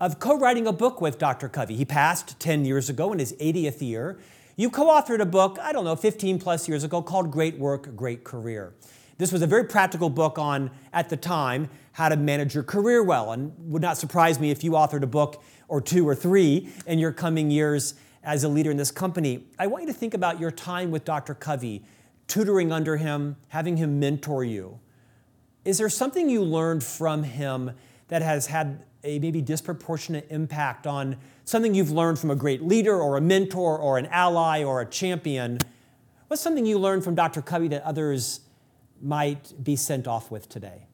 of 0.00 0.18
co 0.18 0.38
writing 0.38 0.66
a 0.66 0.72
book 0.72 1.00
with 1.00 1.18
Dr. 1.18 1.48
Covey. 1.48 1.76
He 1.76 1.84
passed 1.84 2.38
10 2.40 2.64
years 2.64 2.88
ago 2.88 3.12
in 3.12 3.18
his 3.18 3.32
80th 3.34 3.80
year. 3.80 4.18
You 4.56 4.70
co 4.70 4.86
authored 4.86 5.20
a 5.20 5.26
book, 5.26 5.58
I 5.60 5.72
don't 5.72 5.84
know, 5.84 5.96
15 5.96 6.38
plus 6.38 6.68
years 6.68 6.84
ago 6.84 7.02
called 7.02 7.30
Great 7.30 7.58
Work, 7.58 7.96
Great 7.96 8.24
Career. 8.24 8.74
This 9.18 9.30
was 9.30 9.42
a 9.42 9.46
very 9.46 9.64
practical 9.64 10.10
book 10.10 10.38
on, 10.38 10.70
at 10.92 11.08
the 11.08 11.16
time, 11.16 11.68
how 11.92 12.08
to 12.08 12.16
manage 12.16 12.54
your 12.54 12.64
career 12.64 13.02
well. 13.02 13.32
And 13.32 13.52
would 13.72 13.82
not 13.82 13.96
surprise 13.96 14.40
me 14.40 14.50
if 14.50 14.64
you 14.64 14.72
authored 14.72 15.02
a 15.02 15.06
book 15.06 15.42
or 15.68 15.80
two 15.80 16.08
or 16.08 16.14
three 16.14 16.68
in 16.86 16.98
your 16.98 17.12
coming 17.12 17.50
years 17.50 17.94
as 18.24 18.44
a 18.44 18.48
leader 18.48 18.70
in 18.70 18.76
this 18.76 18.90
company. 18.90 19.44
I 19.58 19.66
want 19.66 19.84
you 19.84 19.92
to 19.92 19.98
think 19.98 20.14
about 20.14 20.40
your 20.40 20.50
time 20.50 20.90
with 20.90 21.04
Dr. 21.04 21.34
Covey 21.34 21.84
tutoring 22.32 22.72
under 22.72 22.96
him, 22.96 23.36
having 23.48 23.76
him 23.76 24.00
mentor 24.00 24.42
you. 24.42 24.80
Is 25.66 25.76
there 25.76 25.90
something 25.90 26.30
you 26.30 26.42
learned 26.42 26.82
from 26.82 27.24
him 27.24 27.72
that 28.08 28.22
has 28.22 28.46
had 28.46 28.82
a 29.04 29.18
maybe 29.18 29.42
disproportionate 29.42 30.26
impact 30.30 30.86
on 30.86 31.18
something 31.44 31.74
you've 31.74 31.90
learned 31.90 32.18
from 32.18 32.30
a 32.30 32.34
great 32.34 32.62
leader 32.62 32.98
or 32.98 33.18
a 33.18 33.20
mentor 33.20 33.78
or 33.78 33.98
an 33.98 34.06
ally 34.06 34.64
or 34.64 34.80
a 34.80 34.86
champion? 34.86 35.58
What's 36.28 36.40
something 36.40 36.64
you 36.64 36.78
learned 36.78 37.04
from 37.04 37.14
Dr. 37.14 37.42
Covey 37.42 37.68
that 37.68 37.82
others 37.82 38.40
might 39.02 39.52
be 39.62 39.76
sent 39.76 40.08
off 40.08 40.30
with 40.30 40.48
today? 40.48 40.86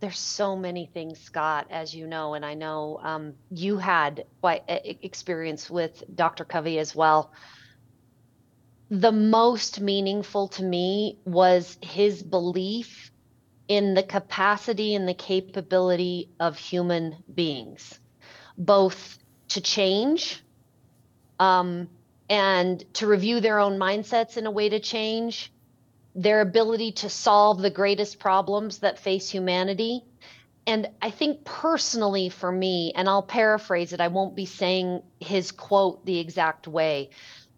there's 0.00 0.18
so 0.18 0.54
many 0.54 0.84
things, 0.84 1.18
Scott, 1.18 1.66
as 1.70 1.94
you 1.94 2.06
know, 2.06 2.34
and 2.34 2.44
I 2.44 2.52
know 2.52 3.00
um, 3.02 3.32
you 3.50 3.78
had 3.78 4.26
quite 4.42 4.62
experience 4.68 5.70
with 5.70 6.04
Dr. 6.14 6.44
Covey 6.44 6.78
as 6.78 6.94
well 6.94 7.32
the 9.00 9.10
most 9.10 9.80
meaningful 9.80 10.46
to 10.46 10.62
me 10.62 11.18
was 11.24 11.76
his 11.82 12.22
belief 12.22 13.10
in 13.66 13.94
the 13.94 14.04
capacity 14.04 14.94
and 14.94 15.08
the 15.08 15.14
capability 15.14 16.30
of 16.38 16.56
human 16.56 17.16
beings, 17.34 17.98
both 18.56 19.18
to 19.48 19.60
change 19.60 20.44
um, 21.40 21.88
and 22.28 22.84
to 22.94 23.08
review 23.08 23.40
their 23.40 23.58
own 23.58 23.80
mindsets 23.80 24.36
in 24.36 24.46
a 24.46 24.50
way 24.50 24.68
to 24.68 24.78
change, 24.78 25.52
their 26.14 26.40
ability 26.40 26.92
to 26.92 27.08
solve 27.08 27.60
the 27.60 27.70
greatest 27.70 28.20
problems 28.20 28.78
that 28.78 29.00
face 29.00 29.28
humanity. 29.28 30.04
And 30.68 30.88
I 31.02 31.10
think 31.10 31.44
personally 31.44 32.28
for 32.28 32.52
me, 32.52 32.92
and 32.94 33.08
I'll 33.08 33.22
paraphrase 33.22 33.92
it, 33.92 34.00
I 34.00 34.06
won't 34.06 34.36
be 34.36 34.46
saying 34.46 35.02
his 35.18 35.50
quote 35.50 36.06
the 36.06 36.20
exact 36.20 36.68
way, 36.68 37.10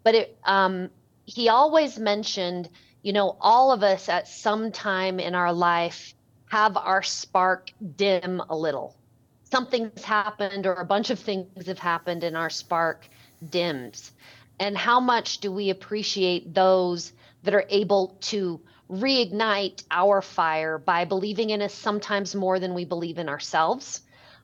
but 0.03 0.15
it, 0.15 0.37
um, 0.43 0.89
he 1.27 1.49
always 1.49 1.99
mentioned, 1.99 2.69
you 3.03 3.13
know, 3.13 3.37
all 3.39 3.71
of 3.71 3.83
us 3.83 4.09
at 4.09 4.27
some 4.27 4.71
time 4.71 5.19
in 5.19 5.35
our 5.35 5.53
life 5.53 6.15
have 6.49 6.75
our 6.75 7.03
spark 7.03 7.71
dim 7.95 8.41
a 8.49 8.57
little. 8.57 8.95
Something's 9.43 10.03
happened, 10.03 10.65
or 10.65 10.73
a 10.73 10.85
bunch 10.85 11.11
of 11.11 11.19
things 11.19 11.67
have 11.67 11.79
happened, 11.79 12.23
and 12.23 12.35
our 12.35 12.49
spark 12.49 13.07
dims 13.49 14.11
and 14.59 14.77
how 14.77 14.99
much 14.99 15.39
do 15.39 15.51
we 15.51 15.69
appreciate 15.69 16.53
those 16.53 17.13
that 17.43 17.53
are 17.53 17.65
able 17.69 18.17
to 18.21 18.59
reignite 18.89 19.83
our 19.91 20.21
fire 20.21 20.77
by 20.77 21.05
believing 21.05 21.49
in 21.49 21.61
us 21.61 21.73
sometimes 21.73 22.33
more 22.33 22.59
than 22.59 22.73
we 22.73 22.85
believe 22.85 23.17
in 23.17 23.29
ourselves 23.29 24.01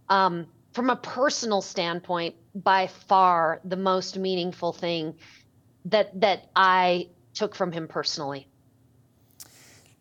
um, 0.09 0.45
from 0.73 0.89
a 0.89 0.95
personal 0.95 1.61
standpoint 1.61 2.35
by 2.53 2.87
far 2.87 3.61
the 3.63 3.77
most 3.77 4.17
meaningful 4.17 4.73
thing 4.73 5.15
that 5.85 6.19
that 6.19 6.49
i 6.55 7.07
took 7.33 7.55
from 7.55 7.71
him 7.71 7.87
personally 7.87 8.47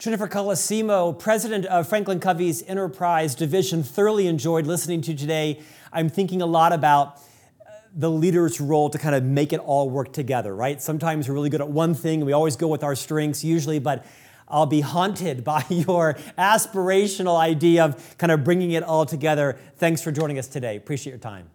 Jennifer 0.03 0.27
Colosimo, 0.27 1.17
president 1.17 1.65
of 1.67 1.89
Franklin 1.89 2.19
Covey's 2.19 2.65
Enterprise 2.65 3.37
Division, 3.37 3.85
thoroughly 3.85 4.27
enjoyed 4.27 4.67
listening 4.67 5.01
to 5.03 5.13
you 5.13 5.17
today. 5.17 5.61
I'm 5.93 6.09
thinking 6.09 6.43
a 6.43 6.47
lot 6.47 6.73
about 6.73 7.19
uh, 7.19 7.71
the 7.95 8.11
leader's 8.11 8.61
role 8.61 8.91
to 8.91 8.99
kind 8.99 9.15
of 9.15 9.23
make 9.23 9.53
it 9.53 9.61
all 9.61 9.89
work 9.89 10.13
together, 10.13 10.57
right? 10.57 10.83
Sometimes 10.83 11.29
we're 11.29 11.35
really 11.35 11.51
good 11.51 11.61
at 11.61 11.69
one 11.69 11.95
thing, 11.95 12.15
and 12.19 12.27
we 12.27 12.33
always 12.33 12.57
go 12.57 12.67
with 12.67 12.83
our 12.83 12.97
strengths 12.97 13.45
usually, 13.45 13.79
but 13.79 14.05
I'll 14.49 14.67
be 14.67 14.81
haunted 14.81 15.45
by 15.53 15.65
your 15.69 16.15
aspirational 16.37 17.39
idea 17.39 17.85
of 17.85 18.19
kind 18.19 18.33
of 18.33 18.43
bringing 18.43 18.73
it 18.73 18.83
all 18.83 19.07
together. 19.07 19.57
Thanks 19.77 20.03
for 20.03 20.11
joining 20.11 20.37
us 20.37 20.49
today. 20.49 20.77
Appreciate 20.77 21.13
your 21.13 21.21
time. 21.21 21.49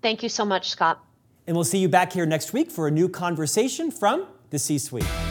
Thank 0.00 0.22
you 0.22 0.30
so 0.30 0.46
much, 0.46 0.70
Scott. 0.70 1.05
And 1.46 1.56
we'll 1.56 1.64
see 1.64 1.78
you 1.78 1.88
back 1.88 2.12
here 2.12 2.26
next 2.26 2.52
week 2.52 2.70
for 2.70 2.88
a 2.88 2.90
new 2.90 3.08
conversation 3.08 3.90
from 3.90 4.26
the 4.50 4.58
C 4.58 4.78
Suite. 4.78 5.25